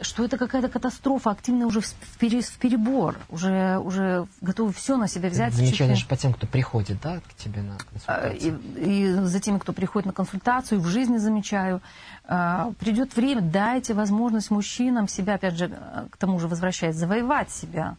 что 0.00 0.24
это 0.24 0.36
какая-то 0.38 0.68
катастрофа, 0.68 1.30
активная 1.30 1.66
уже 1.66 1.80
в 1.80 1.92
пере- 2.20 2.40
в 2.40 2.56
перебор, 2.58 3.18
уже, 3.30 3.78
уже 3.78 4.26
готовы 4.40 4.72
все 4.72 4.96
на 4.96 5.08
себя 5.08 5.28
взять. 5.28 5.54
ли- 5.58 5.66
Замечаешь 5.66 6.06
по 6.06 6.16
тем, 6.16 6.32
кто 6.34 6.46
приходит, 6.46 7.00
да, 7.02 7.18
к 7.20 7.34
тебе 7.34 7.62
на 7.62 7.74
а, 7.74 7.78
консультацию? 7.78 8.60
и, 8.76 8.90
и 9.08 9.12
за 9.12 9.40
теми, 9.40 9.58
кто 9.58 9.72
приходит 9.72 10.06
на 10.06 10.12
консультацию, 10.12 10.78
и 10.78 10.82
в 10.82 10.86
жизни 10.86 11.16
замечаю, 11.16 11.80
а, 12.24 12.70
придет 12.78 13.16
время, 13.16 13.40
дайте 13.40 13.92
возможность 13.94 14.50
мужчинам 14.52 15.08
себя, 15.08 15.34
опять 15.34 15.56
же, 15.58 15.68
к 16.10 16.16
тому 16.16 16.38
же 16.38 16.46
возвращаясь, 16.46 16.94
завоевать 16.94 17.50
себя. 17.50 17.96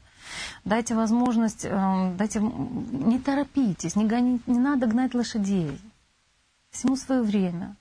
Дайте 0.64 0.94
возможность, 0.94 1.66
э, 1.66 2.14
дайте, 2.18 2.40
не 2.40 3.18
торопитесь, 3.20 3.96
не, 3.96 4.06
гони, 4.06 4.40
не 4.46 4.60
надо 4.60 4.86
гнать 4.86 5.16
лошадей. 5.16 5.80
Всему 6.72 6.96
свое 6.96 7.22
время. 7.24 7.76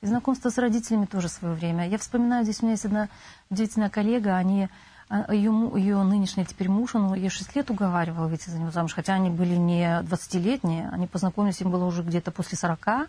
И 0.00 0.06
знакомство 0.06 0.50
с 0.50 0.58
родителями 0.58 1.04
тоже 1.06 1.28
свое 1.28 1.54
время. 1.54 1.88
Я 1.88 1.98
вспоминаю, 1.98 2.44
здесь 2.44 2.60
у 2.60 2.64
меня 2.64 2.72
есть 2.72 2.84
одна 2.84 3.08
удивительная 3.50 3.90
коллега, 3.90 4.36
они, 4.36 4.68
а, 5.08 5.32
ее, 5.32 5.50
му- 5.50 5.76
ее 5.76 6.02
нынешний 6.02 6.44
теперь 6.44 6.68
муж, 6.68 6.94
он 6.94 7.14
ее 7.14 7.30
6 7.30 7.54
лет 7.54 7.70
уговаривал 7.70 8.28
выйти 8.28 8.50
за 8.50 8.58
него 8.58 8.70
замуж, 8.70 8.94
хотя 8.94 9.14
они 9.14 9.30
были 9.30 9.54
не 9.54 10.02
20-летние, 10.02 10.88
они 10.90 11.06
познакомились, 11.06 11.60
им 11.60 11.70
было 11.70 11.84
уже 11.84 12.02
где-то 12.02 12.32
после 12.32 12.58
40. 12.58 13.08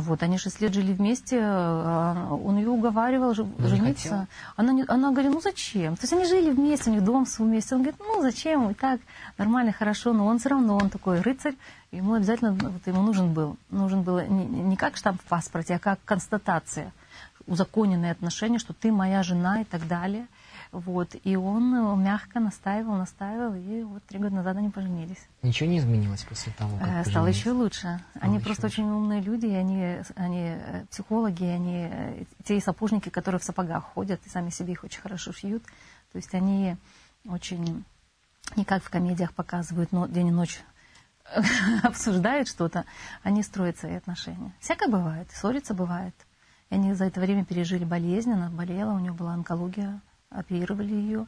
Вот, 0.00 0.22
они 0.22 0.38
6 0.38 0.60
лет 0.60 0.74
жили 0.74 0.92
вместе, 0.92 1.38
а, 1.42 2.28
он 2.34 2.56
ее 2.58 2.68
уговаривал 2.68 3.34
же- 3.34 3.44
не 3.44 3.68
жениться. 3.68 4.26
Она, 4.56 4.72
не- 4.72 4.84
она 4.88 5.10
говорит, 5.12 5.32
ну 5.32 5.40
зачем? 5.40 5.96
То 5.96 6.02
есть 6.02 6.12
они 6.12 6.24
жили 6.26 6.50
вместе, 6.50 6.90
у 6.90 6.92
них 6.94 7.04
дом 7.04 7.26
свой 7.26 7.48
вместе. 7.48 7.74
Он 7.74 7.82
говорит, 7.82 8.00
ну 8.00 8.20
зачем, 8.22 8.70
и 8.70 8.74
так 8.74 9.00
нормально, 9.38 9.72
хорошо, 9.72 10.12
но 10.12 10.26
он 10.26 10.38
все 10.38 10.48
равно, 10.50 10.76
он 10.76 10.90
такой 10.90 11.20
рыцарь, 11.20 11.54
ему 11.92 12.14
обязательно, 12.14 12.52
вот 12.52 12.86
ему 12.86 13.02
нужен 13.02 13.32
был, 13.32 13.56
нужен 13.70 14.02
был 14.02 14.20
не, 14.20 14.44
не 14.46 14.76
как 14.76 14.96
штамп 14.96 15.20
в 15.20 15.24
паспорте, 15.24 15.74
а 15.76 15.78
как 15.78 15.98
констатация, 16.04 16.92
узаконенные 17.46 18.12
отношения, 18.12 18.58
что 18.58 18.72
ты 18.72 18.90
моя 18.90 19.22
жена 19.22 19.60
и 19.60 19.64
так 19.64 19.86
далее. 19.86 20.26
Вот, 20.74 21.14
и 21.22 21.36
он 21.36 21.72
э, 21.72 21.96
мягко 21.96 22.40
настаивал, 22.40 22.96
настаивал, 22.96 23.54
и 23.54 23.84
вот 23.84 24.02
три 24.06 24.18
года 24.18 24.34
назад 24.34 24.56
они 24.56 24.70
поженились. 24.70 25.24
Ничего 25.42 25.68
не 25.68 25.78
изменилось 25.78 26.24
после 26.24 26.52
того, 26.52 26.76
как 26.76 26.80
Э, 26.80 26.86
поженились? 26.86 27.10
Стало 27.10 27.26
еще 27.28 27.50
лучше. 27.52 28.00
они 28.14 28.36
еще 28.36 28.44
просто 28.44 28.66
лучше. 28.66 28.80
очень 28.80 28.90
умные 28.90 29.20
люди, 29.20 29.46
и 29.46 29.54
они, 29.54 29.98
они 30.16 30.42
э, 30.56 30.84
психологи, 30.90 31.44
они 31.44 32.26
те 32.42 32.60
сапожники, 32.60 33.08
которые 33.08 33.38
в 33.38 33.44
сапогах 33.44 33.84
ходят 33.84 34.20
и 34.26 34.28
сами 34.28 34.50
себе 34.50 34.72
их 34.72 34.82
очень 34.82 35.00
хорошо 35.00 35.32
шьют. 35.32 35.62
То 36.10 36.16
есть 36.16 36.34
они 36.34 36.76
очень, 37.28 37.84
не 38.56 38.64
как 38.64 38.82
в 38.82 38.90
комедиях 38.90 39.32
показывают, 39.32 39.92
но 39.92 40.06
день 40.08 40.26
и 40.28 40.32
ночь 40.32 40.60
обсуждают 41.84 42.48
что-то, 42.48 42.84
они 43.22 43.44
строят 43.44 43.78
свои 43.78 43.94
отношения. 43.94 44.52
Всякое 44.58 44.88
бывает, 44.88 45.30
ссориться 45.30 45.72
бывает. 45.72 46.14
И 46.70 46.74
они 46.74 46.94
за 46.94 47.04
это 47.04 47.20
время 47.20 47.44
пережили 47.44 47.84
болезнь, 47.84 48.32
она 48.32 48.50
болела, 48.50 48.92
у 48.92 48.98
нее 48.98 49.12
была 49.12 49.34
онкология, 49.34 50.00
оперировали 50.34 50.92
ее. 50.92 51.26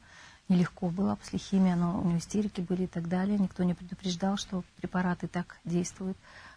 Нелегко 0.49 0.90
было 0.90 1.16
после 1.16 1.38
химии, 1.38 1.75
но 1.75 2.01
у 2.01 2.05
нее 2.05 2.19
истерики 2.19 2.61
были 2.61 2.85
и 2.85 2.87
так 2.87 3.09
далее. 3.09 3.38
Никто 3.38 3.64
не 3.64 3.75
предупреждал, 3.75 4.37
что 4.37 4.62
препараты 4.77 5.27
так 5.27 5.57
действуют. 5.64 6.16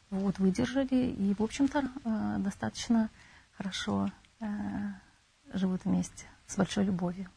Вот, 0.09 0.39
выдержали 0.39 1.11
и, 1.11 1.35
в 1.37 1.43
общем-то, 1.43 1.83
э, 1.83 2.35
достаточно 2.39 3.09
хорошо 3.57 4.11
э, 4.39 4.45
живут 5.53 5.85
вместе, 5.85 6.25
с 6.47 6.55
большой 6.55 6.85
любовью. 6.85 7.27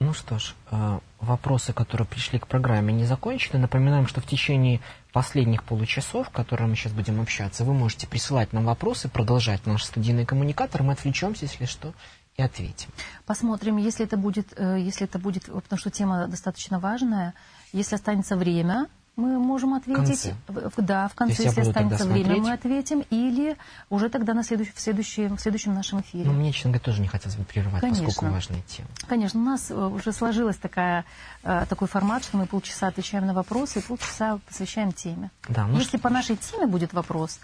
Ну 0.00 0.12
что 0.12 0.38
ж, 0.38 0.54
э, 0.70 1.00
вопросы, 1.18 1.72
которые 1.72 2.06
пришли 2.06 2.38
к 2.38 2.46
программе, 2.46 2.92
не 2.92 3.04
закончены. 3.04 3.58
Напоминаем, 3.58 4.06
что 4.06 4.20
в 4.20 4.26
течение 4.26 4.80
последних 5.12 5.64
получасов, 5.64 6.30
которые 6.30 6.68
мы 6.68 6.76
сейчас 6.76 6.92
будем 6.92 7.20
общаться, 7.20 7.64
вы 7.64 7.74
можете 7.74 8.06
присылать 8.06 8.52
нам 8.52 8.64
вопросы, 8.64 9.08
продолжать 9.08 9.66
наш 9.66 9.82
студийный 9.82 10.24
коммуникатор. 10.24 10.84
Мы 10.84 10.92
отвлечемся, 10.92 11.46
если 11.46 11.64
что, 11.64 11.94
и 12.38 12.42
ответим. 12.42 12.88
Посмотрим, 13.26 13.76
если 13.76 14.06
это 14.06 14.16
будет, 14.16 14.46
э, 14.56 14.78
если 14.80 15.06
это 15.06 15.18
будет, 15.18 15.44
потому 15.46 15.78
что 15.78 15.90
тема 15.90 16.28
достаточно 16.28 16.78
важная, 16.78 17.34
если 17.72 17.96
останется 17.96 18.36
время, 18.36 18.86
мы 19.16 19.40
можем 19.40 19.74
ответить. 19.74 20.22
конце. 20.22 20.34
В- 20.46 20.70
в- 20.76 20.80
да, 20.80 21.08
в 21.08 21.14
конце, 21.14 21.42
если 21.42 21.62
останется 21.62 22.04
время, 22.06 22.26
смотреть. 22.26 22.42
мы 22.44 22.52
ответим, 22.52 23.04
или 23.10 23.56
уже 23.90 24.08
тогда 24.08 24.32
на 24.34 24.44
следующем, 24.44 24.72
в 24.76 24.80
следующем, 24.80 25.36
в 25.36 25.40
следующем 25.40 25.74
нашем 25.74 26.00
эфире. 26.02 26.26
Ну, 26.26 26.32
мне, 26.32 26.52
честно 26.52 26.70
говоря, 26.70 26.84
тоже 26.84 27.00
не 27.00 27.08
хотелось 27.08 27.34
бы 27.36 27.42
прерывать, 27.42 27.80
Конечно. 27.80 28.04
поскольку 28.04 28.32
важная 28.32 28.62
тема. 28.68 28.88
Конечно, 29.08 29.40
у 29.40 29.42
нас 29.42 29.72
э, 29.72 29.74
уже 29.74 30.12
сложилась 30.12 30.56
такая, 30.56 31.04
э, 31.42 31.66
такой 31.68 31.88
формат, 31.88 32.22
что 32.22 32.36
мы 32.36 32.46
полчаса 32.46 32.86
отвечаем 32.86 33.26
на 33.26 33.34
вопросы 33.34 33.80
и 33.80 33.82
полчаса 33.82 34.38
посвящаем 34.46 34.92
теме. 34.92 35.32
Да, 35.48 35.66
ну, 35.66 35.74
Если 35.78 35.88
что, 35.88 35.98
по 35.98 36.10
нашей 36.10 36.36
теме 36.36 36.68
будет 36.68 36.92
вопрос, 36.92 37.40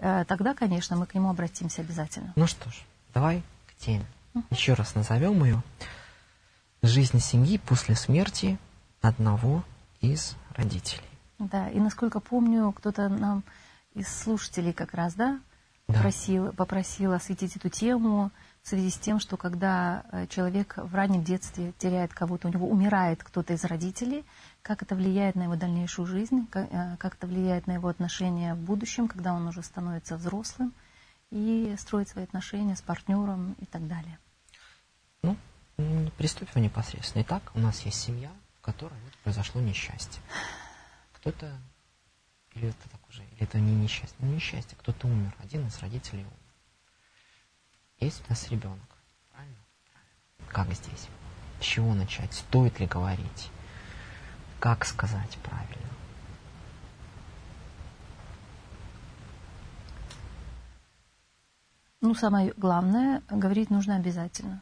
тогда, 0.00 0.54
конечно, 0.54 0.96
мы 0.96 1.04
к 1.06 1.14
нему 1.14 1.28
обратимся 1.28 1.82
обязательно. 1.82 2.32
ну 2.36 2.46
что 2.46 2.70
ж, 2.70 2.74
давай 3.12 3.42
к 3.66 3.84
теме. 3.84 4.06
Еще 4.50 4.74
раз 4.74 4.94
назовем 4.94 5.44
ее. 5.44 5.62
Жизнь 6.82 7.20
семьи 7.20 7.58
после 7.58 7.96
смерти 7.96 8.58
одного 9.00 9.64
из 10.00 10.36
родителей. 10.54 11.02
Да, 11.38 11.68
и 11.68 11.78
насколько 11.78 12.20
помню, 12.20 12.72
кто-то 12.72 13.08
нам 13.08 13.42
из 13.94 14.08
слушателей 14.08 14.72
как 14.72 14.94
раз, 14.94 15.14
да, 15.14 15.40
Да. 15.88 16.02
Просил, 16.02 16.52
попросил 16.52 17.12
осветить 17.12 17.56
эту 17.56 17.70
тему 17.70 18.30
в 18.62 18.68
связи 18.68 18.90
с 18.90 18.98
тем, 18.98 19.18
что 19.18 19.38
когда 19.38 20.04
э, 20.12 20.26
человек 20.26 20.74
в 20.76 20.94
раннем 20.94 21.24
детстве 21.24 21.72
теряет 21.78 22.12
кого-то, 22.12 22.48
у 22.48 22.52
него 22.52 22.68
умирает 22.68 23.24
кто-то 23.24 23.54
из 23.54 23.64
родителей, 23.64 24.26
как 24.60 24.82
это 24.82 24.94
влияет 24.94 25.34
на 25.34 25.44
его 25.44 25.56
дальнейшую 25.56 26.06
жизнь, 26.06 26.46
как, 26.50 26.68
э, 26.70 26.96
как 26.98 27.14
это 27.14 27.26
влияет 27.26 27.66
на 27.66 27.72
его 27.72 27.88
отношения 27.88 28.54
в 28.54 28.58
будущем, 28.58 29.08
когда 29.08 29.32
он 29.32 29.46
уже 29.46 29.62
становится 29.62 30.18
взрослым 30.18 30.74
и 31.30 31.74
строит 31.78 32.08
свои 32.08 32.24
отношения 32.24 32.76
с 32.76 32.82
партнером 32.82 33.54
и 33.54 33.66
так 33.66 33.86
далее. 33.86 34.18
Ну, 35.22 35.36
приступим 36.16 36.62
непосредственно. 36.62 37.22
Итак, 37.22 37.50
у 37.54 37.60
нас 37.60 37.80
есть 37.82 38.00
семья, 38.00 38.32
в 38.58 38.60
которой 38.62 38.98
вот 39.04 39.12
произошло 39.18 39.60
несчастье. 39.60 40.22
Кто-то, 41.12 41.56
или 42.54 42.68
это 42.68 42.88
так 42.88 43.00
уже, 43.08 43.22
или 43.24 43.42
это 43.42 43.58
не 43.58 43.74
несчастье, 43.74 44.16
ну, 44.20 44.32
несчастье, 44.32 44.76
кто-то 44.80 45.06
умер, 45.06 45.34
один 45.38 45.66
из 45.66 45.78
родителей 45.78 46.22
умер. 46.22 46.32
Есть 48.00 48.22
у 48.26 48.30
нас 48.30 48.48
ребенок, 48.48 48.88
правильно? 49.32 49.56
Как 50.48 50.72
здесь? 50.72 51.08
С 51.60 51.64
чего 51.64 51.94
начать? 51.94 52.32
Стоит 52.32 52.78
ли 52.78 52.86
говорить? 52.86 53.50
Как 54.60 54.84
сказать 54.84 55.36
правильно? 55.42 55.88
Ну, 62.00 62.14
самое 62.14 62.54
главное, 62.56 63.22
говорить 63.28 63.70
нужно 63.70 63.96
обязательно. 63.96 64.60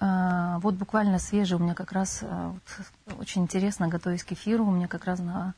А, 0.00 0.58
Вот 0.58 0.74
буквально 0.74 1.18
свежий 1.18 1.56
у 1.56 1.60
меня 1.60 1.74
как 1.74 1.92
раз, 1.92 2.20
а, 2.22 2.50
вот, 3.06 3.18
очень 3.20 3.42
интересно, 3.42 3.88
готовясь 3.88 4.24
к 4.24 4.32
эфиру, 4.32 4.64
у 4.64 4.72
меня 4.72 4.88
как 4.88 5.04
раз 5.04 5.20
на 5.20 5.54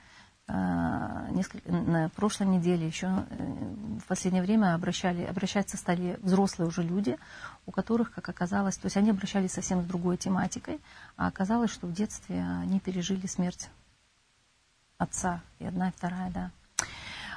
э, 0.48 1.28
несколько, 1.30 1.72
на 1.72 2.10
прошлой 2.10 2.46
неделе 2.46 2.86
еще 2.86 3.06
э, 3.06 3.74
в 4.00 4.06
последнее 4.06 4.42
время 4.42 4.74
обращали, 4.74 5.24
обращаться 5.24 5.76
стали 5.76 6.18
взрослые 6.22 6.68
уже 6.68 6.82
люди, 6.82 7.18
у 7.64 7.72
которых, 7.72 8.12
как 8.12 8.28
оказалось, 8.28 8.76
то 8.76 8.86
есть 8.86 8.96
они 8.96 9.10
обращались 9.10 9.52
совсем 9.52 9.82
с 9.82 9.86
другой 9.86 10.18
тематикой, 10.18 10.80
а 11.16 11.26
оказалось, 11.26 11.70
что 11.70 11.86
в 11.86 11.92
детстве 11.92 12.40
они 12.60 12.80
пережили 12.80 13.26
смерть 13.26 13.70
отца, 14.98 15.40
и 15.58 15.64
одна, 15.66 15.88
и 15.88 15.92
вторая, 15.92 16.30
да. 16.30 16.50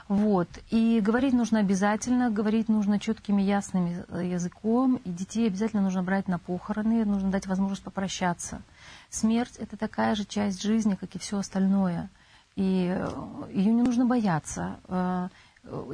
Вот. 0.09 0.49
И 0.71 0.99
говорить 1.01 1.33
нужно 1.33 1.59
обязательно, 1.59 2.31
говорить 2.31 2.67
нужно 2.67 2.99
четким 2.99 3.37
и 3.37 3.43
ясным 3.43 4.03
языком, 4.11 4.99
и 5.05 5.09
детей 5.11 5.45
обязательно 5.45 5.83
нужно 5.83 6.01
брать 6.01 6.27
на 6.27 6.39
похороны, 6.39 7.05
нужно 7.05 7.29
дать 7.29 7.45
возможность 7.45 7.83
попрощаться. 7.83 8.63
Смерть– 9.11 9.55
это 9.59 9.77
такая 9.77 10.15
же 10.15 10.25
часть 10.25 10.63
жизни, 10.63 10.95
как 10.95 11.15
и 11.15 11.19
все 11.19 11.37
остальное. 11.37 12.09
И 12.55 12.87
э, 12.91 13.07
ее 13.53 13.71
не 13.71 13.83
нужно 13.83 14.07
бояться. 14.07 14.79
Э, 14.87 15.29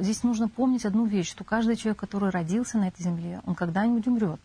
здесь 0.00 0.22
нужно 0.22 0.48
помнить 0.48 0.86
одну 0.86 1.04
вещь, 1.04 1.30
что 1.30 1.44
каждый 1.44 1.76
человек, 1.76 2.00
который 2.00 2.30
родился 2.30 2.78
на 2.78 2.88
этой 2.88 3.02
земле, 3.02 3.42
он 3.44 3.54
когда-нибудь 3.54 4.06
умрет. 4.06 4.40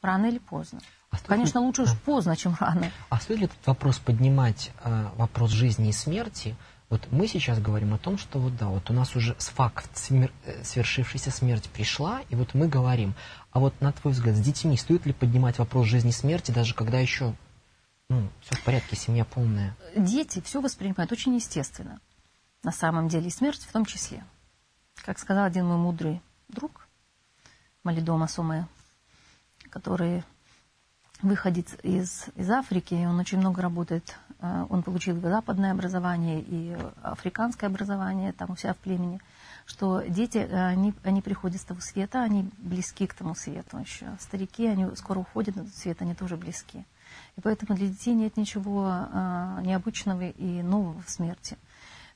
Рано 0.00 0.26
или 0.26 0.38
поздно. 0.38 0.80
А 1.10 1.16
Конечно, 1.26 1.60
лучше 1.60 1.82
уж 1.82 1.94
поздно, 2.06 2.36
чем 2.36 2.56
рано. 2.58 2.90
А 3.10 3.20
стоит 3.20 3.40
ли 3.40 3.44
этот 3.46 3.66
вопрос 3.66 3.98
поднимать, 3.98 4.70
э, 4.82 5.08
вопрос 5.16 5.50
жизни 5.50 5.90
и 5.90 5.92
смерти, 5.92 6.56
вот 6.90 7.06
мы 7.10 7.26
сейчас 7.26 7.60
говорим 7.60 7.92
о 7.92 7.98
том, 7.98 8.16
что 8.16 8.38
вот 8.38 8.56
да, 8.56 8.68
вот 8.68 8.88
у 8.90 8.94
нас 8.94 9.14
уже 9.14 9.34
факт 9.34 9.90
смер... 9.96 10.32
Э, 10.44 10.64
свершившейся 10.64 11.30
смерти 11.30 11.68
пришла, 11.68 12.22
и 12.30 12.34
вот 12.34 12.54
мы 12.54 12.66
говорим. 12.66 13.14
А 13.50 13.60
вот 13.60 13.78
на 13.80 13.92
твой 13.92 14.14
взгляд, 14.14 14.36
с 14.36 14.40
детьми 14.40 14.76
стоит 14.76 15.04
ли 15.04 15.12
поднимать 15.12 15.58
вопрос 15.58 15.86
жизни 15.86 16.10
и 16.10 16.12
смерти, 16.12 16.50
даже 16.50 16.74
когда 16.74 16.98
еще 16.98 17.34
ну, 18.08 18.28
все 18.40 18.54
в 18.54 18.64
порядке, 18.64 18.96
семья 18.96 19.26
полная? 19.26 19.76
Дети 19.94 20.40
все 20.40 20.62
воспринимают 20.62 21.12
очень 21.12 21.34
естественно. 21.34 22.00
На 22.62 22.72
самом 22.72 23.08
деле, 23.08 23.26
и 23.28 23.30
смерть 23.30 23.60
в 23.60 23.72
том 23.72 23.84
числе. 23.84 24.24
Как 25.04 25.18
сказал 25.18 25.44
один 25.44 25.66
мой 25.66 25.76
мудрый 25.76 26.22
друг, 26.48 26.88
Малидома 27.84 28.28
Суме, 28.28 28.66
который 29.70 30.24
выходец 31.20 31.76
из, 31.82 32.26
из 32.34 32.50
Африки, 32.50 32.94
он 32.94 33.18
очень 33.18 33.38
много 33.38 33.60
работает, 33.60 34.16
он 34.40 34.82
получил 34.82 35.16
и 35.16 35.20
западное 35.20 35.72
образование, 35.72 36.40
и 36.40 36.76
африканское 37.02 37.68
образование 37.68 38.32
там 38.32 38.50
у 38.50 38.56
себя 38.56 38.74
в 38.74 38.76
племени, 38.76 39.20
что 39.66 40.02
дети, 40.02 40.38
э, 40.38 40.66
они, 40.66 40.94
они 41.02 41.20
приходят 41.22 41.60
с 41.60 41.64
того 41.64 41.80
света, 41.80 42.22
они 42.22 42.48
близки 42.58 43.06
к 43.06 43.14
тому 43.14 43.34
свету 43.34 43.78
еще. 43.78 44.06
Старики, 44.20 44.66
они 44.66 44.94
скоро 44.96 45.18
уходят 45.18 45.56
на 45.56 45.64
тот 45.64 45.74
свет, 45.74 46.00
они 46.00 46.14
тоже 46.14 46.36
близки. 46.36 46.84
И 47.36 47.40
поэтому 47.40 47.76
для 47.76 47.88
детей 47.88 48.14
нет 48.14 48.36
ничего 48.36 48.88
э, 48.88 49.60
необычного 49.62 50.28
и 50.28 50.62
нового 50.62 51.02
в 51.02 51.10
смерти. 51.10 51.56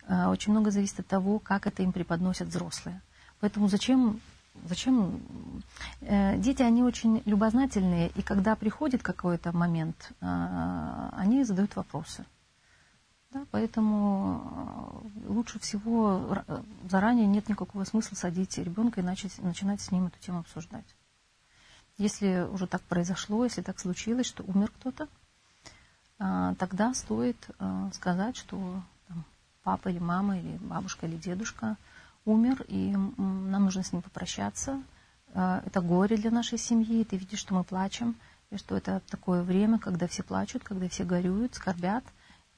Очень 0.09 0.51
много 0.51 0.73
зависит 0.73 0.99
от 0.99 1.07
того, 1.07 1.39
как 1.39 1.69
это 1.69 1.85
им 1.85 1.93
преподносят 1.93 2.49
взрослые. 2.49 3.01
Поэтому 3.39 3.69
зачем 3.69 4.21
Зачем? 4.55 5.21
Э, 6.03 6.37
дети, 6.37 6.63
они 6.63 6.83
очень 6.83 7.23
любознательные, 7.25 8.11
и 8.15 8.23
когда 8.23 8.55
приходит 8.55 9.03
какой-то 9.03 9.57
момент, 9.57 10.13
э, 10.21 11.09
они 11.13 11.45
задают 11.45 11.75
вопросы. 11.75 12.25
Да, 13.33 13.45
поэтому 13.51 15.03
э, 15.25 15.29
лучше 15.29 15.59
всего 15.59 16.45
заранее 16.89 17.27
нет 17.27 17.49
никакого 17.49 17.85
смысла 17.85 18.15
садить 18.15 18.59
ребенка 18.59 19.01
и 19.01 19.05
начать, 19.05 19.37
начинать 19.43 19.81
с 19.81 19.91
ним 19.91 20.07
эту 20.07 20.19
тему 20.21 20.41
обсуждать. 20.41 20.85
Если 21.97 22.47
уже 22.51 22.67
так 22.67 22.83
произошло, 22.83 23.45
если 23.45 23.63
так 23.63 23.81
случилось, 23.81 24.27
что 24.27 24.45
умер 24.45 24.73
кто-то, 24.79 25.09
тогда 26.19 26.95
стоит 26.95 27.37
сказать, 27.93 28.37
что 28.37 28.83
там, 29.09 29.25
папа 29.63 29.89
или 29.89 29.99
мама, 29.99 30.39
или 30.39 30.57
бабушка, 30.59 31.07
или 31.07 31.17
дедушка– 31.17 31.77
умер, 32.25 32.65
и 32.69 32.95
нам 32.95 33.65
нужно 33.65 33.83
с 33.83 33.93
ним 33.93 34.03
попрощаться. 34.03 34.83
Э, 35.35 35.61
это 35.65 35.81
горе 35.81 36.17
для 36.17 36.31
нашей 36.31 36.59
семьи, 36.59 37.05
ты 37.05 37.17
видишь, 37.17 37.41
что 37.41 37.55
мы 37.55 37.65
плачем, 37.65 38.17
и 38.51 38.57
что 38.59 38.77
это 38.77 39.01
такое 39.09 39.43
время, 39.43 39.79
когда 39.79 40.07
все 40.07 40.23
плачут, 40.23 40.63
когда 40.63 40.89
все 40.89 41.05
горюют, 41.05 41.55
скорбят, 41.55 42.05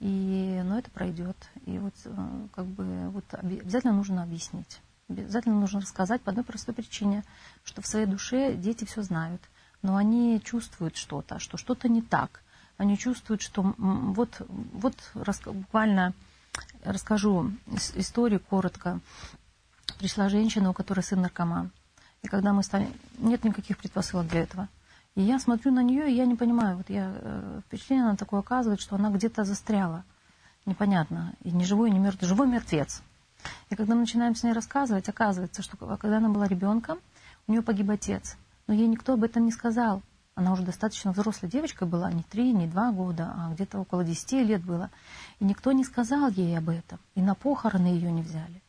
и, 0.01 0.61
но 0.65 0.79
это 0.79 0.91
пройдет. 0.91 1.37
И 1.67 1.79
вот 1.79 1.95
э, 2.05 2.47
как 2.55 2.67
бы 2.67 3.09
вот 3.11 3.25
обязательно 3.33 3.93
нужно 3.93 4.23
объяснить. 4.23 4.81
Обязательно 5.09 5.61
нужно 5.61 5.81
рассказать 5.81 6.23
по 6.23 6.31
одной 6.31 6.45
простой 6.45 6.75
причине, 6.75 7.25
что 7.63 7.83
в 7.83 7.87
своей 7.87 8.07
душе 8.07 8.55
дети 8.55 8.85
все 8.85 9.03
знают, 9.03 9.43
но 9.83 9.97
они 9.97 10.41
чувствуют 10.43 10.97
что-то, 10.97 11.39
что 11.39 11.57
что-то 11.57 11.89
не 11.89 12.03
так. 12.03 12.43
Они 12.77 12.99
чувствуют, 12.99 13.43
что 13.43 13.75
вот, 13.79 14.41
вот 14.49 14.97
буквально 15.47 16.13
расскажу 16.85 17.53
историю 17.95 18.41
коротко 18.41 19.01
пришла 19.95 20.29
женщина, 20.29 20.71
у 20.71 20.73
которой 20.73 21.01
сын 21.01 21.21
наркоман. 21.21 21.71
И 22.23 22.29
когда 22.29 22.53
мы 22.53 22.63
стали... 22.63 22.89
Нет 23.19 23.45
никаких 23.45 23.79
предпосылок 23.79 24.29
для 24.29 24.43
этого. 24.43 24.69
И 25.15 25.23
я 25.23 25.39
смотрю 25.39 25.73
на 25.73 25.83
нее, 25.83 26.11
и 26.11 26.15
я 26.15 26.27
не 26.27 26.35
понимаю, 26.35 26.77
вот 26.77 26.91
я 26.91 27.13
э, 27.15 27.61
впечатление 27.67 28.07
она 28.07 28.17
такое 28.17 28.41
оказывает, 28.41 28.81
что 28.81 28.97
она 28.97 29.11
где-то 29.11 29.45
застряла. 29.45 30.05
Непонятно. 30.67 31.35
И 31.43 31.51
не 31.53 31.65
живой, 31.65 31.91
не 31.91 31.99
мертвый. 31.99 32.29
Живой 32.29 32.49
мертвец. 32.49 33.03
И 33.71 33.77
когда 33.77 33.95
мы 33.95 34.01
начинаем 34.01 34.35
с 34.35 34.43
ней 34.43 34.53
рассказывать, 34.53 35.09
оказывается, 35.09 35.63
что 35.63 35.77
когда 35.77 36.17
она 36.17 36.31
была 36.31 36.49
ребенком, 36.49 36.99
у 37.47 37.53
нее 37.53 37.63
погиб 37.63 37.91
отец. 37.91 38.37
Но 38.67 38.75
ей 38.75 38.89
никто 38.89 39.13
об 39.13 39.25
этом 39.25 39.45
не 39.45 39.53
сказал. 39.53 40.03
Она 40.35 40.53
уже 40.53 40.63
достаточно 40.63 41.13
взрослой 41.13 41.49
девочкой 41.49 41.87
была, 41.87 42.11
не 42.11 42.25
три, 42.25 42.53
не 42.53 42.67
два 42.67 42.91
года, 42.91 43.35
а 43.37 43.53
где-то 43.53 43.79
около 43.79 44.03
десяти 44.03 44.43
лет 44.43 44.65
было. 44.65 44.91
И 45.39 45.45
никто 45.45 45.71
не 45.71 45.85
сказал 45.85 46.29
ей 46.31 46.59
об 46.59 46.71
этом. 46.71 46.99
И 47.15 47.23
на 47.23 47.35
похороны 47.35 47.87
ее 47.87 48.11
не 48.11 48.23
взяли. 48.23 48.64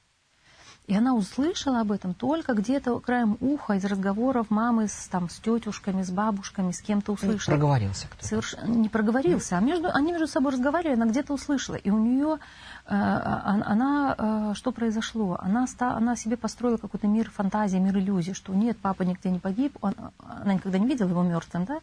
И 0.88 0.96
она 0.96 1.16
услышала 1.16 1.82
об 1.82 1.92
этом 1.92 2.14
только 2.14 2.54
где-то 2.54 3.00
краем 3.00 3.38
уха 3.42 3.74
из 3.74 3.86
разговоров 3.86 4.52
мамы 4.52 4.88
с, 4.88 5.08
там, 5.08 5.30
с 5.30 5.40
тетушками, 5.40 6.04
с 6.04 6.12
бабушками, 6.12 6.72
с 6.72 6.80
кем-то 6.80 7.14
услышала. 7.14 7.56
Не 7.56 7.60
проговорился 7.60 8.08
кто-то. 8.08 8.28
Совершенно 8.28 8.66
не 8.66 8.90
проговорился, 8.90 9.58
а 9.58 9.62
между, 9.62 9.90
они 9.92 10.12
между 10.12 10.28
собой 10.28 10.52
разговаривали, 10.52 10.94
она 10.94 11.08
где-то 11.08 11.34
услышала. 11.34 11.76
И 11.76 11.90
у 11.90 11.98
нее, 11.98 12.36
э, 12.36 12.40
а, 12.90 13.64
она, 13.66 14.16
э, 14.18 14.54
что 14.54 14.72
произошло? 14.72 15.40
Она, 15.42 15.66
ста, 15.66 15.96
она 15.96 16.16
себе 16.16 16.38
построила 16.38 16.78
какой-то 16.78 17.08
мир 17.08 17.32
фантазии, 17.32 17.78
мир 17.78 17.98
иллюзий, 17.98 18.34
что 18.34 18.54
нет, 18.54 18.78
папа 18.80 19.02
нигде 19.02 19.32
не 19.32 19.40
погиб, 19.40 19.76
он, 19.82 19.96
она 20.20 20.54
никогда 20.54 20.78
не 20.78 20.86
видела 20.86 21.10
его 21.10 21.24
мертвым, 21.24 21.66
да? 21.66 21.80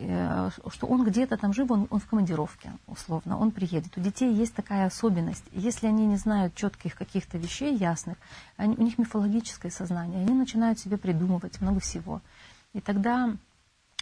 Э, 0.00 0.50
что 0.70 0.86
он 0.86 1.04
где-то 1.04 1.36
там 1.36 1.52
жив, 1.52 1.70
он, 1.70 1.88
он 1.90 1.98
в 1.98 2.06
командировке, 2.06 2.72
условно, 2.86 3.36
он 3.36 3.50
приедет. 3.50 3.96
У 3.96 4.00
детей 4.00 4.32
есть 4.32 4.54
такая 4.54 4.86
особенность. 4.86 5.44
Если 5.52 5.88
они 5.88 6.06
не 6.06 6.16
знают 6.16 6.54
четких 6.54 6.94
каких-то 6.94 7.36
вещей 7.36 7.76
ясных, 7.76 8.16
они, 8.56 8.76
у 8.76 8.82
них 8.82 8.98
мифологическое 8.98 9.72
сознание, 9.72 10.20
они 10.22 10.34
начинают 10.34 10.78
себе 10.78 10.98
придумывать 10.98 11.60
много 11.60 11.80
всего. 11.80 12.20
И 12.74 12.80
тогда, 12.80 13.34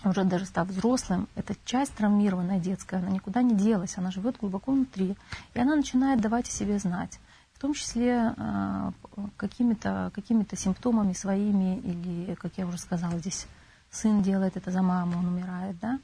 уже 0.04 0.24
даже 0.24 0.44
став 0.44 0.68
взрослым, 0.68 1.28
эта 1.34 1.54
часть 1.64 1.94
травмированная 1.94 2.60
детская, 2.60 2.98
она 2.98 3.08
никуда 3.08 3.40
не 3.40 3.54
делась, 3.54 3.96
она 3.96 4.10
живет 4.10 4.36
глубоко 4.38 4.72
внутри. 4.72 5.16
И 5.54 5.60
она 5.60 5.76
начинает 5.76 6.20
давать 6.20 6.48
о 6.48 6.52
себе 6.52 6.78
знать 6.78 7.18
в 7.54 7.58
том 7.58 7.72
числе 7.72 8.34
э, 8.36 8.90
какими-то 9.38 10.10
какими 10.14 10.46
симптомами 10.54 11.14
своими 11.14 11.78
или, 11.78 12.34
как 12.34 12.52
я 12.58 12.66
уже 12.66 12.76
сказала, 12.76 13.18
здесь 13.18 13.46
сын 13.90 14.22
делает 14.22 14.56
это 14.56 14.70
за 14.70 14.82
маму, 14.82 15.18
он 15.18 15.26
умирает, 15.26 15.78
да. 15.78 15.98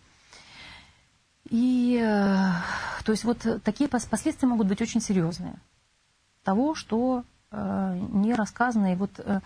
И, 1.51 2.01
э, 2.03 2.53
то 3.05 3.13
есть, 3.13 3.25
вот 3.25 3.47
такие 3.65 3.89
последствия 3.89 4.49
могут 4.49 4.69
быть 4.69 4.81
очень 4.81 5.01
серьезные 5.01 5.55
того, 6.45 6.75
что 6.75 7.25
э, 7.51 7.99
не 8.13 8.35
рассказано. 8.35 8.93
И 8.93 8.97
вот 8.97 9.11
э, 9.19 9.41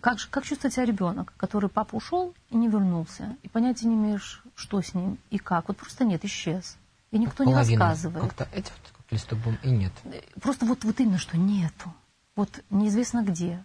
как, 0.00 0.18
как 0.30 0.44
чувствует 0.44 0.74
себя 0.74 0.84
ребенок, 0.84 1.32
который 1.36 1.68
папа 1.68 1.96
ушел 1.96 2.34
и 2.50 2.56
не 2.56 2.68
вернулся, 2.68 3.36
и 3.42 3.48
понятия 3.48 3.86
не 3.88 3.94
имеешь, 3.94 4.42
что 4.54 4.80
с 4.80 4.94
ним 4.94 5.18
и 5.30 5.38
как. 5.38 5.68
Вот 5.68 5.76
просто 5.76 6.04
нет, 6.04 6.24
исчез. 6.24 6.76
И 7.10 7.18
никто 7.18 7.44
Половина. 7.44 7.68
не 7.68 7.76
рассказывает. 7.76 8.24
Как-то 8.24 8.48
эти 8.56 8.70
вот, 8.70 8.92
как 8.96 9.12
листопом 9.12 9.58
и 9.62 9.70
нет. 9.70 9.92
Просто 10.40 10.66
вот, 10.66 10.84
вот 10.84 11.00
именно, 11.00 11.18
что 11.18 11.36
нету. 11.36 11.92
Вот 12.36 12.62
неизвестно 12.70 13.22
где. 13.22 13.62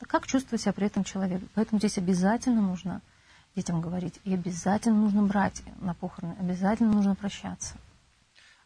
Как 0.00 0.26
чувствует 0.26 0.62
себя 0.62 0.72
при 0.72 0.86
этом 0.86 1.04
человек. 1.04 1.42
Поэтому 1.54 1.78
здесь 1.78 1.98
обязательно 1.98 2.60
нужно 2.60 3.00
детям 3.58 3.80
говорить. 3.80 4.20
И 4.24 4.34
обязательно 4.34 5.00
нужно 5.00 5.22
брать 5.22 5.62
на 5.80 5.94
похороны, 5.94 6.36
обязательно 6.38 6.92
нужно 6.92 7.14
прощаться. 7.14 7.74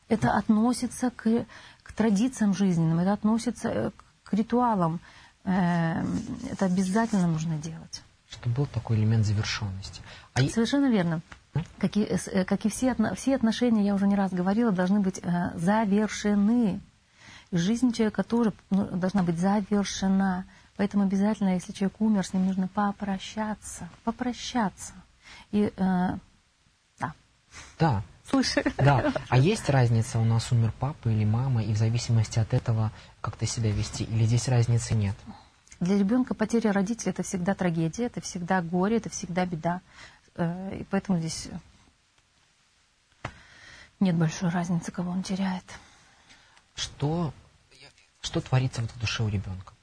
Это 0.08 0.36
относится 0.36 1.10
к, 1.10 1.46
к 1.82 1.92
традициям 1.92 2.52
жизненным, 2.54 2.98
это 2.98 3.12
относится 3.14 3.68
э, 3.68 3.90
к 4.22 4.34
ритуалам. 4.34 5.00
Э, 5.44 6.04
это 6.50 6.66
обязательно 6.66 7.26
нужно 7.26 7.56
делать. 7.56 8.02
Чтобы 8.28 8.56
был 8.56 8.66
такой 8.66 8.98
элемент 8.98 9.24
завершенности. 9.24 10.02
А 10.34 10.42
Совершенно 10.42 10.90
верно. 10.90 11.22
Как 11.78 11.96
и, 11.96 12.02
э, 12.02 12.44
как 12.44 12.66
и 12.66 12.68
все, 12.68 12.94
все 13.14 13.36
отношения, 13.36 13.86
я 13.86 13.94
уже 13.94 14.06
не 14.06 14.16
раз 14.16 14.32
говорила, 14.32 14.72
должны 14.72 15.00
быть 15.00 15.22
завершены. 15.54 16.80
И 17.50 17.56
жизнь 17.56 17.92
человека 17.92 18.22
тоже 18.22 18.52
ну, 18.70 18.84
должна 18.84 19.22
быть 19.22 19.38
завершена. 19.38 20.44
Поэтому 20.76 21.04
обязательно, 21.04 21.54
если 21.54 21.72
человек 21.72 22.00
умер, 22.00 22.26
с 22.26 22.32
ним 22.32 22.46
нужно 22.46 22.68
попрощаться. 22.68 23.88
Попрощаться. 24.04 24.94
И, 25.50 25.72
э, 25.76 26.18
да. 26.98 27.14
Да. 27.78 28.02
слушаю. 28.28 28.64
Да. 28.78 29.12
А 29.28 29.38
есть 29.38 29.68
разница, 29.68 30.18
у 30.18 30.24
нас 30.24 30.50
умер 30.50 30.72
папа 30.78 31.08
или 31.08 31.24
мама, 31.24 31.62
и 31.62 31.72
в 31.72 31.76
зависимости 31.76 32.38
от 32.38 32.54
этого 32.54 32.90
как-то 33.20 33.46
себя 33.46 33.70
вести? 33.70 34.04
Или 34.04 34.24
здесь 34.24 34.48
разницы 34.48 34.94
нет? 34.94 35.16
Для 35.80 35.98
ребенка 35.98 36.34
потеря 36.34 36.72
родителей 36.72 37.10
это 37.10 37.22
всегда 37.22 37.54
трагедия, 37.54 38.06
это 38.06 38.20
всегда 38.20 38.62
горе, 38.62 38.96
это 38.96 39.10
всегда 39.10 39.44
беда. 39.44 39.80
Э, 40.36 40.78
и 40.80 40.84
поэтому 40.84 41.18
здесь 41.18 41.48
нет 44.00 44.16
большой 44.16 44.48
разницы, 44.48 44.90
кого 44.90 45.10
он 45.10 45.22
теряет. 45.22 45.64
Что, 46.74 47.32
что 48.20 48.40
творится 48.40 48.82
в 48.82 48.98
душе 48.98 49.22
у 49.22 49.28
ребенка? 49.28 49.74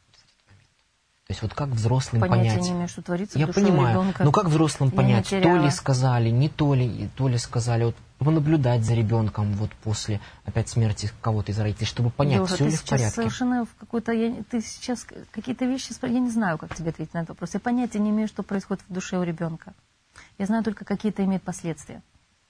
То 1.29 1.33
есть 1.33 1.43
вот 1.43 1.53
как 1.53 1.69
взрослым 1.69 2.21
Понятия 2.23 2.49
понять? 2.55 2.63
не 2.63 2.71
имею, 2.71 2.87
что 2.87 3.03
творится 3.03 3.37
Я 3.37 3.45
понимаю. 3.45 3.89
ребенка. 3.99 4.23
Но 4.23 4.31
как 4.31 4.45
взрослым 4.45 4.89
Я 4.89 4.95
понять, 4.95 5.29
то 5.29 5.57
ли 5.57 5.69
сказали, 5.69 6.29
не 6.31 6.49
то 6.49 6.73
ли, 6.73 7.07
то 7.15 7.27
ли 7.27 7.37
сказали, 7.37 7.83
вот 7.83 7.95
понаблюдать 8.17 8.83
за 8.83 8.95
ребенком 8.95 9.53
вот 9.53 9.69
после 9.83 10.21
опять 10.45 10.69
смерти 10.69 11.11
кого-то 11.21 11.51
из 11.51 11.59
родителей, 11.59 11.85
чтобы 11.85 12.09
понять, 12.09 12.39
Лёша, 12.39 12.55
все 12.55 12.65
ли 12.65 12.71
в 12.75 12.83
порядке. 12.83 13.13
совершенно 13.13 13.65
в 13.65 13.75
какой-то... 13.79 14.11
я- 14.11 14.41
ты 14.49 14.59
сейчас 14.61 15.05
какие-то 15.29 15.65
вещи... 15.65 15.93
Я 16.01 16.19
не 16.19 16.31
знаю, 16.31 16.57
как 16.57 16.73
тебе 16.73 16.89
ответить 16.89 17.13
на 17.13 17.19
этот 17.19 17.29
вопрос. 17.29 17.53
Я 17.53 17.59
понятия 17.59 17.99
не 17.99 18.09
имею, 18.09 18.27
что 18.27 18.41
происходит 18.41 18.83
в 18.89 18.91
душе 18.91 19.19
у 19.19 19.21
ребенка. 19.23 19.75
Я 20.39 20.47
знаю 20.47 20.63
только, 20.63 20.83
какие 20.83 21.11
это 21.11 21.23
имеет 21.25 21.43
последствия. 21.43 22.01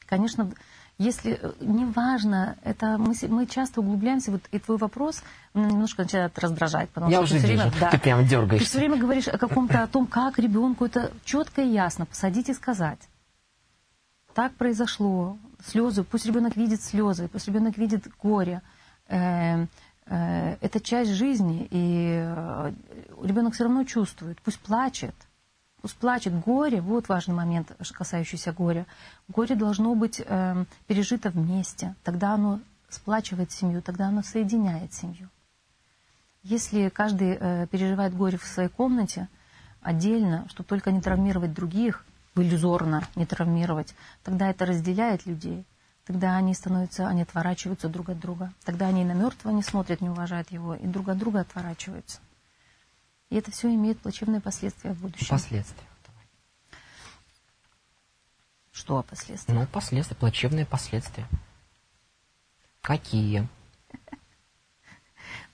Конечно, 0.06 0.50
если... 1.00 1.40
э, 1.42 1.52
Неважно, 1.62 2.56
это 2.64 2.98
мы, 3.00 3.16
мы 3.30 3.48
часто 3.48 3.82
углубляемся, 3.82 4.32
вот 4.32 4.42
и 4.52 4.60
твой 4.60 4.78
вопрос 4.78 5.24
меня 5.56 5.70
немножко 5.70 6.04
начинает 6.04 6.38
раздражать. 6.38 6.90
Потому 6.90 7.12
Я 7.12 7.18
что 7.18 7.24
уже 7.26 7.34
ты 7.34 7.40
всё 7.40 7.48
вижу, 7.48 7.64
время, 7.64 7.80
да, 7.80 7.90
ты 7.90 7.98
прям 7.98 8.20
ты 8.24 8.30
дергаешься. 8.30 8.70
все 8.70 8.78
время 8.80 8.98
говоришь 8.98 9.28
о 9.28 9.38
каком-то, 9.40 9.82
о 9.82 9.88
том, 9.88 10.06
как 10.06 10.38
ребенку 10.38 10.86
это 10.86 11.12
четко 11.26 11.62
и 11.64 11.68
ясно 11.70 12.06
посадить 12.06 12.50
и 12.50 12.54
сказать. 12.54 13.00
Так 14.36 14.54
произошло. 14.54 15.38
Слезы, 15.66 16.04
пусть 16.04 16.26
ребенок 16.26 16.56
видит 16.56 16.82
слезы, 16.82 17.28
пусть 17.28 17.48
ребенок 17.48 17.78
видит 17.78 18.08
горе. 18.22 18.62
Э, 19.08 19.66
э, 20.06 20.56
Это 20.62 20.80
часть 20.80 21.12
жизни, 21.12 21.68
и 21.72 22.22
э, 22.24 22.74
ребенок 23.24 23.54
все 23.56 23.64
равно 23.66 23.84
чувствует. 23.84 24.40
Пусть 24.42 24.60
плачет. 24.60 25.16
Плачет. 26.00 26.38
Горе, 26.40 26.82
вот 26.82 27.08
важный 27.10 27.36
момент, 27.36 27.72
касающийся 27.94 28.52
горя. 28.52 28.86
Горе 29.28 29.56
должно 29.56 29.96
быть 29.96 30.22
э, 30.26 30.66
пережито 30.88 31.30
вместе. 31.30 31.96
Тогда 32.04 32.34
оно 32.34 32.60
сплачивает 32.90 33.52
семью, 33.52 33.82
тогда 33.82 34.08
оно 34.08 34.22
соединяет 34.22 34.94
семью. 34.94 35.30
Если 36.44 36.90
каждый 36.90 37.38
э, 37.40 37.68
переживает 37.68 38.16
горе 38.16 38.38
в 38.38 38.46
своей 38.46 38.70
комнате 38.70 39.28
отдельно, 39.82 40.48
чтобы 40.50 40.68
только 40.68 40.92
не 40.92 41.02
травмировать 41.02 41.54
других, 41.54 42.06
иллюзорно 42.36 43.04
не 43.16 43.26
травмировать, 43.26 43.94
тогда 44.24 44.50
это 44.50 44.66
разделяет 44.66 45.26
людей. 45.26 45.66
Тогда 46.06 46.38
они 46.38 46.54
становятся, 46.54 47.08
они 47.08 47.22
отворачиваются 47.22 47.88
друг 47.88 48.10
от 48.10 48.20
друга. 48.20 48.52
Тогда 48.64 48.88
они 48.88 49.04
на 49.04 49.12
мертвого 49.12 49.54
не 49.54 49.62
смотрят, 49.62 50.02
не 50.02 50.10
уважают 50.10 50.52
его, 50.52 50.76
и 50.76 50.88
друг 50.88 51.10
от 51.10 51.18
друга 51.18 51.42
отворачиваются. 51.42 52.20
И 53.30 53.36
это 53.36 53.52
все 53.52 53.74
имеет 53.74 54.00
плачевные 54.00 54.42
последствия 54.42 54.94
в 54.94 55.02
будущем. 55.02 55.28
Последствия. 55.30 55.84
Что 58.72 59.04
последствия? 59.04 59.54
Ну, 59.54 59.66
последствия, 59.68 60.16
плачевные 60.16 60.66
последствия. 60.66 61.26
Какие? 62.82 63.48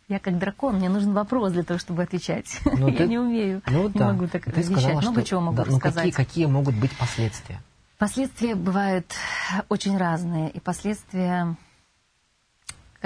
Я 0.07 0.19
как 0.19 0.37
дракон, 0.37 0.75
мне 0.75 0.87
нужен 0.89 1.13
вопрос 1.13 1.51
для 1.53 1.63
того, 1.63 1.79
чтобы 1.79 2.03
отвечать. 2.03 2.59
Ну, 2.65 2.87
Я 2.91 2.97
ты- 2.97 3.07
не 3.07 3.17
умею, 3.17 3.61
Ну, 3.65 3.87
не 3.87 3.93
да. 3.93 4.13
могу 4.13 4.27
так 4.27 4.43
Ты 4.45 4.51
вещать. 4.51 4.65
сказала, 4.71 5.01
Много 5.01 5.21
что- 5.21 5.29
чего 5.29 5.41
могу 5.41 5.57
да, 5.57 5.65
ну, 5.65 5.71
рассказать. 5.75 5.95
какие, 5.95 6.11
какие 6.11 6.45
могут 6.45 6.75
быть 6.75 6.95
последствия? 6.95 7.59
Последствия 7.97 8.53
бывают 8.55 9.11
очень 9.69 9.97
разные. 9.97 10.51
И 10.51 10.59
последствия... 10.59 11.55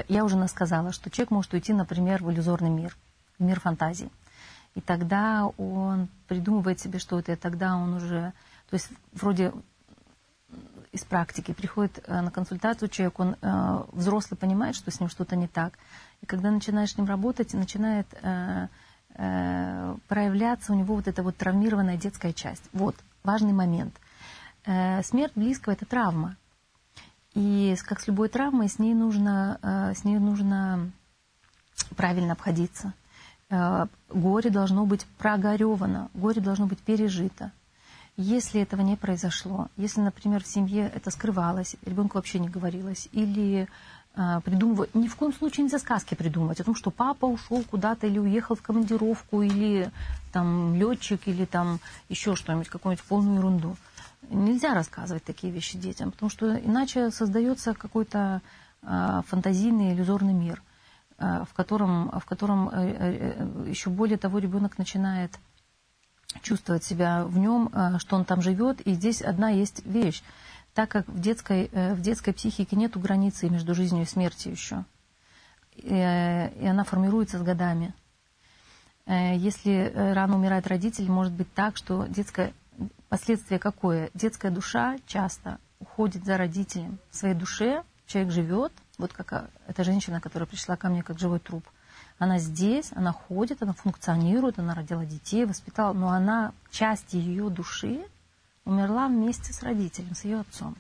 Я 0.10 0.26
уже 0.26 0.46
сказала, 0.48 0.92
что 0.92 1.10
человек 1.10 1.32
может 1.32 1.54
уйти, 1.54 1.74
например, 1.74 2.24
в 2.24 2.32
иллюзорный 2.32 2.70
мир, 2.70 2.96
в 3.38 3.44
мир 3.44 3.60
фантазий. 3.60 4.10
И 4.80 4.82
тогда 4.82 5.46
он 5.58 6.08
придумывает 6.30 6.80
себе 6.80 7.00
что-то, 7.00 7.34
и 7.34 7.36
тогда 7.36 7.76
он 7.76 7.96
уже... 7.96 8.32
То 8.70 8.76
есть 8.76 8.90
вроде 9.12 9.52
из 10.94 11.04
практики 11.04 11.54
приходит 11.54 12.02
э, 12.08 12.22
на 12.22 12.32
консультацию 12.32 12.88
человек, 12.88 13.20
он 13.20 13.36
э, 13.42 13.84
взрослый 13.92 14.38
понимает, 14.38 14.78
что 14.78 14.90
с 14.90 15.02
ним 15.02 15.10
что-то 15.10 15.36
не 15.36 15.50
так. 15.50 15.74
И 16.22 16.26
когда 16.26 16.50
начинаешь 16.50 16.94
с 16.94 16.98
ним 16.98 17.08
работать, 17.08 17.54
начинает 17.54 18.08
э, 18.22 18.68
э, 19.16 19.98
проявляться 20.08 20.72
у 20.72 20.78
него 20.78 20.96
вот 20.96 21.10
эта 21.10 21.24
вот 21.24 21.36
травмированная 21.36 21.98
детская 21.98 22.32
часть. 22.32 22.64
Вот, 22.72 22.96
важный 23.24 23.52
момент. 23.52 23.94
Э, 24.66 25.04
смерть 25.04 25.34
близкого– 25.36 25.74
это 25.74 25.86
травма. 25.86 26.38
И 27.34 27.76
как 27.84 28.00
с 28.00 28.08
любой 28.08 28.30
травмой, 28.30 28.70
с 28.70 28.80
ней 28.80 28.94
нужно, 28.94 29.60
э, 29.62 29.94
с 29.94 30.06
ней 30.06 30.20
нужно 30.20 30.90
правильно 31.98 32.32
обходиться. 32.32 32.94
Э, 33.50 33.88
Горе 34.10 34.50
должно 34.50 34.86
быть 34.86 35.06
прогоревано, 35.18 36.10
горе 36.14 36.42
должно 36.42 36.66
быть 36.66 36.80
пережито. 36.80 37.52
Если 38.18 38.62
этого 38.62 38.82
не 38.82 38.96
произошло, 38.96 39.68
если, 39.78 40.02
например, 40.02 40.44
в 40.44 40.48
семье 40.48 40.92
это 40.94 41.12
скрывалось, 41.12 41.76
ребенку 41.86 42.18
вообще 42.18 42.40
не 42.40 42.50
говорилось, 42.50 43.08
или 43.12 43.68
э, 44.16 44.42
придумывать, 44.44 44.94
ни 44.96 45.08
в 45.08 45.16
коем 45.16 45.32
случае 45.32 45.64
нельзя 45.64 45.80
сказки 45.80 46.16
придумывать 46.16 46.60
о 46.60 46.64
том, 46.64 46.76
что 46.76 46.92
папа 46.92 47.26
ушел 47.26 47.64
куда-то 47.64 48.08
или 48.08 48.20
уехал 48.20 48.56
в 48.56 48.62
командировку, 48.62 49.42
или 49.42 49.92
там 50.34 50.76
летчик, 50.76 51.28
или 51.28 51.46
там 51.46 51.80
еще 52.10 52.36
что-нибудь, 52.36 52.68
какую-нибудь 52.68 53.06
полную 53.06 53.38
ерунду. 53.38 53.78
Нельзя 54.30 54.74
рассказывать 54.74 55.24
такие 55.24 55.54
вещи 55.54 55.78
детям, 55.78 56.12
потому 56.12 56.30
что 56.30 56.56
иначе 56.56 57.12
создается 57.12 57.74
какой-то 57.74 58.42
э, 58.82 59.22
фантазийный 59.28 59.94
иллюзорный 59.94 60.34
мир, 60.34 60.62
в 61.20 61.54
котором, 61.54 62.10
в 62.20 62.26
котором 62.26 62.70
э, 62.70 62.74
э, 62.74 63.70
еще 63.70 63.90
более 63.90 64.18
того 64.18 64.40
ребенок 64.40 64.78
начинает 64.78 65.38
чувствовать 66.42 66.84
себя 66.84 67.26
в 67.26 67.38
нем, 67.38 67.70
э, 67.74 67.98
что 68.00 68.16
он 68.16 68.26
там 68.26 68.42
живет. 68.42 68.82
И 68.82 68.94
здесь 68.94 69.22
одна 69.22 69.50
есть 69.50 69.86
вещь. 69.86 70.24
Так 70.74 70.90
как 70.90 71.08
в 71.08 71.20
детской, 71.20 71.70
э, 71.72 71.94
в 71.94 72.02
детской 72.02 72.34
психике 72.34 72.76
нет 72.76 72.98
границы 72.98 73.50
между 73.50 73.76
жизнью 73.76 74.04
и 74.04 74.08
смертью 74.08 74.52
еще. 74.52 74.86
И, 75.76 75.90
э, 75.90 76.70
она 76.70 76.84
формируется 76.84 77.40
с 77.40 77.42
годами. 77.42 77.94
Э, 79.06 79.36
Если 79.36 79.74
э, 79.74 80.14
рано 80.14 80.36
умирает 80.38 80.68
родитель, 80.68 81.10
может 81.10 81.34
быть 81.34 81.52
так, 81.54 81.78
что 81.78 82.06
детское 82.08 82.54
последствие 83.10 83.60
какое? 83.60 84.10
Детская 84.14 84.52
душа 84.52 84.98
часто 85.06 85.60
уходит 85.80 86.26
за 86.26 86.38
родителем. 86.38 87.00
В 87.10 87.16
своей 87.16 87.36
душе 87.36 87.84
человек 88.06 88.32
живет, 88.32 88.72
вот 89.00 89.14
как 89.14 89.34
а, 89.34 89.50
эта 89.66 89.84
женщина, 89.84 90.22
которая 90.22 90.46
пришла 90.46 90.76
ко 90.76 90.90
мне 90.90 91.02
как 91.02 91.18
живой 91.18 91.40
труп. 91.40 91.66
Она 92.20 92.38
здесь, 92.38 92.92
она 92.94 93.14
ходит, 93.14 93.64
она 93.64 93.74
функционирует, 93.74 94.60
она 94.60 94.76
родила 94.76 95.06
детей, 95.06 95.46
воспитала, 95.46 95.94
но 95.94 96.10
она, 96.10 96.54
часть 96.70 97.14
ее 97.14 97.50
души 97.50 98.06
умерла 98.66 99.08
вместе 99.08 99.54
с 99.54 99.64
родителем, 99.64 100.14
с 100.14 100.26
ее 100.26 100.42
отцом. 100.42 100.76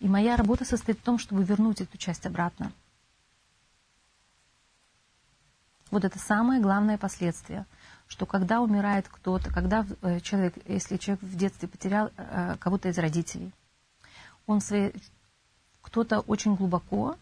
И 0.00 0.08
моя 0.08 0.36
работа 0.36 0.64
состоит 0.64 0.98
в 0.98 1.02
том, 1.02 1.18
чтобы 1.18 1.44
вернуть 1.44 1.80
эту 1.80 1.96
часть 1.96 2.26
обратно. 2.26 2.72
Вот 5.92 6.04
это 6.04 6.18
самое 6.18 6.60
главное 6.60 6.98
последствие, 6.98 7.64
что 8.08 8.26
когда 8.26 8.60
умирает 8.60 9.06
кто-то, 9.08 9.52
когда 9.52 9.86
э, 10.00 10.20
человек, 10.20 10.54
если 10.66 10.96
человек 10.96 11.22
в 11.22 11.36
детстве 11.36 11.68
потерял 11.68 12.10
э, 12.16 12.56
кого-то 12.58 12.88
из 12.88 12.98
родителей, 12.98 13.52
он 14.46 14.60
своей, 14.60 14.94
кто-то 15.82 16.20
очень 16.20 16.54
глубоко, 16.54 17.16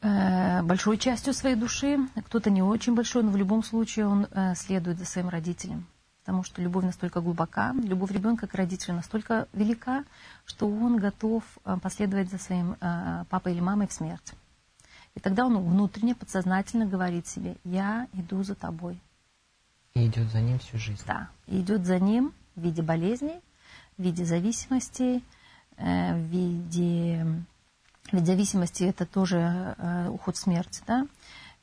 э, 0.00 0.62
большой 0.62 0.98
частью 0.98 1.34
своей 1.34 1.56
души, 1.56 1.98
кто-то 2.26 2.50
не 2.50 2.62
очень 2.62 2.94
большой, 2.94 3.22
но 3.22 3.30
в 3.30 3.36
любом 3.36 3.62
случае 3.62 4.06
он 4.06 4.26
э, 4.30 4.54
следует 4.54 4.98
за 4.98 5.04
своим 5.04 5.28
родителем. 5.28 5.86
Потому 6.20 6.42
что 6.44 6.62
любовь 6.62 6.84
настолько 6.84 7.20
глубока, 7.20 7.72
любовь 7.72 8.10
ребенка 8.10 8.46
к 8.46 8.54
родителю 8.54 8.94
настолько 8.94 9.48
велика, 9.52 10.04
что 10.44 10.68
он 10.68 10.96
готов 10.96 11.44
э, 11.64 11.76
последовать 11.82 12.30
за 12.30 12.38
своим 12.38 12.76
папой 13.28 13.52
или 13.52 13.60
мамой 13.60 13.86
в 13.86 13.92
смерть. 13.92 14.32
И 15.14 15.20
тогда 15.20 15.46
он 15.46 15.58
внутренне, 15.58 16.14
подсознательно 16.14 16.86
говорит 16.86 17.26
себе, 17.26 17.56
я 17.64 18.06
иду 18.12 18.42
за 18.42 18.54
тобой. 18.54 19.00
И 19.94 20.06
идет 20.06 20.30
за 20.30 20.40
ним 20.40 20.58
всю 20.60 20.78
жизнь. 20.78 21.02
Да. 21.06 21.28
И 21.46 21.60
идет 21.60 21.84
за 21.84 21.98
ним 21.98 22.32
в 22.54 22.62
виде 22.62 22.82
болезней, 22.82 23.40
в 23.98 24.02
виде 24.02 24.24
зависимостей, 24.24 25.24
э, 25.76 26.14
в 26.14 26.26
виде... 26.26 27.26
Ведь 28.12 28.26
зависимости 28.26 28.84
это 28.84 29.06
тоже 29.06 29.74
э, 29.78 30.08
уход 30.08 30.36
в 30.36 30.40
смерть, 30.40 30.82
да? 30.86 31.06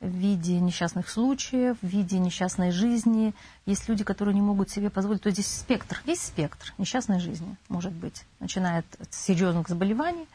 в 0.00 0.06
виде 0.06 0.60
несчастных 0.60 1.08
случаев, 1.08 1.76
в 1.82 1.86
виде 1.86 2.18
несчастной 2.18 2.70
жизни. 2.70 3.34
Есть 3.66 3.88
люди, 3.88 4.04
которые 4.04 4.34
не 4.34 4.40
могут 4.40 4.70
себе 4.70 4.90
позволить. 4.90 5.22
То 5.22 5.28
есть 5.28 5.40
здесь 5.40 5.58
спектр, 5.58 6.00
весь 6.06 6.22
спектр 6.22 6.72
несчастной 6.78 7.18
жизни 7.18 7.56
может 7.68 7.92
быть. 7.92 8.24
Начиная 8.38 8.84
от 9.00 9.12
серьезных 9.12 9.68
заболеваний, 9.68 10.26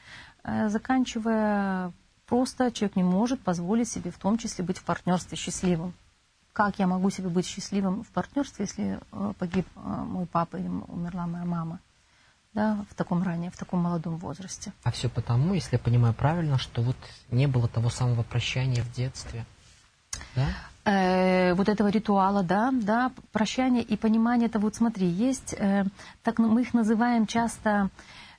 э, 0.43 0.69
заканчивая 0.69 1.93
просто 2.27 2.71
человек 2.71 2.95
не 2.95 3.03
может 3.03 3.39
позволить 3.41 3.89
себе 3.89 4.11
в 4.11 4.17
том 4.17 4.37
числе 4.37 4.63
быть 4.63 4.77
в 4.77 4.83
партнерстве 4.83 5.37
счастливым. 5.37 5.93
Как 6.51 6.77
я 6.77 6.85
могу 6.85 7.09
себе 7.09 7.29
быть 7.29 7.47
счастливым 7.47 8.03
в 8.03 8.09
партнерстве, 8.09 8.65
если 8.65 8.99
э, 9.11 9.33
погиб 9.39 9.65
мой 9.75 10.25
папа 10.25 10.57
или 10.57 10.67
умерла 10.67 11.25
моя 11.25 11.45
мама? 11.45 11.79
Да, 12.53 12.85
в 12.89 12.95
таком 12.95 13.23
ранее, 13.23 13.51
в 13.51 13.57
таком 13.57 13.81
молодом 13.81 14.17
возрасте. 14.17 14.73
А 14.83 14.91
все 14.91 15.09
потому, 15.09 15.53
если 15.53 15.75
я 15.75 15.79
понимаю 15.79 16.13
правильно, 16.13 16.57
что 16.57 16.81
вот 16.81 16.97
не 17.31 17.47
было 17.47 17.67
того 17.67 17.89
самого 17.89 18.23
прощания 18.23 18.83
в 18.83 18.91
детстве. 18.91 19.45
Да? 20.35 20.47
Э, 20.85 21.53
вот 21.53 21.69
этого 21.69 21.87
ритуала, 21.87 22.43
да, 22.43 22.71
да, 22.71 23.11
прощание 23.31 23.83
и 23.83 23.95
понимание 23.95 24.47
это 24.47 24.59
вот 24.59 24.75
смотри, 24.75 25.07
есть, 25.07 25.55
э, 25.57 25.85
так 26.23 26.39
мы 26.39 26.61
их 26.61 26.73
называем 26.73 27.25
часто 27.25 27.89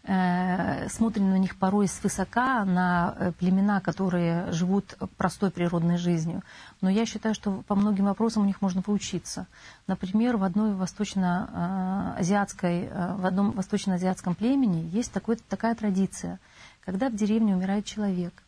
смотрим 0.05 1.31
на 1.31 1.39
них 1.39 1.57
порой 1.57 1.89
свысока, 1.89 2.67
на 2.67 3.15
э, 3.17 3.33
племена, 3.33 3.81
которые 3.81 4.53
живут 4.53 4.99
простой 5.17 5.51
природной 5.51 5.97
жизнью. 5.97 6.43
Но 6.83 6.91
я 6.91 7.07
считаю, 7.07 7.35
что 7.35 7.65
по 7.67 7.75
многим 7.75 8.05
вопросам 8.05 8.43
у 8.43 8.47
них 8.47 8.61
можно 8.61 8.83
поучиться. 8.83 9.47
Например, 9.87 10.37
в 10.37 10.45
одной 10.45 10.75
восточно-азиатской, 10.75 12.83
э, 12.83 13.15
в 13.17 13.25
одном 13.25 13.53
восточно-азиатском 13.53 14.35
племени 14.35 14.91
есть 14.93 15.11
такой, 15.11 15.37
такая 15.37 15.75
традиция, 15.75 16.39
когда 16.85 17.09
в 17.09 17.15
деревне 17.15 17.57
умирает 17.57 17.87
человек. 17.87 18.43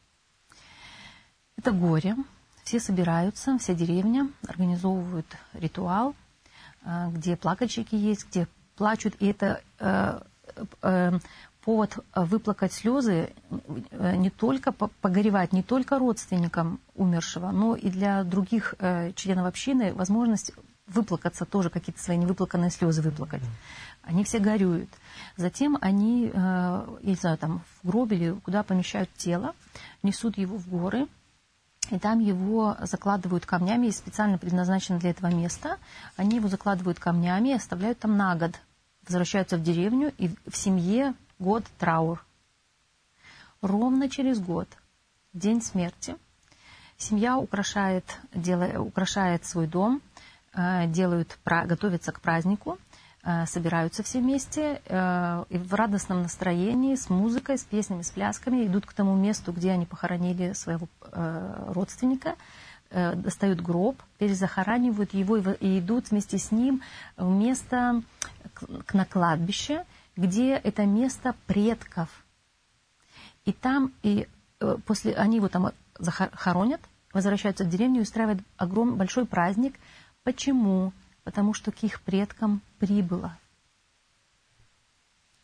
Это 1.56 1.72
горе, 1.72 2.16
все 2.64 2.80
собираются, 2.80 3.56
вся 3.56 3.72
деревня 3.72 4.28
организовывают 4.46 5.38
ритуал, 5.54 6.14
где 6.84 7.34
плакальщики 7.36 7.94
есть, 7.94 8.28
где 8.28 8.46
плачут, 8.76 9.14
и 9.20 9.28
это 9.28 9.62
Э, 10.82 11.18
повод 11.66 11.98
выплакать 12.14 12.72
слезы 12.72 13.30
э, 13.90 14.14
не 14.14 14.30
только 14.30 14.70
погоревать 14.70 15.52
не 15.52 15.64
только 15.64 15.98
родственникам 15.98 16.78
умершего, 16.94 17.50
но 17.50 17.74
и 17.74 17.90
для 17.90 18.22
других 18.22 18.76
э, 18.78 19.12
членов 19.14 19.46
общины 19.46 19.92
возможность 19.92 20.52
выплакаться 20.86 21.44
тоже, 21.44 21.68
какие-то 21.68 22.00
свои 22.00 22.16
невыплаканные 22.18 22.70
слезы 22.70 23.02
выплакать. 23.02 23.42
Они 24.02 24.22
все 24.22 24.38
горюют. 24.38 24.88
Затем 25.36 25.76
они, 25.80 26.30
я 26.32 26.86
не 27.02 27.16
знаю, 27.16 27.36
там 27.38 27.62
в 27.82 27.88
гробе 27.88 28.16
или 28.16 28.30
куда 28.30 28.62
помещают 28.62 29.10
тело, 29.16 29.52
несут 30.04 30.38
его 30.38 30.56
в 30.56 30.68
горы, 30.68 31.08
и 31.90 31.98
там 31.98 32.20
его 32.20 32.76
закладывают 32.82 33.46
камнями, 33.46 33.86
есть 33.86 33.98
специально 33.98 34.38
предназначено 34.38 35.00
для 35.00 35.10
этого 35.10 35.34
места. 35.34 35.78
Они 36.14 36.36
его 36.36 36.46
закладывают 36.46 37.00
камнями 37.00 37.48
и 37.48 37.54
оставляют 37.54 37.98
там 37.98 38.16
на 38.16 38.36
год 38.36 38.52
возвращаются 39.08 39.56
в 39.56 39.62
деревню, 39.62 40.12
и 40.18 40.30
в 40.48 40.56
семье 40.56 41.14
год 41.38 41.64
траур. 41.78 42.24
Ровно 43.62 44.08
через 44.08 44.38
год, 44.38 44.68
день 45.32 45.62
смерти, 45.62 46.16
семья 46.98 47.36
украшает, 47.38 48.04
делает, 48.34 48.78
украшает 48.78 49.44
свой 49.44 49.66
дом, 49.66 50.02
э, 50.54 50.86
делают, 50.86 51.38
готовятся 51.44 52.12
к 52.12 52.20
празднику, 52.20 52.78
э, 53.24 53.46
собираются 53.46 54.02
все 54.02 54.20
вместе 54.20 54.80
э, 54.84 55.44
и 55.48 55.58
в 55.58 55.74
радостном 55.74 56.22
настроении, 56.22 56.94
с 56.94 57.10
музыкой, 57.10 57.58
с 57.58 57.64
песнями, 57.64 58.02
с 58.02 58.10
плясками 58.10 58.66
идут 58.66 58.86
к 58.86 58.92
тому 58.92 59.14
месту, 59.16 59.52
где 59.52 59.72
они 59.72 59.86
похоронили 59.86 60.52
своего 60.52 60.88
родственника, 61.10 62.36
достают 62.90 63.60
гроб, 63.60 64.00
перезахоранивают 64.18 65.12
его 65.12 65.36
и 65.36 65.80
идут 65.80 66.10
вместе 66.10 66.38
с 66.38 66.52
ним 66.52 66.82
в 67.16 67.28
место 67.28 68.02
на 68.92 69.04
кладбище, 69.04 69.84
где 70.16 70.54
это 70.54 70.86
место 70.86 71.34
предков. 71.46 72.08
И 73.44 73.52
там 73.52 73.92
и 74.02 74.28
э, 74.60 74.76
после 74.86 75.14
они 75.14 75.36
его 75.36 75.48
там 75.48 75.72
хоронят, 76.32 76.80
возвращаются 77.12 77.64
в 77.64 77.68
деревню 77.68 78.00
и 78.00 78.02
устраивают 78.02 78.40
огромный 78.56 78.96
большой 78.96 79.26
праздник. 79.26 79.74
Почему? 80.22 80.92
Потому 81.24 81.54
что 81.54 81.70
к 81.70 81.82
их 81.82 82.00
предкам 82.02 82.60
прибыло. 82.78 83.36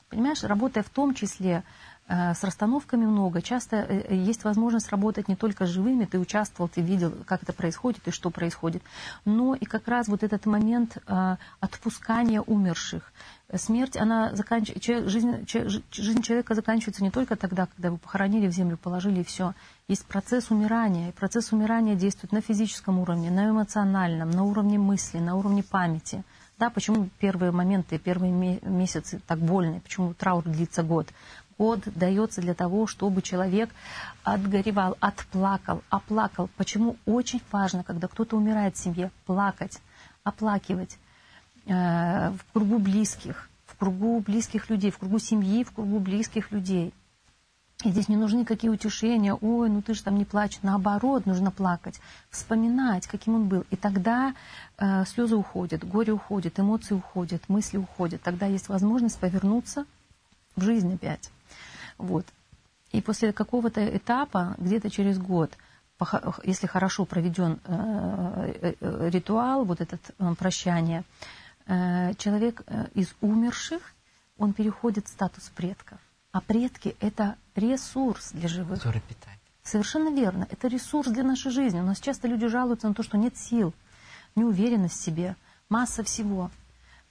Понимаешь, 0.09 0.43
работая 0.43 0.83
в 0.83 0.91
том 0.91 1.15
числе 1.15 1.65
с 2.13 2.45
расстановками 2.45 3.07
много. 3.07 3.41
Часто 3.41 3.77
э, 3.77 4.05
э, 4.09 4.15
есть 4.15 4.45
возможность 4.45 4.91
работать 4.91 5.29
не 5.29 5.37
только 5.37 5.67
с 5.67 5.71
живыми, 5.71 6.05
ты 6.05 6.19
участвовал, 6.19 6.69
ты 6.69 6.83
видел, 6.83 7.13
как 7.27 7.43
это 7.43 7.55
происходит 7.55 8.07
и 8.07 8.11
что 8.11 8.29
происходит, 8.31 8.83
но 9.25 9.55
и 9.55 9.65
как 9.65 9.89
раз 9.89 10.09
вот 10.09 10.23
этот 10.23 10.45
момент 10.47 10.99
отпускания 11.61 12.41
умерших. 12.43 13.13
Смерть, 13.55 13.97
она 13.97 14.35
заканчивается, 14.35 15.09
жизнь 15.09 16.23
человека 16.23 16.55
заканчивается 16.55 17.03
не 17.03 17.11
только 17.11 17.37
тогда, 17.37 17.67
когда 17.67 17.89
его 17.89 17.97
похоронили 17.99 18.47
в 18.47 18.53
землю, 18.53 18.77
положили 18.77 19.21
и 19.21 19.25
все. 19.25 19.55
Есть 19.89 20.07
процесс 20.07 20.51
умирания, 20.51 21.11
и 21.11 21.13
процесс 21.13 21.53
умирания 21.53 21.95
действует 21.95 22.33
на 22.33 22.41
физическом 22.41 22.99
уровне, 22.99 23.31
на 23.31 23.51
эмоциональном, 23.51 24.31
на 24.31 24.45
уровне 24.45 24.79
мысли, 24.79 25.19
на 25.19 25.37
уровне 25.37 25.63
памяти. 25.63 26.25
Да, 26.59 26.71
почему 26.71 27.09
первые 27.19 27.51
моменты, 27.51 27.99
первые 27.99 28.33
месяцы 28.63 29.21
так 29.27 29.41
больные, 29.41 29.81
почему 29.81 30.15
траур 30.15 30.45
длится 30.45 30.83
год? 30.83 31.09
Год 31.63 31.81
дается 31.95 32.41
для 32.41 32.55
того, 32.55 32.89
чтобы 32.89 33.23
человек 33.23 33.71
отгоревал, 34.25 34.97
отплакал, 34.99 35.83
оплакал. 35.91 36.51
Почему 36.57 36.97
очень 37.07 37.41
важно, 37.53 37.85
когда 37.85 38.09
кто-то 38.09 38.37
умирает 38.37 38.75
в 38.75 38.83
семье, 38.83 39.13
плакать, 39.27 39.79
оплакивать 40.25 40.99
э, 41.67 42.31
в 42.31 42.53
кругу 42.53 42.79
близких, 42.79 43.49
в 43.65 43.77
кругу 43.77 44.19
близких 44.19 44.71
людей, 44.71 44.91
в 44.91 44.99
кругу 44.99 45.21
семьи, 45.21 45.63
в 45.63 45.71
кругу 45.71 46.01
близких 46.01 46.51
людей. 46.51 46.93
И 47.85 47.91
здесь 47.91 48.09
не 48.09 48.17
нужны 48.17 48.45
какие 48.45 48.71
утешения, 48.71 49.35
ой, 49.35 49.71
ну 49.71 49.83
ты 49.83 49.95
же 49.95 50.03
там 50.03 50.17
не 50.19 50.25
плачь. 50.25 50.59
Наоборот, 50.63 51.27
нужно 51.27 51.53
плакать, 51.53 52.01
вспоминать, 52.31 53.07
каким 53.07 53.37
он 53.37 53.45
был. 53.47 53.65
И 53.71 53.77
тогда 53.77 54.35
э, 54.79 55.05
слезы 55.05 55.37
уходят, 55.37 55.85
горе 55.85 56.13
уходит, 56.13 56.59
эмоции 56.59 56.97
уходят, 56.97 57.49
мысли 57.49 57.79
уходят. 57.79 58.21
Тогда 58.23 58.47
есть 58.47 58.69
возможность 58.69 59.21
повернуться 59.21 59.85
в 60.57 60.63
жизнь 60.65 60.93
опять. 60.95 61.31
Вот. 62.03 62.27
И 62.91 63.01
после 63.01 63.33
какого-то 63.33 63.97
этапа, 63.97 64.55
где-то 64.59 64.91
через 64.91 65.19
год, 65.19 65.57
если 66.43 66.67
хорошо 66.67 67.05
проведен 67.05 67.61
э, 67.65 68.75
э, 68.81 69.09
ритуал, 69.09 69.65
вот 69.65 69.81
этот 69.81 70.01
э, 70.19 70.35
прощание, 70.35 71.05
человек 72.19 72.63
из 72.93 73.15
умерших, 73.21 73.95
он 74.37 74.53
переходит 74.53 75.07
в 75.07 75.11
статус 75.11 75.49
предков. 75.55 76.01
А 76.33 76.41
предки– 76.41 76.97
это 77.01 77.37
ресурс 77.55 78.33
для 78.33 78.49
живых. 78.49 78.81
Который 78.81 79.01
питает. 79.01 79.39
Совершенно 79.63 80.13
верно. 80.13 80.49
Это 80.51 80.67
ресурс 80.67 81.09
для 81.09 81.23
нашей 81.23 81.53
жизни. 81.53 81.79
У 81.79 81.85
нас 81.85 82.01
часто 82.01 82.27
люди 82.27 82.49
жалуются 82.49 82.89
на 82.89 82.95
то, 82.95 83.05
что 83.05 83.17
нет 83.17 83.37
сил, 83.37 83.73
неуверенность 84.35 84.97
в 84.97 85.05
себе, 85.05 85.37
масса 85.69 86.03
всего. 86.03 86.51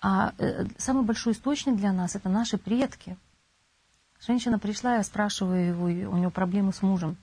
А 0.01 0.33
самый 0.77 1.05
большой 1.05 1.31
источник 1.31 1.77
для 1.77 1.93
нас– 1.93 2.15
это 2.17 2.27
наши 2.27 2.57
предки– 2.57 3.15
Женщина 4.25 4.59
пришла, 4.59 4.97
я 4.97 5.03
спрашиваю 5.03 5.67
его, 5.67 5.85
у 5.85 6.17
него 6.17 6.29
проблемы 6.29 6.73
с 6.73 6.83
мужем. 6.83 7.17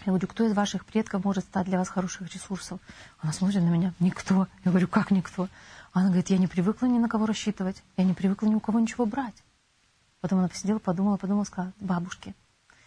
Я 0.00 0.12
говорю, 0.12 0.28
кто 0.28 0.44
из 0.44 0.52
ваших 0.52 0.84
предков 0.84 1.24
может 1.24 1.44
стать 1.44 1.64
для 1.64 1.78
вас 1.78 1.88
хороших 1.88 2.32
ресурсов? 2.32 2.78
Она 3.20 3.32
смотрит 3.32 3.62
на 3.62 3.68
меня, 3.68 3.94
никто. 4.00 4.46
Я 4.62 4.70
говорю, 4.70 4.86
как 4.86 5.10
никто? 5.10 5.48
Она 5.94 6.08
говорит, 6.08 6.28
я 6.28 6.36
не 6.36 6.46
привыкла 6.46 6.86
ни 6.86 6.98
на 6.98 7.08
кого 7.08 7.24
рассчитывать, 7.24 7.82
я 7.96 8.04
не 8.04 8.12
привыкла 8.12 8.46
ни 8.48 8.54
у 8.54 8.60
кого 8.60 8.78
ничего 8.78 9.06
брать. 9.06 9.34
Потом 10.20 10.40
она 10.40 10.48
посидела, 10.48 10.78
подумала, 10.78 11.16
подумала, 11.16 11.44
сказала, 11.44 11.72
бабушки. 11.80 12.34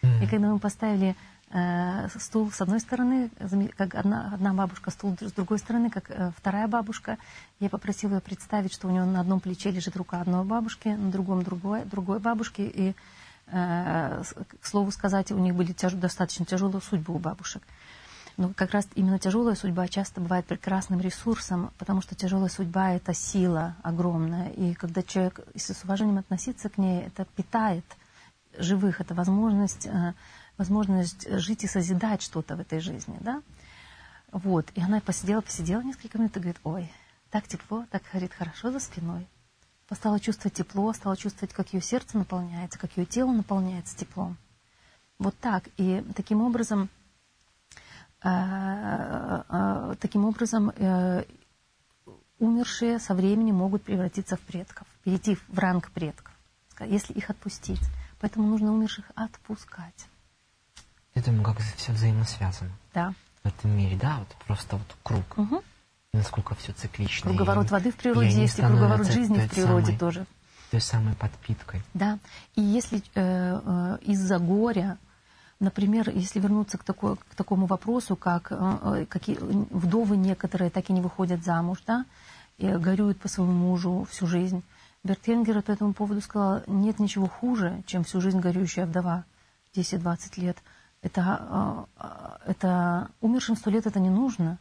Mm-hmm. 0.02 0.24
И 0.24 0.28
когда 0.28 0.48
мы 0.48 0.60
поставили 0.60 1.16
э, 1.50 2.08
стул 2.20 2.52
с 2.52 2.60
одной 2.60 2.78
стороны, 2.78 3.30
как 3.76 3.96
одна, 3.96 4.30
одна 4.32 4.54
бабушка, 4.54 4.92
стул 4.92 5.16
с 5.20 5.32
другой 5.32 5.58
стороны, 5.58 5.90
как 5.90 6.08
э, 6.10 6.30
вторая 6.36 6.68
бабушка, 6.68 7.18
я 7.58 7.68
попросила 7.68 8.14
ее 8.14 8.20
представить, 8.20 8.72
что 8.72 8.86
у 8.86 8.92
нее 8.92 9.04
на 9.04 9.20
одном 9.20 9.40
плече 9.40 9.72
лежит 9.72 9.96
рука 9.96 10.20
одной 10.20 10.44
бабушки, 10.44 10.88
на 10.88 11.10
другом 11.10 11.42
другой, 11.42 11.84
другой 11.84 12.20
бабушки, 12.20 12.60
и 12.60 12.94
к 13.50 14.24
слову 14.62 14.90
сказать, 14.90 15.32
у 15.32 15.38
них 15.38 15.54
были 15.54 15.72
тяж, 15.72 15.92
достаточно 15.94 16.44
тяжелые 16.44 16.80
судьбы 16.80 17.14
у 17.14 17.18
бабушек. 17.18 17.62
Но 18.36 18.52
как 18.54 18.72
раз 18.72 18.86
именно 18.94 19.18
тяжелая 19.18 19.54
судьба 19.54 19.88
часто 19.88 20.20
бывает 20.20 20.46
прекрасным 20.46 21.00
ресурсом, 21.00 21.72
потому 21.78 22.00
что 22.00 22.14
тяжелая 22.14 22.48
судьба– 22.48 22.92
это 22.94 23.12
сила 23.12 23.76
огромная. 23.82 24.50
И 24.50 24.74
когда 24.74 25.02
человек, 25.02 25.40
если 25.54 25.72
с 25.72 25.84
уважением 25.84 26.18
относиться 26.18 26.70
к 26.70 26.78
ней, 26.78 27.02
это 27.02 27.26
питает 27.36 27.84
живых, 28.56 29.00
это 29.00 29.14
возможность, 29.14 29.86
э, 29.86 30.14
возможность 30.56 31.28
жить 31.38 31.64
и 31.64 31.68
созидать 31.68 32.22
что-то 32.22 32.56
в 32.56 32.60
этой 32.60 32.80
жизни. 32.80 33.16
Да? 33.20 33.42
Вот. 34.32 34.70
И 34.74 34.80
она 34.80 35.00
посидела, 35.00 35.40
посидела 35.40 35.82
несколько 35.82 36.18
минут 36.18 36.36
и 36.36 36.40
говорит, 36.40 36.60
ой, 36.64 36.90
так 37.30 37.46
тепло, 37.46 37.84
так, 37.90 38.02
говорит, 38.12 38.32
хорошо 38.32 38.70
за 38.72 38.80
спиной 38.80 39.28
стала 39.94 40.20
чувствовать 40.20 40.54
тепло, 40.54 40.92
стала 40.92 41.16
чувствовать, 41.16 41.52
как 41.52 41.72
ее 41.72 41.80
сердце 41.80 42.18
наполняется, 42.18 42.78
как 42.78 42.96
ее 42.96 43.06
тело 43.06 43.32
наполняется 43.32 43.96
теплом. 43.96 44.36
Вот 45.18 45.36
так. 45.38 45.64
И 45.76 46.04
таким 46.14 46.42
образом, 46.42 46.88
э, 48.22 48.28
э, 49.48 49.94
таким 50.00 50.24
образом 50.24 50.70
э, 50.70 51.24
умершие 52.38 52.98
со 52.98 53.14
временем 53.14 53.56
могут 53.56 53.82
превратиться 53.82 54.36
в 54.36 54.40
предков, 54.40 54.86
перейти 55.04 55.36
в 55.48 55.58
ранг 55.58 55.90
предков, 55.90 56.32
если 56.80 57.12
их 57.12 57.28
отпустить. 57.28 57.82
Поэтому 58.20 58.46
нужно 58.46 58.72
умерших 58.72 59.10
отпускать. 59.14 60.06
Я 61.14 61.22
думаю, 61.22 61.44
как 61.44 61.58
все 61.58 61.92
взаимосвязано. 61.92 62.70
Да. 62.94 63.12
В 63.42 63.48
этом 63.48 63.76
мире, 63.76 63.96
да, 63.96 64.18
вот 64.18 64.28
просто 64.46 64.76
вот 64.76 64.96
круг. 65.02 65.38
Угу 65.38 65.62
насколько 66.12 66.54
все 66.54 66.72
циклично. 66.72 67.30
Круговорот 67.30 67.70
воды 67.70 67.90
в 67.90 67.96
природе 67.96 68.30
есть, 68.30 68.58
и 68.58 68.62
круговорот 68.62 69.06
жизни 69.06 69.38
в 69.38 69.50
природе 69.50 69.86
самой... 69.86 69.98
тоже. 69.98 70.26
Той 70.70 70.80
самой 70.80 71.14
подпиткой. 71.14 71.82
Да. 71.94 72.18
И 72.54 72.62
если 72.62 73.02
э, 73.14 73.60
э, 73.64 73.98
из-за 74.02 74.38
горя, 74.38 74.98
например, 75.58 76.10
если 76.10 76.38
вернуться 76.38 76.78
к, 76.78 76.84
такой, 76.84 77.16
к 77.16 77.34
такому 77.34 77.66
вопросу, 77.66 78.16
как 78.16 78.52
э, 78.52 78.56
э 78.56 79.06
какие, 79.06 79.36
вдовы 79.40 80.16
некоторые 80.16 80.70
так 80.70 80.88
и 80.90 80.92
не 80.92 81.00
выходят 81.00 81.44
замуж, 81.44 81.78
да, 81.86 82.04
и 82.58 82.68
горюют 82.68 83.18
по 83.18 83.28
своему 83.28 83.52
мужу 83.52 84.06
всю 84.10 84.26
жизнь. 84.26 84.62
Бертенгер 85.02 85.62
по 85.62 85.72
этому 85.72 85.92
поводу 85.92 86.20
сказал, 86.20 86.62
нет 86.66 86.98
ничего 86.98 87.26
хуже, 87.26 87.82
чем 87.86 88.04
всю 88.04 88.20
жизнь 88.20 88.38
горюющая 88.38 88.86
вдова 88.86 89.24
10-20 89.74 90.40
лет. 90.40 90.58
Это, 91.02 91.86
э, 91.98 92.04
э, 92.04 92.50
это 92.50 93.08
умершим 93.20 93.56
сто 93.56 93.70
лет 93.70 93.86
это 93.86 93.98
не 93.98 94.10
нужно. 94.10 94.58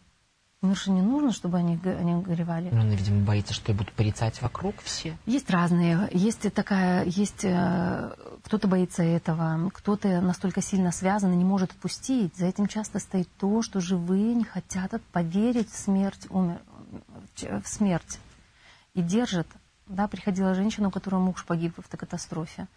Умершим 0.61 0.95
не 0.95 1.01
нужно, 1.01 1.31
чтобы 1.31 1.57
они, 1.57 1.79
они 1.85 2.21
горевали. 2.21 2.69
Ну, 2.69 2.81
он, 2.81 2.89
видимо, 2.89 3.23
боится, 3.23 3.53
что 3.53 3.71
я 3.71 3.77
буду 3.77 3.91
порицать 3.93 4.41
вокруг 4.41 4.75
все. 4.81 5.17
Есть 5.25 5.49
разные. 5.49 6.09
Есть 6.11 6.53
такая, 6.53 7.05
есть 7.05 7.45
э, 7.45 8.11
кто-то 8.43 8.67
боится 8.67 9.01
этого, 9.01 9.69
кто-то 9.73 10.19
настолько 10.19 10.61
сильно 10.61 10.91
связан 10.91 11.31
и 11.31 11.37
не 11.37 11.45
может 11.45 11.71
отпустить. 11.71 12.35
За 12.35 12.45
этим 12.45 12.67
часто 12.67 12.99
стоит 12.99 13.29
то, 13.37 13.61
что 13.61 13.79
живые 13.79 14.35
не 14.35 14.43
хотят 14.43 15.01
поверить 15.13 15.71
в 15.71 15.77
смерть, 15.77 16.27
умер, 16.29 16.59
в 17.37 17.65
смерть. 17.65 18.19
И 18.95 19.01
держат. 19.01 19.47
Да, 19.87 20.09
приходила 20.09 20.53
женщина, 20.55 20.89
у 20.89 20.91
которой 20.91 21.21
муж 21.21 21.45
погиб 21.45 21.75
в 21.75 21.79
автокатастрофе. 21.79 22.67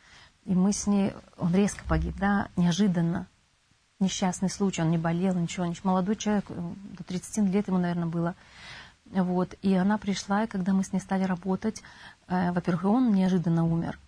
И 0.44 0.54
мы 0.54 0.72
с 0.72 0.86
ней, 0.86 1.14
он 1.36 1.52
резко 1.52 1.84
погиб, 1.88 2.14
да, 2.16 2.46
неожиданно 2.56 3.26
несчастный 4.02 4.50
случай, 4.50 4.82
он 4.82 4.90
не 4.90 4.98
болел, 4.98 5.34
ничего, 5.34 5.64
ничего. 5.64 5.90
молодой 5.90 6.16
человек, 6.16 6.44
э, 6.48 6.72
до 6.98 7.04
30 7.04 7.48
лет 7.48 7.68
ему, 7.68 7.78
наверное, 7.78 8.06
было. 8.06 8.34
Вот. 9.06 9.54
И 9.62 9.74
она 9.74 9.98
пришла, 9.98 10.44
и 10.44 10.46
когда 10.46 10.72
мы 10.72 10.84
с 10.84 10.92
ней 10.92 11.00
стали 11.00 11.24
работать, 11.24 11.82
э, 12.28 12.52
во-первых, 12.52 12.84
он 12.84 13.12
неожиданно 13.12 13.64
умер. 13.64 13.98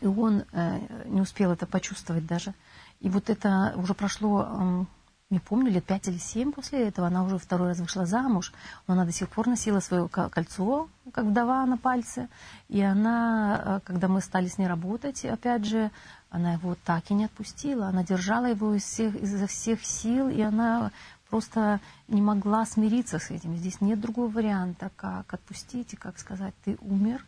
И 0.00 0.06
он 0.06 0.44
э, 0.52 0.80
не 1.06 1.20
успел 1.20 1.52
это 1.52 1.66
почувствовать 1.66 2.26
даже. 2.26 2.54
И 3.00 3.08
вот 3.08 3.30
это 3.30 3.72
уже 3.76 3.94
прошло, 3.94 4.46
э, 4.48 4.84
не 5.30 5.38
помню, 5.38 5.70
лет 5.70 5.84
пять 5.84 6.08
или 6.08 6.18
семь 6.18 6.52
после 6.52 6.88
этого, 6.88 7.08
она 7.08 7.24
уже 7.24 7.38
второй 7.38 7.68
раз 7.68 7.78
вышла 7.78 8.06
замуж, 8.06 8.52
но 8.86 8.94
она 8.94 9.04
до 9.04 9.12
сих 9.12 9.28
пор 9.28 9.48
носила 9.48 9.80
свое 9.80 10.08
кольцо, 10.08 10.88
как 11.12 11.26
вдова 11.26 11.66
на 11.66 11.78
пальце. 11.78 12.28
И 12.68 12.80
она, 12.80 13.60
э, 13.64 13.80
когда 13.84 14.08
мы 14.08 14.20
стали 14.20 14.46
с 14.46 14.58
ней 14.58 14.66
работать, 14.66 15.24
опять 15.24 15.64
же, 15.64 15.90
она 16.32 16.54
его 16.54 16.74
так 16.74 17.10
и 17.10 17.14
не 17.14 17.26
отпустила. 17.26 17.88
Она 17.88 18.02
держала 18.02 18.46
его 18.46 18.74
из 18.74 18.84
всех, 18.84 19.14
изо 19.16 19.46
всех 19.46 19.84
сил, 19.84 20.30
и 20.30 20.40
она 20.40 20.90
просто 21.28 21.78
не 22.08 22.22
могла 22.22 22.64
смириться 22.64 23.18
с 23.18 23.30
этим. 23.30 23.54
Здесь 23.58 23.82
нет 23.82 24.00
другого 24.00 24.30
варианта, 24.30 24.90
как 24.96 25.34
отпустить 25.34 25.92
и 25.92 25.96
как 25.96 26.18
сказать, 26.18 26.54
ты 26.64 26.78
умер, 26.80 27.24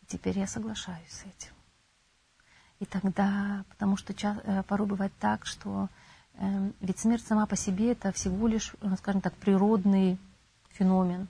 и 0.00 0.06
теперь 0.06 0.38
я 0.38 0.46
соглашаюсь 0.46 1.10
с 1.10 1.24
этим. 1.24 1.52
И 2.80 2.86
тогда, 2.86 3.64
потому 3.68 3.98
что 3.98 4.14
э, 4.14 4.62
порой 4.62 4.88
бывает 4.88 5.12
так, 5.20 5.44
что 5.44 5.90
э, 6.34 6.70
ведь 6.80 7.00
смерть 7.00 7.26
сама 7.26 7.44
по 7.44 7.54
себе 7.54 7.92
это 7.92 8.12
всего 8.12 8.48
лишь, 8.48 8.74
э, 8.80 8.96
скажем 8.96 9.20
так, 9.20 9.34
природный 9.34 10.18
феномен. 10.70 11.28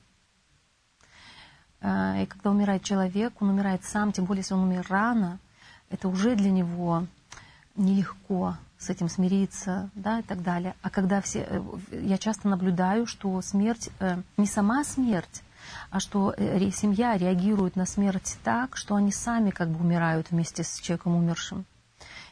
Э, 1.80 2.22
и 2.22 2.26
когда 2.26 2.50
умирает 2.50 2.84
человек, 2.84 3.42
он 3.42 3.48
умирает 3.50 3.82
сам, 3.84 4.12
тем 4.12 4.24
более, 4.24 4.42
если 4.42 4.54
он 4.54 4.68
умер 4.68 4.86
рано– 4.88 5.40
это 5.92 6.08
уже 6.08 6.34
для 6.34 6.50
него 6.50 7.06
нелегко 7.76 8.56
с 8.78 8.90
этим 8.90 9.08
смириться, 9.08 9.90
да, 9.94 10.20
и 10.20 10.22
так 10.22 10.42
далее. 10.42 10.74
А 10.82 10.90
когда 10.90 11.20
все, 11.20 11.46
э, 11.48 11.62
я 11.92 12.18
часто 12.18 12.48
наблюдаю, 12.48 13.06
что 13.06 13.40
смерть, 13.42 13.90
э, 14.00 14.20
не 14.36 14.46
сама 14.46 14.84
смерть, 14.84 15.42
а 15.90 16.00
что 16.00 16.34
э, 16.36 16.70
семья 16.70 17.16
реагирует 17.16 17.76
на 17.76 17.86
смерть 17.86 18.38
так, 18.42 18.76
что 18.76 18.96
они 18.96 19.12
сами 19.12 19.50
как 19.50 19.68
бы 19.68 19.80
умирают 19.80 20.30
вместе 20.30 20.64
с 20.64 20.80
человеком 20.80 21.14
умершим. 21.14 21.64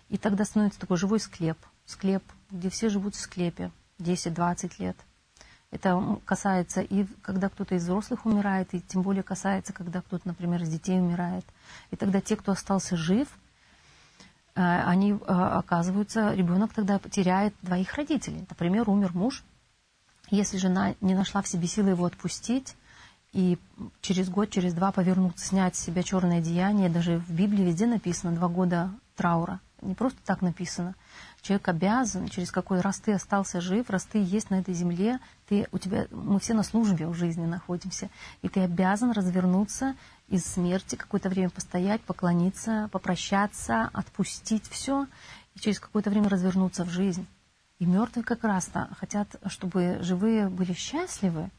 И 0.08 0.16
тогда 0.16 0.44
становится 0.44 0.80
такой 0.80 0.96
живой 0.96 1.20
склеп, 1.20 1.58
склеп, 1.86 2.24
где 2.50 2.70
все 2.70 2.88
живут 2.88 3.14
в 3.14 3.20
склепе 3.20 3.70
10-20 4.00 4.72
лет. 4.78 4.96
Это 5.70 6.18
касается 6.24 6.80
и 6.80 7.06
когда 7.22 7.48
кто-то 7.48 7.76
из 7.76 7.84
взрослых 7.84 8.26
умирает, 8.26 8.74
и 8.74 8.80
тем 8.80 9.02
более 9.02 9.22
касается, 9.22 9.72
когда 9.72 10.00
кто-то, 10.00 10.26
например, 10.26 10.62
из 10.62 10.68
детей 10.68 10.98
умирает. 10.98 11.44
И 11.92 11.96
тогда 11.96 12.20
те, 12.20 12.36
кто 12.36 12.52
остался 12.52 12.96
жив– 12.96 13.28
они, 14.62 15.12
э, 15.12 15.16
оказываются, 15.16 16.32
ребенок 16.34 16.72
тогда 16.72 16.98
теряет 16.98 17.54
двоих 17.62 17.94
родителей. 17.94 18.46
Например, 18.48 18.88
умер 18.88 19.12
муж, 19.14 19.44
если 20.30 20.56
жена 20.56 20.94
не 21.00 21.14
нашла 21.14 21.42
в 21.42 21.48
себе 21.48 21.66
силы 21.66 21.90
его 21.90 22.04
отпустить, 22.04 22.76
и 23.32 23.58
через 24.00 24.28
год, 24.28 24.50
через 24.50 24.74
два 24.74 24.90
повернуться, 24.90 25.46
снять 25.46 25.76
с 25.76 25.80
себя 25.80 26.02
черное 26.02 26.40
деяние, 26.40 26.88
даже 26.88 27.18
в 27.18 27.30
Библии 27.30 27.62
везде 27.62 27.86
написано 27.86 28.32
два 28.32 28.48
года 28.48 28.90
траура. 29.14 29.60
Не 29.82 29.94
просто 29.94 30.18
так 30.24 30.42
написано. 30.42 30.94
Человек 31.42 31.68
обязан, 31.68 32.28
через 32.28 32.50
какой 32.50 32.80
раз 32.80 32.98
ты 33.00 33.12
остался 33.12 33.60
жив, 33.60 33.88
раз 33.88 34.04
ты 34.04 34.22
есть 34.22 34.50
на 34.50 34.60
этой 34.60 34.74
земле, 34.74 35.18
ты, 35.48 35.66
у 35.72 35.78
тебя, 35.78 36.06
мы 36.10 36.38
все 36.38 36.54
на 36.54 36.62
службе 36.62 37.06
в 37.06 37.14
жизни 37.14 37.46
находимся, 37.46 38.10
и 38.42 38.48
ты 38.48 38.60
обязан 38.60 39.12
развернуться 39.12 39.94
из 40.28 40.44
смерти, 40.44 40.96
какое-то 40.96 41.28
время 41.28 41.50
постоять, 41.50 42.02
поклониться, 42.02 42.88
попрощаться, 42.92 43.88
отпустить 43.92 44.68
все, 44.68 45.06
и 45.54 45.60
через 45.60 45.80
какое-то 45.80 46.10
время 46.10 46.28
развернуться 46.28 46.84
в 46.84 46.90
жизнь. 46.90 47.26
И 47.78 47.86
мертвые 47.86 48.24
как 48.24 48.44
раз-то 48.44 48.88
хотят, 48.98 49.28
чтобы 49.46 49.98
живые 50.02 50.50
были 50.50 50.74
счастливы. 50.74 51.50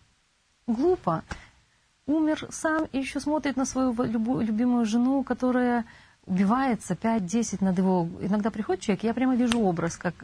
Глупо. 0.67 1.23
Умер 2.05 2.47
сам 2.51 2.85
и 2.91 2.99
еще 2.99 3.19
смотрит 3.19 3.57
на 3.57 3.65
свою 3.65 3.93
любимую 3.93 4.85
жену, 4.85 5.23
которая 5.23 5.85
убивается 6.31 6.93
5-10 6.93 7.61
над 7.61 7.77
его... 7.77 8.07
Иногда 8.21 8.51
приходит 8.51 8.81
человек, 8.81 9.03
я 9.03 9.13
прямо 9.13 9.35
вижу 9.35 9.59
образ, 9.59 9.97
как, 9.97 10.15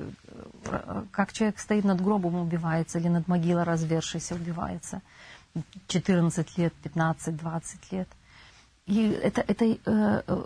как 1.11 1.33
человек 1.33 1.59
стоит 1.59 1.83
над 1.83 2.01
гробом, 2.01 2.35
убивается, 2.35 2.97
или 2.97 3.09
над 3.09 3.27
могилой 3.27 3.63
развершейся 3.63 4.35
убивается. 4.35 5.01
14 5.87 6.57
лет, 6.57 6.73
15, 6.83 7.35
20 7.35 7.91
лет. 7.91 8.07
И 8.85 9.09
это, 9.09 9.41
это, 9.41 9.65
э, 9.65 9.77
э, 9.85 10.43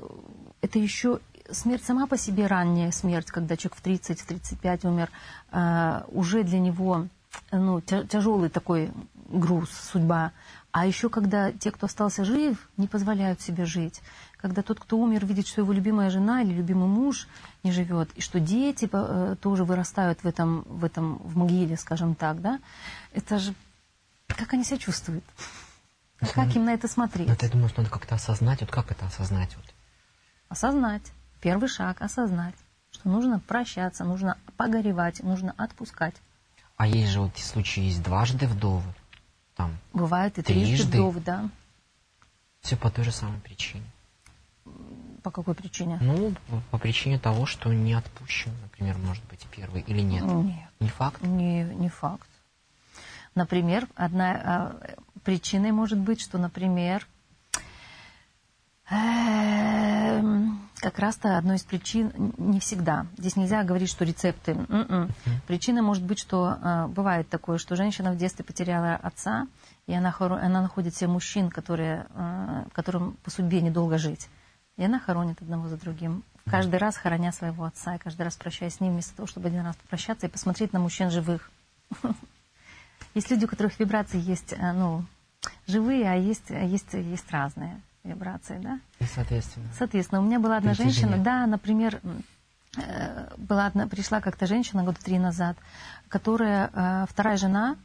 это 0.61 0.79
еще 0.79 1.19
смерть 1.51 1.83
сама 1.83 2.07
по 2.07 2.17
себе 2.17 2.47
ранняя 2.47 2.89
смерть, 2.89 3.27
когда 3.27 3.55
человек 3.55 3.77
в 3.77 3.85
30-35 3.85 4.87
умер, 4.87 5.09
э, 5.51 6.01
уже 6.07 6.41
для 6.43 6.57
него 6.57 7.07
ну, 7.51 7.81
тяжелый 7.81 8.49
такой 8.49 8.89
груз, 9.29 9.69
судьба. 9.69 10.31
А 10.71 10.85
еще 10.85 11.09
когда 11.09 11.51
те, 11.51 11.69
кто 11.71 11.85
остался 11.85 12.23
жив, 12.23 12.69
не 12.77 12.87
позволяют 12.87 13.41
себе 13.41 13.65
жить. 13.65 14.01
Когда 14.41 14.63
тот, 14.63 14.79
кто 14.79 14.97
умер, 14.97 15.25
видит, 15.25 15.47
что 15.47 15.61
его 15.61 15.71
любимая 15.71 16.09
жена 16.09 16.41
или 16.41 16.53
любимый 16.53 16.87
муж 16.87 17.27
не 17.63 17.71
живет, 17.71 18.09
и 18.15 18.21
что 18.21 18.39
дети 18.39 18.89
тоже 19.41 19.63
вырастают 19.63 20.23
в 20.23 20.27
этом, 20.27 20.63
в 20.63 20.83
этом, 20.83 21.17
в 21.17 21.37
могиле, 21.37 21.77
скажем 21.77 22.15
так, 22.15 22.41
да, 22.41 22.59
это 23.13 23.37
же, 23.37 23.53
как 24.27 24.53
они 24.53 24.63
себя 24.63 24.79
чувствуют? 24.79 25.23
А 26.19 26.27
как 26.27 26.55
им 26.55 26.65
на 26.65 26.73
это 26.73 26.87
смотреть? 26.87 27.27
Я 27.27 27.49
думаю, 27.49 27.69
что 27.69 27.81
надо 27.81 27.91
как-то 27.91 28.15
осознать. 28.15 28.61
Вот 28.61 28.71
как 28.71 28.91
это 28.91 29.05
осознать? 29.05 29.55
Вот? 29.55 29.65
Осознать. 30.49 31.11
Первый 31.39 31.67
шаг– 31.67 31.97
осознать, 32.01 32.55
что 32.91 33.09
нужно 33.09 33.39
прощаться, 33.39 34.03
нужно 34.03 34.37
погоревать, 34.57 35.23
нужно 35.23 35.55
отпускать. 35.57 36.15
А 36.77 36.87
есть 36.87 37.11
же 37.11 37.21
вот 37.21 37.37
случаи, 37.37 37.81
есть 37.83 38.03
дважды 38.03 38.45
вдовы. 38.47 38.93
Там, 39.55 39.77
Бывает 39.93 40.37
и 40.37 40.43
трижды, 40.43 40.65
трижды 40.67 40.97
вдовы, 40.97 41.19
да. 41.19 41.49
Все 42.61 42.77
по 42.77 42.91
той 42.91 43.03
же 43.05 43.11
самой 43.11 43.39
причине. 43.39 43.85
По 45.23 45.29
какой 45.29 45.53
причине? 45.53 45.99
Ну, 46.01 46.33
по 46.71 46.77
причине 46.79 47.19
того, 47.19 47.45
что 47.45 47.71
не 47.71 47.93
отпущен, 47.93 48.51
например, 48.63 48.97
может 48.97 49.23
быть, 49.25 49.45
первый 49.55 49.81
или 49.81 50.01
нет. 50.01 50.23
Нет. 50.23 50.69
Не 50.79 50.89
факт? 50.89 51.21
Не, 51.21 51.63
не 51.63 51.89
факт. 51.89 52.27
Например, 53.35 53.87
одна 53.95 54.31
а, 54.31 54.95
причиной 55.23 55.71
может 55.71 55.99
быть, 55.99 56.19
что, 56.19 56.37
например, 56.37 57.07
эм, 58.89 60.59
как 60.75 60.99
раз-то 60.99 61.37
одной 61.37 61.57
из 61.57 61.63
причин 61.63 62.33
не 62.37 62.59
всегда. 62.59 63.05
Здесь 63.17 63.35
нельзя 63.35 63.63
говорить, 63.63 63.89
что 63.89 64.03
рецепты. 64.03 64.53
М-м. 64.53 65.09
Причина 65.47 65.81
может 65.83 66.03
быть, 66.03 66.19
что 66.19 66.57
э, 66.61 66.87
бывает 66.87 67.29
такое, 67.29 67.59
что 67.59 67.75
женщина 67.75 68.11
в 68.11 68.17
детстве 68.17 68.43
потеряла 68.43 68.95
отца, 68.95 69.47
и 69.85 69.93
она, 69.93 70.13
она 70.19 70.61
находит 70.61 70.95
себе 70.95 71.07
мужчин, 71.07 71.49
которые, 71.49 72.07
э, 72.15 72.65
которым 72.73 73.17
по 73.23 73.29
судьбе 73.29 73.61
недолго 73.61 73.97
жить. 73.97 74.27
И 74.77 74.83
она 74.83 74.99
хоронит 74.99 75.41
одного 75.41 75.67
за 75.67 75.77
другим. 75.77 76.23
Каждый 76.45 76.77
раз 76.77 76.97
хороня 76.97 77.31
своего 77.31 77.65
отца, 77.65 77.95
и 77.95 77.99
каждый 77.99 78.23
раз 78.23 78.35
прощаясь 78.35 78.75
с 78.75 78.79
ним, 78.79 78.93
вместо 78.93 79.15
того, 79.15 79.27
чтобы 79.27 79.47
один 79.47 79.63
раз 79.63 79.75
попрощаться 79.75 80.27
и 80.27 80.29
посмотреть 80.29 80.73
на 80.73 80.79
мужчин 80.79 81.11
живых. 81.11 81.51
Есть 83.13 83.29
люди, 83.29 83.45
у 83.45 83.47
которых 83.47 83.79
вибрации 83.79 84.19
есть, 84.19 84.53
э, 84.53 84.71
ну, 84.71 85.03
живые, 85.67 86.09
а 86.09 86.15
есть, 86.15 86.49
есть, 86.49 86.93
есть 86.93 87.29
разные 87.29 87.81
вибрации, 88.03 88.57
да? 88.59 88.79
И 88.99 89.03
соответственно. 89.03 89.67
Соответственно, 89.77 90.21
у 90.21 90.23
меня 90.23 90.39
была 90.39 90.57
одна 90.57 90.73
женщина, 90.73 91.17
да, 91.17 91.45
например, 91.45 91.99
э, 92.77 93.33
была 93.37 93.65
одна, 93.65 93.87
пришла 93.87 94.21
как-то 94.21 94.47
женщина 94.47 94.83
года 94.83 94.99
три 95.03 95.19
назад, 95.19 95.57
которая 96.07 96.69
э, 96.73 97.05
вторая 97.09 97.37
жена, 97.37 97.75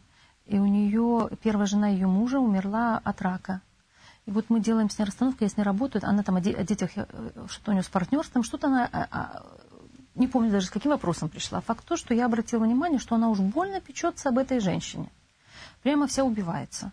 и 0.46 0.58
у 0.58 0.66
нее 0.66 1.28
первая 1.42 1.66
жена 1.66 1.88
ее 1.88 2.06
мужа 2.06 2.38
умерла 2.38 3.00
от 3.02 3.20
рака. 3.20 3.60
И 4.26 4.32
вот 4.32 4.46
мы 4.50 4.60
делаем 4.60 4.90
с 4.90 4.98
ней 4.98 5.04
расстановку, 5.04 5.44
я 5.44 5.48
с 5.48 5.56
ней 5.56 5.62
работаю, 5.62 6.02
она 6.04 6.24
там 6.24 6.36
о, 6.36 6.40
детях, 6.40 6.90
э, 6.96 7.06
что 7.48 7.70
у 7.70 7.72
нее 7.72 7.84
с 7.84 7.88
партнерством, 7.88 8.42
что-то 8.42 8.66
она, 8.66 8.88
а, 8.92 9.08
а, 9.10 9.46
не 10.16 10.26
помню 10.26 10.50
даже 10.50 10.66
с 10.66 10.70
каким 10.70 10.90
вопросом 10.90 11.28
пришла. 11.28 11.60
Факт 11.60 11.84
то, 11.84 11.96
что 11.96 12.12
я 12.12 12.26
обратила 12.26 12.64
внимание, 12.64 12.98
что 12.98 13.14
она 13.14 13.28
уж 13.28 13.38
больно 13.38 13.80
печется 13.80 14.28
об 14.28 14.38
этой 14.38 14.58
женщине. 14.58 15.08
Прямо 15.82 16.08
вся 16.08 16.24
убивается. 16.24 16.90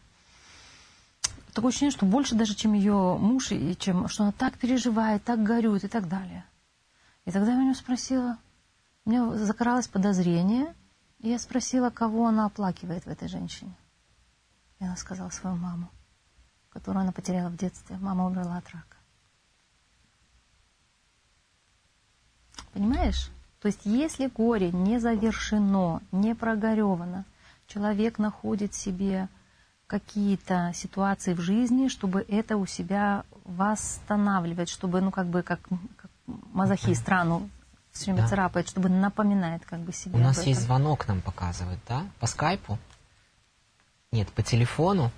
Такое 1.53 1.69
ощущение, 1.69 1.91
что 1.91 2.05
больше 2.05 2.36
даже, 2.36 2.53
чем 2.53 2.73
ее 2.73 3.17
муж, 3.17 3.51
и 3.51 3.75
чем, 3.77 4.07
что 4.09 4.23
она 4.23 4.31
так 4.31 4.59
переживает, 4.59 5.23
так 5.23 5.41
горюет 5.41 5.84
и 5.84 5.88
так 5.88 6.07
далее. 6.07 6.45
И 7.25 7.31
тогда 7.31 7.53
я 7.53 7.57
у 7.57 7.61
нее 7.63 7.75
спросила, 7.75 8.38
у 9.05 9.09
меня 9.09 9.38
закралось 9.38 9.88
подозрение, 9.88 10.75
и 11.19 11.29
я 11.29 11.39
спросила, 11.39 11.89
кого 11.89 12.27
она 12.27 12.45
оплакивает 12.45 13.05
в 13.05 13.09
этой 13.09 13.27
женщине. 13.27 13.73
И 14.79 14.84
она 14.84 14.95
сказала 14.97 15.29
свою 15.29 15.55
маму 15.55 15.89
которую 16.74 17.03
она 17.03 17.11
потеряла 17.11 17.49
в 17.49 17.55
детстве. 17.55 17.97
Мама 18.01 18.26
умерла 18.26 18.57
от 18.57 18.69
рака. 18.69 18.97
Понимаешь? 22.74 23.30
То 23.61 23.67
есть 23.67 23.82
если 23.86 24.28
горе 24.28 24.71
не 24.71 24.99
завершено, 24.99 26.01
не 26.11 26.36
прогоревано, 26.36 27.24
человек 27.67 28.19
находит 28.19 28.74
себе 28.74 29.30
какие-то 29.88 30.71
ситуации 30.74 31.34
в 31.34 31.39
жизни, 31.39 31.88
чтобы 31.88 32.26
это 32.28 32.57
у 32.57 32.65
себя 32.65 33.24
восстанавливать, 33.45 34.69
чтобы, 34.69 35.01
ну, 35.01 35.11
как 35.11 35.28
бы, 35.28 35.43
как, 35.43 35.59
как 35.97 36.11
мазохист 36.26 37.07
рану 37.07 37.49
все 37.91 38.05
время 38.05 38.24
да. 38.24 38.28
царапает, 38.28 38.67
чтобы 38.67 38.89
напоминает 38.89 39.63
как 39.65 39.80
бы 39.80 39.93
себе. 39.93 40.17
У 40.17 40.21
нас 40.21 40.43
есть 40.45 40.61
звонок, 40.61 41.07
нам 41.07 41.21
показывает, 41.21 41.80
да? 41.88 42.07
По 42.19 42.26
скайпу? 42.26 42.80
Нет, 44.11 44.30
по 44.30 44.41
телефону. 44.41 45.11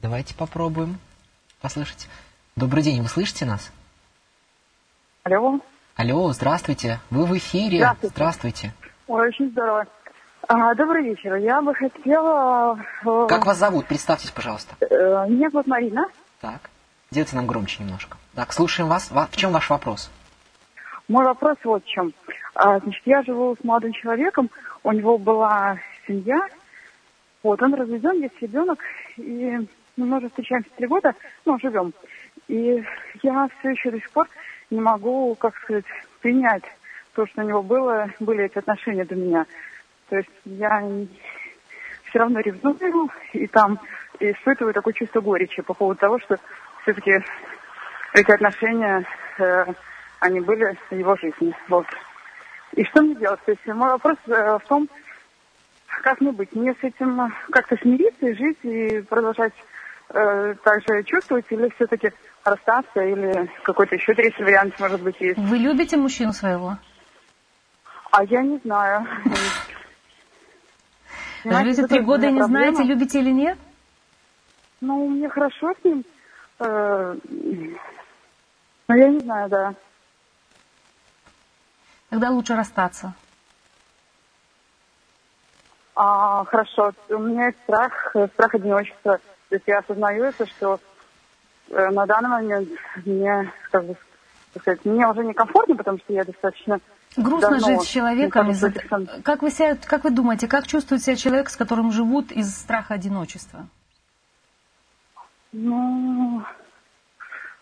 Давайте 0.00 0.32
попробуем 0.36 0.98
послышать. 1.60 2.08
Добрый 2.54 2.84
день, 2.84 3.02
вы 3.02 3.08
слышите 3.08 3.44
нас? 3.44 3.72
Алло. 5.24 5.58
Алло, 5.96 6.32
здравствуйте. 6.32 7.00
Вы 7.10 7.24
в 7.24 7.36
эфире. 7.36 7.78
Здравствуйте. 7.78 8.14
Здравствуйте. 8.14 8.74
Ой, 9.08 9.28
очень 9.28 9.50
здорово. 9.50 9.86
А, 10.46 10.74
добрый 10.76 11.02
вечер. 11.02 11.34
Я 11.34 11.60
бы 11.60 11.74
хотела... 11.74 12.78
Э, 13.04 13.26
как 13.28 13.44
вас 13.44 13.58
зовут? 13.58 13.86
Представьтесь, 13.86 14.30
пожалуйста. 14.30 14.76
Э, 14.80 15.26
меня 15.28 15.50
зовут 15.50 15.66
Марина. 15.66 16.06
Так. 16.40 16.70
Сделайте 17.10 17.34
нам 17.34 17.48
громче 17.48 17.82
немножко. 17.82 18.18
Так, 18.36 18.52
слушаем 18.52 18.88
вас. 18.88 19.10
В 19.10 19.36
чем 19.36 19.50
ваш 19.50 19.68
вопрос? 19.68 20.12
Мой 21.08 21.24
вопрос 21.24 21.56
вот 21.64 21.84
в 21.84 21.88
чем. 21.88 22.12
А, 22.54 22.78
значит, 22.78 23.02
я 23.04 23.24
живу 23.24 23.56
с 23.60 23.64
молодым 23.64 23.92
человеком, 23.94 24.48
у 24.84 24.92
него 24.92 25.18
была 25.18 25.78
семья, 26.06 26.38
вот, 27.42 27.62
он 27.62 27.74
разведен, 27.74 28.22
есть 28.22 28.40
ребенок, 28.40 28.78
и 29.16 29.66
мы 30.04 30.18
уже 30.18 30.28
встречаемся 30.28 30.70
три 30.76 30.86
года, 30.86 31.14
ну, 31.44 31.58
живем. 31.58 31.92
И 32.46 32.82
я 33.22 33.48
все 33.58 33.70
еще 33.70 33.90
до 33.90 33.98
сих 33.98 34.10
пор 34.10 34.28
не 34.70 34.80
могу, 34.80 35.34
как 35.34 35.56
сказать, 35.56 35.84
принять 36.20 36.64
то, 37.14 37.26
что 37.26 37.42
у 37.42 37.44
него 37.44 37.62
было, 37.62 38.10
были 38.20 38.44
эти 38.44 38.58
отношения 38.58 39.04
до 39.04 39.16
меня. 39.16 39.46
То 40.08 40.16
есть 40.16 40.30
я 40.44 40.82
все 42.04 42.18
равно 42.18 42.40
ревную 42.40 43.10
и 43.32 43.46
там 43.46 43.78
испытываю 44.20 44.72
такое 44.72 44.94
чувство 44.94 45.20
горечи 45.20 45.62
по 45.62 45.74
поводу 45.74 46.00
того, 46.00 46.18
что 46.20 46.38
все-таки 46.82 47.18
эти 48.14 48.30
отношения, 48.30 49.04
э, 49.38 49.64
они 50.20 50.40
были 50.40 50.76
в 50.90 50.94
его 50.94 51.16
жизни. 51.16 51.54
Вот. 51.68 51.86
И 52.72 52.84
что 52.84 53.02
мне 53.02 53.14
делать? 53.16 53.40
То 53.44 53.52
есть 53.52 53.66
мой 53.66 53.90
вопрос 53.90 54.16
э, 54.26 54.58
в 54.58 54.68
том, 54.68 54.88
как 56.02 56.20
мне 56.20 56.32
быть? 56.32 56.54
Мне 56.54 56.74
с 56.74 56.82
этим 56.82 57.32
как-то 57.50 57.76
смириться 57.76 58.26
и 58.26 58.34
жить, 58.34 58.58
и 58.62 59.00
продолжать 59.02 59.52
э, 60.10 60.54
также 60.62 61.02
чувствовать, 61.04 61.46
или 61.50 61.72
все-таки 61.76 62.12
расстаться, 62.44 63.00
или 63.00 63.50
какой-то 63.62 63.94
еще 63.94 64.14
третий 64.14 64.42
вариант, 64.42 64.78
может 64.80 65.02
быть, 65.02 65.20
есть. 65.20 65.38
Вы 65.38 65.58
любите 65.58 65.96
мужчину 65.96 66.32
своего? 66.32 66.78
А 68.10 68.24
я 68.24 68.42
не 68.42 68.58
знаю. 68.58 69.06
Живете 71.44 71.86
три 71.86 72.00
года 72.00 72.26
и 72.26 72.32
не 72.32 72.42
знаете, 72.42 72.82
любите 72.82 73.20
или 73.20 73.30
нет? 73.30 73.58
Ну, 74.80 75.08
мне 75.08 75.28
хорошо 75.28 75.72
с 75.80 75.84
ним. 75.84 76.04
Э, 76.60 77.16
но 78.88 78.96
я 78.96 79.08
не 79.08 79.20
знаю, 79.20 79.48
да. 79.48 79.74
Тогда 82.10 82.30
лучше 82.30 82.56
расстаться. 82.56 83.12
А, 85.94 86.44
хорошо. 86.44 86.92
У 87.10 87.18
меня 87.18 87.46
есть 87.46 87.58
страх, 87.64 88.14
страх 88.34 88.54
одиночества. 88.54 89.20
То 89.48 89.56
есть 89.56 89.66
я 89.66 89.78
осознаю 89.78 90.24
это, 90.24 90.46
что 90.46 90.80
э, 91.70 91.88
на 91.90 92.06
данный 92.06 92.28
момент 92.28 92.68
мне, 93.04 93.52
как 93.70 93.84
бы, 93.84 93.96
сказать, 94.58 94.84
мне 94.84 95.06
уже 95.06 95.24
некомфортно, 95.24 95.76
потому 95.76 95.98
что 95.98 96.12
я 96.12 96.24
достаточно 96.24 96.80
Грустно 97.16 97.58
давно 97.58 97.66
жить 97.66 97.82
с 97.82 97.86
человеком. 97.86 98.50
Из 98.50 98.62
как, 99.22 99.42
вы 99.42 99.50
себя, 99.50 99.76
как 99.76 100.04
вы 100.04 100.10
думаете, 100.10 100.46
как 100.46 100.66
чувствует 100.66 101.02
себя 101.02 101.16
человек, 101.16 101.48
с 101.48 101.56
которым 101.56 101.90
живут 101.90 102.30
из 102.30 102.54
страха 102.54 102.94
одиночества? 102.94 103.66
Ну, 105.52 106.42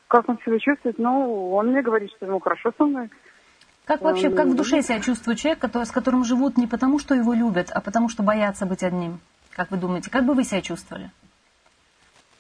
как 0.09 0.29
он 0.29 0.39
себя 0.45 0.59
чувствует? 0.59 0.99
Ну, 0.99 1.55
он 1.55 1.69
мне 1.69 1.83
говорит, 1.83 2.11
что 2.17 2.27
ему 2.27 2.41
хорошо 2.41 2.73
со 2.77 2.85
мной. 2.85 3.11
Как 3.85 4.01
вообще, 4.01 4.31
как 4.31 4.49
в 4.49 4.57
душе 4.57 4.83
себя 4.83 5.01
чувствует 5.01 5.39
человек, 5.39 5.61
который, 5.61 5.85
с 5.85 5.93
которым 5.93 6.25
живут 6.25 6.59
не 6.59 6.67
потому, 6.67 6.99
что 6.99 7.15
его 7.15 7.33
любят, 7.33 7.71
а 7.71 7.81
потому, 7.81 8.09
что 8.09 8.25
боятся 8.25 8.67
быть 8.67 8.83
одним? 8.83 9.21
Как 9.55 9.71
вы 9.71 9.77
думаете, 9.77 10.11
как 10.11 10.25
бы 10.25 10.35
вы 10.35 10.43
себя 10.43 10.61
чувствовали? 10.61 11.11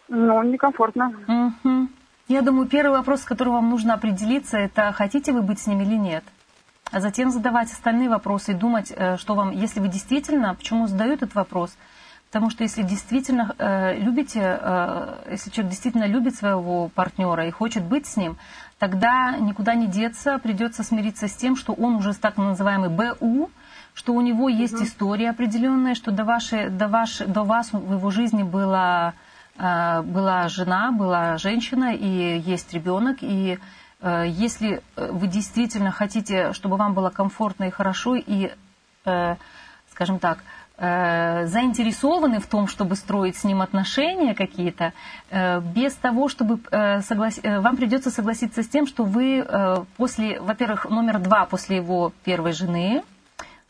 Ну, 0.08 0.42
некомфортно. 0.42 1.12
Угу. 1.28 1.88
Я 2.28 2.42
думаю, 2.42 2.68
первый 2.68 2.96
вопрос, 2.96 3.22
с 3.22 3.24
которым 3.24 3.54
вам 3.54 3.70
нужно 3.70 3.94
определиться, 3.94 4.58
это 4.58 4.92
хотите 4.92 5.32
вы 5.32 5.42
быть 5.42 5.60
с 5.60 5.66
ним 5.66 5.80
или 5.80 5.94
нет. 5.94 6.24
А 6.92 7.00
затем 7.00 7.30
задавать 7.30 7.70
остальные 7.70 8.08
вопросы 8.08 8.52
и 8.52 8.54
думать, 8.54 8.92
э, 8.94 9.16
что 9.16 9.34
вам, 9.34 9.50
если 9.50 9.80
вы 9.80 9.88
действительно, 9.88 10.54
почему 10.54 10.86
задаю 10.86 11.14
этот 11.14 11.34
вопрос, 11.34 11.76
потому 12.28 12.50
что 12.50 12.62
если 12.62 12.82
действительно 12.82 13.54
э, 13.58 13.98
любите, 13.98 14.40
э, 14.60 15.14
если 15.32 15.50
человек 15.50 15.70
действительно 15.70 16.06
любит 16.06 16.36
своего 16.36 16.88
партнера 16.88 17.46
и 17.46 17.50
хочет 17.50 17.82
быть 17.82 18.06
с 18.06 18.16
ним, 18.16 18.36
тогда 18.78 19.36
никуда 19.36 19.74
не 19.74 19.86
деться, 19.86 20.38
придется 20.38 20.84
смириться 20.84 21.26
с 21.26 21.34
тем, 21.34 21.56
что 21.56 21.72
он 21.72 21.96
уже 21.96 22.14
так 22.14 22.36
называемый 22.36 22.90
БУ, 22.90 23.50
что 23.94 24.14
у 24.14 24.20
него 24.20 24.48
есть 24.48 24.74
угу. 24.74 24.84
история 24.84 25.30
определенная, 25.30 25.94
что 25.94 26.12
до, 26.12 26.24
вашей, 26.24 26.70
до, 26.70 26.86
ваш, 26.86 27.18
до 27.18 27.42
вас 27.42 27.72
в 27.72 27.92
его 27.92 28.10
жизни 28.10 28.42
было 28.42 29.14
была 29.58 30.48
жена, 30.48 30.92
была 30.92 31.38
женщина 31.38 31.94
и 31.94 32.38
есть 32.38 32.72
ребенок. 32.74 33.18
И 33.20 33.58
э, 34.00 34.24
если 34.28 34.82
вы 34.96 35.26
действительно 35.28 35.90
хотите, 35.92 36.52
чтобы 36.52 36.76
вам 36.76 36.94
было 36.94 37.10
комфортно 37.10 37.64
и 37.64 37.70
хорошо, 37.70 38.16
и, 38.16 38.52
э, 39.04 39.36
скажем 39.90 40.18
так, 40.18 40.38
заинтересованы 40.78 42.38
в 42.38 42.46
том, 42.46 42.68
чтобы 42.68 42.96
строить 42.96 43.38
с 43.38 43.44
ним 43.44 43.62
отношения 43.62 44.34
какие-то, 44.34 44.92
без 45.30 45.94
того, 45.94 46.28
чтобы 46.28 46.60
соглас... 47.02 47.40
вам 47.42 47.78
придется 47.78 48.10
согласиться 48.10 48.62
с 48.62 48.68
тем, 48.68 48.86
что 48.86 49.04
вы 49.04 49.86
после, 49.96 50.38
во-первых, 50.38 50.84
номер 50.90 51.18
два 51.18 51.46
после 51.46 51.76
его 51.76 52.12
первой 52.24 52.52
жены, 52.52 53.02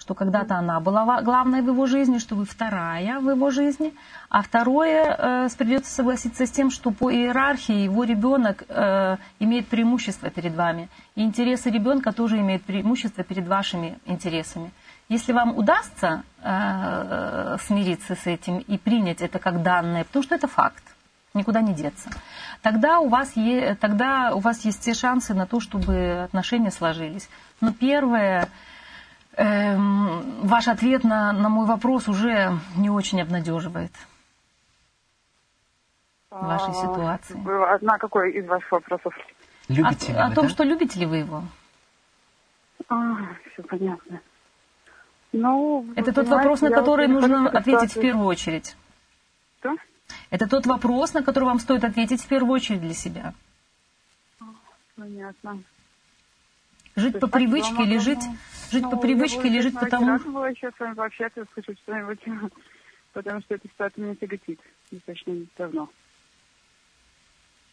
что 0.06 0.14
когда-то 0.14 0.54
она 0.54 0.78
была 0.78 1.20
главной 1.20 1.62
в 1.62 1.66
его 1.66 1.86
жизни, 1.86 2.18
что 2.18 2.36
вы 2.36 2.44
вторая 2.44 3.18
в 3.18 3.28
его 3.28 3.50
жизни, 3.50 3.92
а 4.30 4.40
второе, 4.40 5.02
э, 5.02 5.48
придется 5.58 5.92
согласиться 5.92 6.46
с 6.46 6.50
тем, 6.52 6.70
что 6.70 6.92
по 6.92 7.10
иерархии 7.10 7.82
его 7.82 8.04
ребенок 8.04 8.62
э, 8.68 9.16
имеет 9.40 9.66
преимущество 9.66 10.30
перед 10.30 10.54
вами, 10.54 10.88
и 11.16 11.22
интересы 11.22 11.70
ребенка 11.70 12.12
тоже 12.12 12.38
имеют 12.38 12.62
преимущество 12.62 13.24
перед 13.24 13.48
вашими 13.48 13.98
интересами. 14.06 14.70
Если 15.08 15.32
вам 15.32 15.58
удастся 15.58 16.22
э, 16.40 17.56
смириться 17.66 18.14
с 18.14 18.26
этим 18.28 18.58
и 18.58 18.78
принять 18.78 19.20
это 19.20 19.40
как 19.40 19.62
данное, 19.62 20.04
потому 20.04 20.22
что 20.22 20.36
это 20.36 20.46
факт, 20.46 20.84
никуда 21.34 21.62
не 21.62 21.74
деться, 21.74 22.10
тогда 22.62 23.00
у 23.00 23.08
вас, 23.08 23.36
е, 23.36 23.74
тогда 23.74 24.34
у 24.34 24.38
вас 24.38 24.64
есть 24.64 24.82
все 24.82 24.94
шансы 24.94 25.34
на 25.34 25.46
то, 25.46 25.58
чтобы 25.58 26.22
отношения 26.22 26.70
сложились. 26.70 27.28
Но 27.60 27.72
первое, 27.72 28.48
эм, 29.36 30.46
ваш 30.46 30.68
ответ 30.68 31.04
на, 31.04 31.32
на 31.32 31.48
мой 31.48 31.66
вопрос 31.66 32.08
уже 32.08 32.58
не 32.76 32.90
очень 32.90 33.20
обнадеживает 33.20 33.92
в 36.30 36.46
вашей 36.46 36.70
а, 36.70 36.74
ситуации. 36.74 37.84
На 37.84 37.98
какой 37.98 38.32
из 38.32 38.46
ваших 38.46 38.72
вопросов? 38.72 39.14
Любите 39.68 40.12
о, 40.12 40.26
о 40.26 40.30
том, 40.34 40.46
да? 40.46 40.50
что 40.50 40.64
любите 40.64 41.00
ли 41.00 41.06
вы 41.06 41.18
его? 41.18 41.42
А, 42.88 43.16
все 43.52 43.62
понятно. 43.62 44.20
Ну, 45.32 45.86
Это 45.96 46.12
тот 46.12 46.28
вопрос, 46.28 46.60
на 46.60 46.70
который 46.70 47.08
нужно 47.08 47.48
ответить 47.48 47.94
в 47.94 48.00
первую 48.00 48.26
очередь. 48.26 48.76
Что? 49.60 49.76
Это 50.30 50.48
тот 50.48 50.66
вопрос, 50.66 51.14
на 51.14 51.22
который 51.22 51.44
вам 51.44 51.58
стоит 51.58 51.84
ответить 51.84 52.22
в 52.22 52.28
первую 52.28 52.52
очередь 52.52 52.80
для 52.80 52.94
себя. 52.94 53.34
Понятно. 54.96 55.62
Жить 56.96 57.20
по 57.20 57.26
привычке 57.26 57.82
или 57.82 57.98
жить, 57.98 58.22
жить 58.70 58.82
ну, 58.82 58.90
по 58.90 58.96
привычке 58.96 59.48
или 59.48 59.60
жить 59.60 59.78
потому... 59.78 60.12
Я 60.12 60.18
была 60.18 60.50
с 60.50 60.80
вами 60.80 60.94
пообщаться, 60.94 61.42
услышать 61.42 61.78
что-нибудь, 61.80 62.20
потому 63.12 63.40
что 63.42 63.54
эта 63.54 63.68
ситуация 63.68 64.04
меня 64.04 64.14
тяготит 64.14 64.58
достаточно 64.90 65.34
давно. 65.58 65.88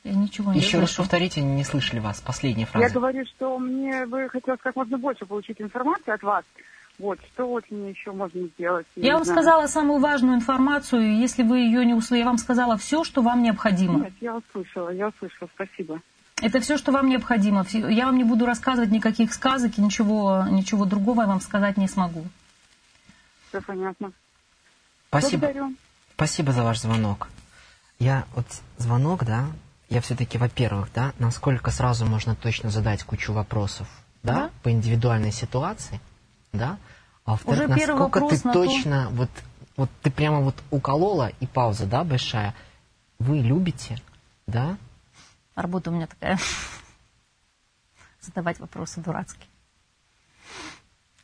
Я 0.04 0.16
ничего 0.16 0.52
не 0.52 0.60
Еще 0.60 0.72
слышу. 0.72 0.82
раз 0.82 0.96
повторите, 0.96 1.42
не 1.42 1.64
слышали 1.64 2.00
вас. 2.00 2.20
Последняя 2.20 2.66
фраза. 2.66 2.86
Я 2.86 2.92
говорю, 2.92 3.26
что 3.26 3.58
мне 3.58 4.06
бы 4.06 4.28
хотелось 4.28 4.60
как 4.62 4.76
можно 4.76 4.98
больше 4.98 5.26
получить 5.26 5.62
информации 5.62 6.12
от 6.12 6.22
вас. 6.22 6.44
Вот, 7.00 7.20
что 7.34 7.48
вот 7.48 7.64
мне 7.72 7.92
еще 7.92 8.12
можно 8.12 8.42
сделать? 8.50 8.86
Я 8.96 9.04
не 9.04 9.14
вам 9.14 9.24
знаю. 9.24 9.42
сказала 9.42 9.68
самую 9.68 10.00
важную 10.00 10.36
информацию. 10.36 11.18
Если 11.18 11.44
вы 11.44 11.60
ее 11.60 11.86
не 11.86 11.94
услышали, 11.94 12.20
я 12.20 12.26
вам 12.26 12.38
сказала 12.38 12.78
все, 12.78 13.04
что 13.06 13.22
вам 13.22 13.42
необходимо. 13.42 14.02
Нет, 14.02 14.14
я 14.20 14.36
услышала, 14.36 14.90
я 14.90 15.08
услышала, 15.08 15.50
спасибо. 15.56 16.02
Это 16.42 16.60
все, 16.60 16.78
что 16.78 16.92
вам 16.92 17.10
необходимо. 17.10 17.66
Я 17.72 18.06
вам 18.06 18.18
не 18.18 18.24
буду 18.24 18.46
рассказывать 18.46 18.92
никаких 18.92 19.34
сказок 19.34 19.78
и 19.78 19.82
ничего, 19.82 20.46
ничего 20.50 20.86
другого 20.86 21.22
я 21.22 21.28
вам 21.28 21.42
сказать 21.42 21.78
не 21.78 21.88
смогу. 21.88 22.26
Все 23.50 23.62
понятно. 23.62 24.12
Спасибо. 25.10 25.48
Благодарю. 25.48 25.76
Спасибо 26.16 26.52
за 26.52 26.64
ваш 26.64 26.80
звонок. 26.80 27.30
Я 28.00 28.26
вот 28.36 28.48
звонок, 28.78 29.24
да, 29.26 29.46
я 29.90 30.02
все-таки, 30.02 30.38
во-первых, 30.38 30.90
да, 30.94 31.14
насколько 31.20 31.72
сразу 31.72 32.06
можно 32.06 32.36
точно 32.36 32.70
задать 32.70 33.04
кучу 33.04 33.32
вопросов, 33.32 33.88
да, 34.24 34.34
Да. 34.34 34.50
по 34.64 34.72
индивидуальной 34.72 35.32
ситуации, 35.32 36.00
да, 36.52 36.78
а 37.26 37.32
во-вторых, 37.32 37.70
насколько 37.70 38.20
ты 38.22 38.36
на 38.44 38.54
то- 38.54 38.66
точно, 38.66 39.08
вот, 39.12 39.30
вот 39.78 39.90
ты 40.02 40.12
прямо 40.12 40.40
вот 40.42 40.56
уколола 40.72 41.32
и 41.40 41.46
пауза, 41.48 41.86
да, 41.86 42.04
большая. 42.04 42.54
Вы 43.20 43.40
любите, 43.40 43.98
да? 44.48 44.78
Работа 45.56 45.92
у 45.92 45.94
меня 45.94 46.08
такая. 46.08 46.38
Задавать 48.22 48.60
вопросы 48.60 49.02
дурацкие. 49.02 49.48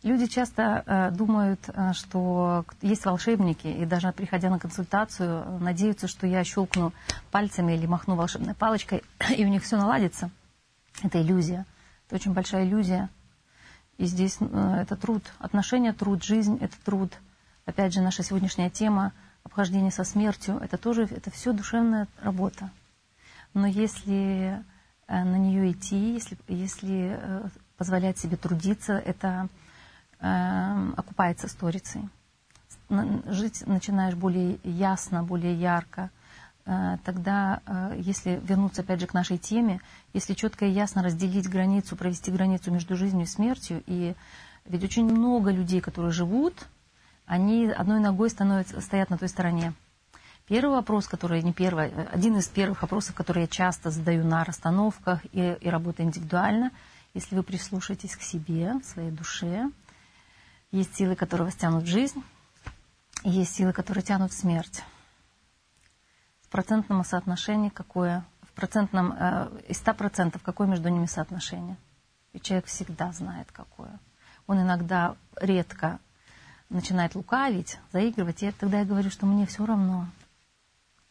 Люди 0.01 0.27
часто 0.27 0.83
э, 0.85 1.11
думают, 1.11 1.59
э, 1.67 1.91
что 1.93 2.63
есть 2.81 3.03
волшебники, 3.03 3.67
и 3.67 3.85
даже 3.85 4.13
приходя 4.13 4.49
на 4.49 4.57
консультацию, 4.57 5.59
надеются, 5.59 6.07
что 6.07 6.25
я 6.25 6.43
щелкну 6.45 6.93
пальцами 7.31 7.73
или 7.73 7.85
махну 7.85 8.15
волшебной 8.15 8.53
палочкой, 8.53 9.03
и 9.37 9.43
у 9.43 9.49
них 9.49 9.63
все 9.63 9.75
наладится. 9.75 10.29
Это 11.03 11.21
иллюзия. 11.21 11.65
Это 12.07 12.15
очень 12.15 12.33
большая 12.33 12.65
иллюзия. 12.65 13.09
И 13.97 14.05
здесь 14.05 14.37
э, 14.39 14.77
это 14.81 14.95
труд. 14.95 15.23
Отношения, 15.37 15.91
труд, 15.91 16.23
жизнь– 16.23 16.57
это 16.61 16.75
труд. 16.85 17.11
Опять 17.65 17.93
же, 17.93 17.99
наша 17.99 18.23
сегодняшняя 18.23 18.69
тема 18.69 19.11
обхождение 19.43 19.91
со 19.91 20.05
смертью– 20.05 20.59
это 20.63 20.77
тоже, 20.77 21.03
это 21.03 21.29
все 21.29 21.51
душевная 21.51 22.07
работа. 22.21 22.69
Но 23.53 23.67
если 23.67 24.63
э, 25.07 25.23
на 25.23 25.37
нее 25.37 25.71
идти, 25.71 26.13
если, 26.13 26.37
если 26.47 27.17
э, 27.19 27.47
позволять 27.77 28.17
себе 28.17 28.37
трудиться, 28.37 28.93
это 28.93 29.47
э, 30.19 30.91
окупается 30.95 31.47
сторицей. 31.47 32.07
Жить 32.89 33.65
начинаешь 33.67 34.15
более 34.15 34.59
ясно, 34.63 35.23
более 35.23 35.55
ярко. 35.55 36.09
Э, 36.65 36.97
Тогда, 37.03 37.61
если 37.95 38.39
вернуться 38.43 38.81
опять 38.81 38.99
же 38.99 39.07
к 39.07 39.13
нашей 39.13 39.37
теме, 39.37 39.81
если 40.13 40.33
четко 40.33 40.65
и 40.65 40.71
ясно 40.71 41.01
разделить 41.03 41.49
границу, 41.49 41.95
провести 41.95 42.31
границу 42.31 42.71
между 42.71 42.95
жизнью 42.95 43.23
и 43.23 43.27
смертью, 43.27 43.83
и 43.87 44.15
ведь 44.65 44.83
очень 44.83 45.05
много 45.05 45.51
людей, 45.51 45.81
которые 45.81 46.11
живут, 46.11 46.67
они 47.25 47.65
одной 47.67 47.99
ногой 47.99 48.29
становятся, 48.29 48.81
стоят 48.81 49.09
на 49.09 49.17
той 49.17 49.29
стороне. 49.29 49.73
Первый 50.49 50.71
вопрос, 50.71 51.07
который 51.07 51.43
не 51.43 51.53
первый, 51.53 51.89
э, 51.89 52.07
один 52.11 52.35
из 52.37 52.47
первых 52.47 52.81
вопросов, 52.81 53.13
который 53.13 53.41
я 53.43 53.47
часто 53.47 53.91
задаю 53.91 54.25
на 54.25 54.43
расстановках 54.43 55.23
и, 55.31 55.55
и 55.61 55.69
работаю 55.69 56.07
индивидуально, 56.07 56.71
если 57.13 57.35
вы 57.35 57.43
прислушаетесь 57.43 58.15
к 58.15 58.23
себе, 58.23 58.73
своей 58.83 59.11
душе, 59.11 59.69
есть 60.71 60.95
силы, 60.95 61.15
которые 61.15 61.45
вас 61.45 61.55
тянут 61.55 61.83
в 61.83 61.87
жизнь, 61.87 62.23
есть 63.23 63.53
силы, 63.53 63.73
которые 63.73 64.03
тянут 64.03 64.31
в 64.31 64.35
смерть. 64.35 64.81
В 66.41 66.49
процентном 66.49 67.05
соотношении 67.05 67.69
какое? 67.69 68.25
В 68.41 68.53
процентном, 68.53 69.13
э, 69.13 69.49
из 69.67 69.79
100% 69.79 70.41
какое 70.41 70.67
между 70.67 70.89
ними 70.89 71.05
соотношение? 71.05 71.77
И 72.33 72.39
человек 72.39 72.65
всегда 72.65 73.11
знает, 73.11 73.51
какое. 73.51 73.99
Он 74.47 74.59
иногда 74.59 75.15
редко 75.39 75.99
начинает 76.69 77.13
лукавить, 77.13 77.77
заигрывать, 77.93 78.41
и 78.41 78.49
тогда 78.49 78.79
я 78.79 78.85
говорю, 78.85 79.11
что 79.11 79.27
мне 79.27 79.45
все 79.45 79.63
равно. 79.63 80.07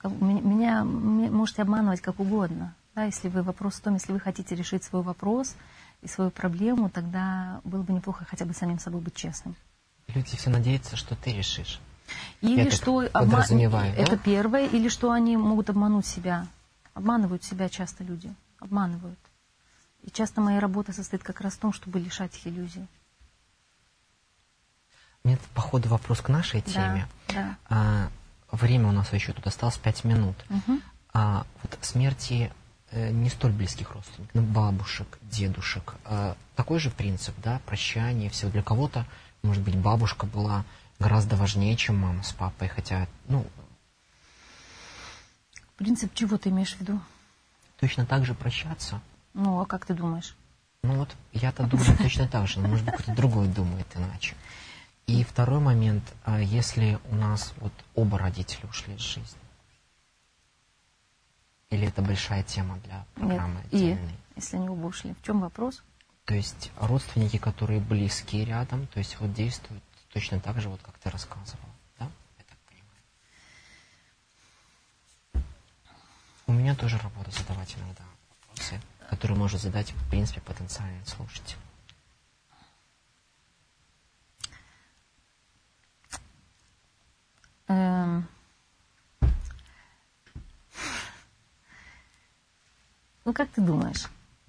Меня, 0.05 0.83
меня- 0.83 1.31
можете 1.31 1.63
обманывать 1.63 2.01
как 2.01 2.21
угодно. 2.21 2.75
Да, 2.95 3.05
если 3.05 3.29
вы 3.29 3.43
вопрос 3.43 3.75
в 3.75 3.81
том, 3.81 3.95
если 3.95 4.13
вы 4.13 4.21
хотите 4.21 4.55
решить 4.55 4.85
свой 4.85 5.03
вопрос 5.03 5.55
и 6.03 6.09
свою 6.09 6.31
проблему, 6.31 6.89
тогда 6.89 7.61
было 7.65 7.83
бы 7.83 7.93
неплохо 7.93 8.25
хотя 8.25 8.45
бы 8.45 8.55
самим 8.55 8.79
собой 8.79 9.01
быть 9.01 9.15
честным. 9.15 9.57
Люди 10.09 10.37
все 10.37 10.51
надеются, 10.51 10.97
что 10.97 11.15
ты 11.17 11.33
решишь. 11.33 11.81
Или 12.41 12.65
Я 12.65 12.71
что 12.71 13.03
да? 13.97 14.03
это 14.03 14.17
первое, 14.17 14.67
или 14.67 14.89
что 14.89 15.11
они 15.11 15.37
могут 15.37 15.69
обмануть 15.71 16.07
себя. 16.07 16.47
Обманывают 16.95 17.45
себя 17.45 17.69
часто 17.69 18.05
люди. 18.05 18.33
Обманывают. 18.61 19.19
И 20.03 20.11
часто 20.11 20.41
моя 20.41 20.61
работа 20.61 20.93
состоит 20.93 21.23
как 21.23 21.41
раз 21.41 21.55
в 21.55 21.59
том, 21.59 21.73
чтобы 21.73 21.99
лишать 22.01 22.35
их 22.37 22.47
иллюзий. 22.47 22.87
У 25.25 25.29
меня, 25.29 25.39
по 25.55 25.61
ходу, 25.61 25.89
вопрос 25.89 26.21
к 26.21 26.29
нашей 26.29 26.63
Да, 26.63 26.73
теме. 26.73 27.09
да. 27.29 27.57
А, 27.69 28.09
время 28.51 28.89
у 28.89 28.93
нас 28.93 29.13
еще 29.13 29.33
тут 29.33 29.47
осталось 29.47 29.79
5 29.79 30.05
минут. 30.05 30.37
Мгм. 30.49 30.83
А 31.13 31.47
вот 31.63 31.79
смерти 31.83 32.53
э, 32.91 33.11
не 33.11 33.29
столь 33.31 33.53
близких 33.53 33.93
родственников, 33.93 34.35
ну, 34.35 34.43
бабушек, 34.43 35.19
дедушек, 35.23 35.95
а, 36.05 36.37
такой 36.57 36.79
же 36.79 36.91
принцип, 36.91 37.35
да, 37.43 37.61
прощание, 37.67 38.31
все. 38.31 38.49
Для 38.49 38.63
кого-то, 38.63 39.07
может 39.43 39.63
быть, 39.63 39.77
бабушка 39.77 40.27
была 40.27 40.65
гораздо 40.99 41.37
важнее, 41.37 41.77
чем 41.77 41.99
мама 41.99 42.23
с 42.23 42.33
папой, 42.33 42.69
хотя, 42.69 43.07
ну, 43.29 43.47
Принцип 45.77 46.13
чего 46.15 46.39
ты 46.39 46.49
имеешь 46.49 46.75
в 46.75 46.81
виду? 46.81 47.01
точно 47.79 48.05
так 48.05 48.25
же 48.27 48.35
прощаться. 48.35 49.01
Ну, 49.35 49.61
а 49.61 49.67
как 49.67 49.87
ты 49.87 49.95
думаешь? 49.95 50.35
Ну 50.83 50.95
вот 50.95 51.15
я-то 51.33 51.65
думаю 51.65 51.97
точно 51.99 52.27
так 52.27 52.49
же, 52.49 52.61
но 52.61 52.69
может 52.69 52.85
быть 52.85 52.95
кто-то 52.95 53.15
другой 53.15 53.47
думает 53.49 53.87
иначе. 53.95 54.35
И 55.09 55.25
второй 55.25 55.59
момент, 55.59 56.05
а 56.25 56.39
если 56.39 56.99
у 57.11 57.15
нас 57.15 57.55
вот 57.57 57.73
оба 57.95 58.19
родителя 58.19 58.69
ушли 58.69 58.95
из 58.95 59.01
жизни, 59.01 59.41
или 61.71 61.89
это 61.89 62.03
большая 62.03 62.43
тема 62.43 62.79
для 62.85 63.07
программы 63.15 63.63
Нет. 63.65 63.73
И, 63.73 63.77
отдельной? 63.77 64.19
если 64.37 64.57
они 64.57 64.69
оба 64.69 64.85
ушли. 64.85 65.15
В 65.15 65.23
чем 65.23 65.41
вопрос? 65.41 65.83
То 66.27 66.35
есть 66.35 66.71
родственники, 66.77 67.39
которые 67.39 67.81
близкие 67.81 68.45
рядом, 68.45 68.87
то 68.89 68.99
есть 68.99 69.19
вот 69.19 69.33
действуют 69.33 69.83
точно 70.13 70.41
так 70.41 70.61
же, 70.61 70.69
вот 70.69 70.83
как 70.83 70.99
ты 70.99 71.09
рассказывал, 71.09 71.71
да? 71.99 72.11
Я 72.37 72.45
так 72.45 72.59
понимаю. 75.33 75.47
У 76.47 76.53
меня 76.53 76.77
тоже 76.77 76.99
работа 76.99 77.31
задавать 77.31 77.75
иногда 77.79 78.05
вопросы, 78.43 78.79
которые 79.09 79.39
может 79.39 79.63
задать, 79.63 79.91
в 79.93 80.11
принципе, 80.11 80.43
потенциальный 80.43 81.07
слушатель. 81.07 81.57
Ну, 87.69 88.25
как 93.35 93.51
ты 93.51 93.61
думаешь? 93.61 94.07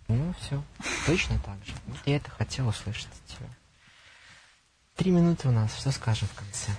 Ну, 0.07 0.33
все, 0.39 0.63
точно 1.05 1.37
так 1.39 1.63
же. 1.65 1.73
Вот 1.87 1.97
я 2.05 2.15
это 2.15 2.31
хотел 2.31 2.67
услышать 2.69 3.09
от 3.09 3.25
тебя. 3.25 3.49
Три 4.95 5.11
минуты 5.11 5.49
у 5.49 5.51
нас, 5.51 5.77
что 5.77 5.91
скажем 5.91 6.27
в 6.29 6.33
конце? 6.33 6.71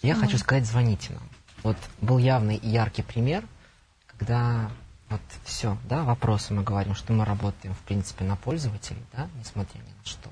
Я 0.00 0.14
хочу 0.14 0.38
сказать, 0.38 0.66
звоните 0.66 1.12
нам. 1.12 1.28
Вот 1.62 1.76
был 2.00 2.18
явный 2.18 2.56
и 2.56 2.68
яркий 2.68 3.02
пример, 3.02 3.44
когда 4.06 4.70
вот 5.08 5.20
все, 5.44 5.78
да, 5.84 6.04
вопросы 6.04 6.52
мы 6.52 6.62
говорим, 6.62 6.94
что 6.94 7.12
мы 7.12 7.24
работаем, 7.24 7.74
в 7.74 7.80
принципе, 7.80 8.24
на 8.24 8.36
пользователей, 8.36 9.02
да, 9.12 9.28
несмотря 9.38 9.78
ни 9.78 9.88
на 9.88 10.04
что. 10.04 10.30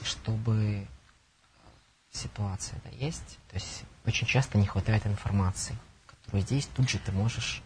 И 0.00 0.04
чтобы 0.04 0.86
ситуация 2.12 2.80
да, 2.84 2.90
есть, 2.90 3.38
то 3.48 3.54
есть 3.54 3.84
очень 4.06 4.26
часто 4.26 4.58
не 4.58 4.66
хватает 4.66 5.06
информации, 5.06 5.76
которую 6.06 6.42
здесь 6.42 6.66
тут 6.66 6.88
же 6.88 6.98
ты 6.98 7.12
можешь 7.12 7.62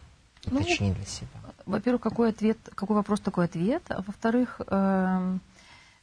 Ну, 0.47 0.61
уточнить 0.61 0.95
для 0.95 1.07
себя. 1.07 1.29
Во-первых, 1.67 2.03
какой 2.03 2.31
ответ, 2.31 2.59
какой 2.75 2.97
вопрос, 2.97 3.21
такой 3.21 3.47
ответ. 3.47 3.83
А 3.89 4.03
во-вторых, 4.03 4.61
эм, 4.67 5.41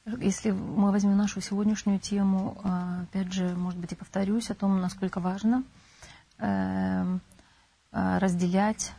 если 0.05 0.51
мы 0.51 0.91
возьмем 0.91 1.17
нашу 1.17 1.41
сегодняшнюю 1.41 1.99
тему, 1.99 2.59
э, 2.63 3.03
опять 3.03 3.31
же, 3.31 3.55
может 3.55 3.79
быть, 3.79 3.91
и 3.91 3.95
повторюсь 3.95 4.49
о 4.49 4.55
том, 4.55 4.81
насколько 4.81 5.19
важно 5.19 5.63
эм, 6.39 7.21
э, 7.91 8.17
разделять 8.17 8.93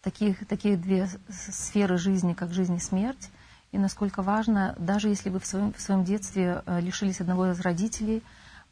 таких, 0.00 0.46
такие 0.46 0.78
две 0.78 1.08
сферы 1.28 1.98
жизни, 1.98 2.32
как 2.32 2.54
жизнь 2.54 2.76
и 2.76 2.80
смерть, 2.80 3.30
и 3.72 3.78
насколько 3.78 4.22
важно, 4.22 4.74
даже 4.78 5.08
если 5.08 5.28
вы 5.30 5.38
в 5.40 5.46
своем, 5.46 5.72
в 5.72 5.80
своем 5.80 6.04
детстве 6.04 6.62
э, 6.64 6.80
лишились 6.80 7.20
одного 7.20 7.50
из 7.50 7.60
родителей, 7.60 8.22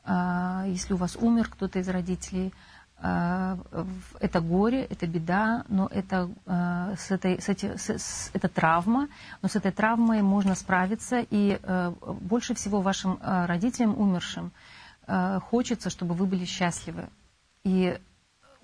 э, 0.05 0.65
если 0.69 0.95
у 0.95 0.97
вас 0.97 1.17
умер 1.17 1.49
кто-то 1.51 1.79
из 1.79 1.89
родителей, 1.89 2.55
э, 3.03 3.57
это 4.21 4.41
горе, 4.41 4.85
это 4.85 5.07
беда, 5.07 5.65
но 5.69 5.87
это, 5.87 6.31
с 6.47 7.11
этой, 7.11 7.41
с 7.43 7.49
эти- 7.51 7.77
с- 7.77 7.91
с- 7.99 8.31
это 8.33 8.49
травма, 8.49 9.09
но 9.43 9.49
с 9.49 9.57
этой 9.57 9.71
травмой 9.71 10.23
можно 10.23 10.55
справиться, 10.55 11.19
и 11.31 11.61
больше 12.23 12.55
всего 12.55 12.81
вашим 12.81 13.19
родителям, 13.23 13.99
умершим, 14.01 14.51
хочется, 15.51 15.91
чтобы 15.91 16.15
вы 16.15 16.25
были 16.27 16.47
счастливы. 16.47 17.09
И 17.65 17.99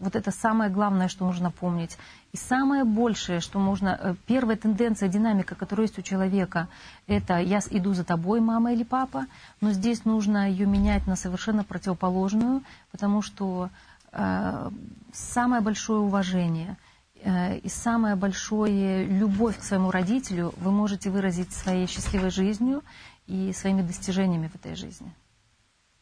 Вот 0.02 0.16
это 0.16 0.32
самое 0.32 0.68
главное, 0.68 1.06
что 1.06 1.24
нужно 1.24 1.52
помнить. 1.52 1.96
И 2.32 2.36
самое 2.36 2.82
большее, 2.82 3.38
что 3.38 3.60
можно... 3.60 3.96
Э, 4.00 4.14
первая 4.26 4.56
тенденция, 4.56 5.08
динамика, 5.08 5.54
которая 5.54 5.86
есть 5.86 5.96
у 5.96 6.02
человека, 6.02 6.66
это 7.06 7.38
«я 7.38 7.60
иду 7.70 7.94
за 7.94 8.02
тобой, 8.02 8.40
мама 8.40 8.72
или 8.72 8.82
папа», 8.82 9.26
но 9.60 9.70
здесь 9.70 10.04
нужно 10.04 10.50
ее 10.50 10.66
менять 10.66 11.06
на 11.06 11.14
совершенно 11.14 11.62
противоположную, 11.62 12.62
потому 12.90 13.22
что 13.22 13.70
э, 14.10 14.70
самое 15.12 15.62
большое 15.62 16.00
уважение 16.00 16.76
э, 17.22 17.58
и 17.58 17.68
самое 17.68 18.16
большое 18.16 19.06
любовь 19.06 19.56
к 19.56 19.62
своему 19.62 19.92
родителю 19.92 20.52
вы 20.56 20.72
можете 20.72 21.10
выразить 21.10 21.52
своей 21.52 21.86
счастливой 21.86 22.30
жизнью 22.30 22.82
и 23.28 23.52
своими 23.52 23.82
достижениями 23.82 24.48
в 24.48 24.56
этой 24.56 24.74
жизни. 24.74 25.14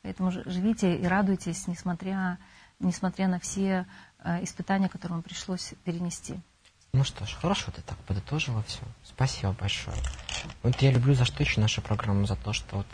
Поэтому 0.01 0.30
живите 0.30 0.96
и 0.96 1.05
радуйтесь, 1.07 1.66
несмотря, 1.66 2.38
несмотря 2.81 3.28
на 3.28 3.39
все 3.39 3.87
э, 4.18 4.43
испытания, 4.43 4.89
которые 4.89 5.16
вам 5.16 5.22
пришлось 5.22 5.74
перенести. 5.85 6.41
Ну 6.93 7.05
что 7.05 7.24
ж, 7.24 7.35
хорошо 7.35 7.70
ты 7.70 7.83
так 7.83 7.97
подытожила 7.99 8.62
все. 8.64 8.83
Спасибо 9.05 9.53
большое. 9.53 9.97
Вот 10.62 10.81
я 10.83 10.91
люблю 10.91 11.14
за 11.14 11.24
что 11.24 11.43
еще 11.43 11.61
нашу 11.61 11.83
программу, 11.83 12.26
за 12.26 12.35
то, 12.35 12.53
что 12.53 12.78
вот 12.78 12.87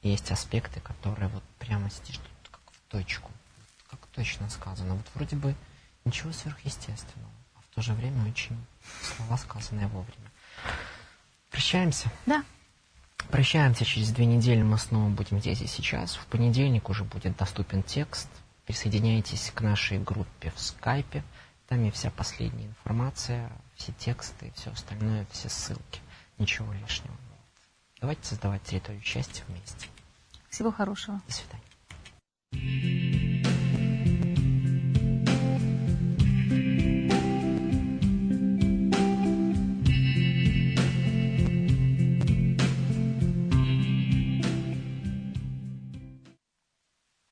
есть 0.00 0.30
аспекты, 0.30 0.80
которые 0.80 1.28
вот 1.28 1.42
прямо 1.58 1.90
сидишь 1.90 2.16
тут 2.16 2.50
как 2.50 2.60
в 2.72 2.90
точку, 2.90 3.30
как 3.90 4.00
точно 4.14 4.48
сказано. 4.48 4.94
Вот 4.94 5.06
вроде 5.14 5.36
бы 5.36 5.54
ничего 6.06 6.32
сверхъестественного, 6.32 7.30
а 7.56 7.60
в 7.60 7.74
то 7.74 7.82
же 7.82 7.92
время 7.92 8.26
очень 8.30 8.56
слова 9.02 9.36
сказанные 9.36 9.88
вовремя. 9.88 10.30
Прощаемся? 11.50 12.10
Да. 12.24 12.42
Прощаемся 13.30 13.84
через 13.84 14.10
две 14.10 14.24
недели, 14.24 14.62
мы 14.62 14.78
снова 14.78 15.10
будем 15.10 15.40
здесь 15.40 15.60
и 15.60 15.66
сейчас. 15.66 16.16
В 16.16 16.24
понедельник 16.26 16.88
уже 16.88 17.04
будет 17.04 17.36
доступен 17.36 17.82
текст 17.82 18.28
присоединяйтесь 18.70 19.50
к 19.52 19.62
нашей 19.62 19.98
группе 19.98 20.52
в 20.54 20.60
скайпе. 20.60 21.24
Там 21.66 21.84
и 21.84 21.90
вся 21.90 22.10
последняя 22.10 22.66
информация, 22.66 23.50
все 23.74 23.90
тексты, 23.98 24.52
все 24.54 24.70
остальное, 24.70 25.26
все 25.32 25.48
ссылки. 25.48 26.00
Ничего 26.38 26.72
лишнего. 26.74 27.16
Давайте 28.00 28.24
создавать 28.24 28.62
территорию 28.62 29.02
счастья 29.02 29.42
вместе. 29.48 29.88
Всего 30.50 30.70
хорошего. 30.70 31.20
До 31.26 31.32
свидания. 32.52 33.39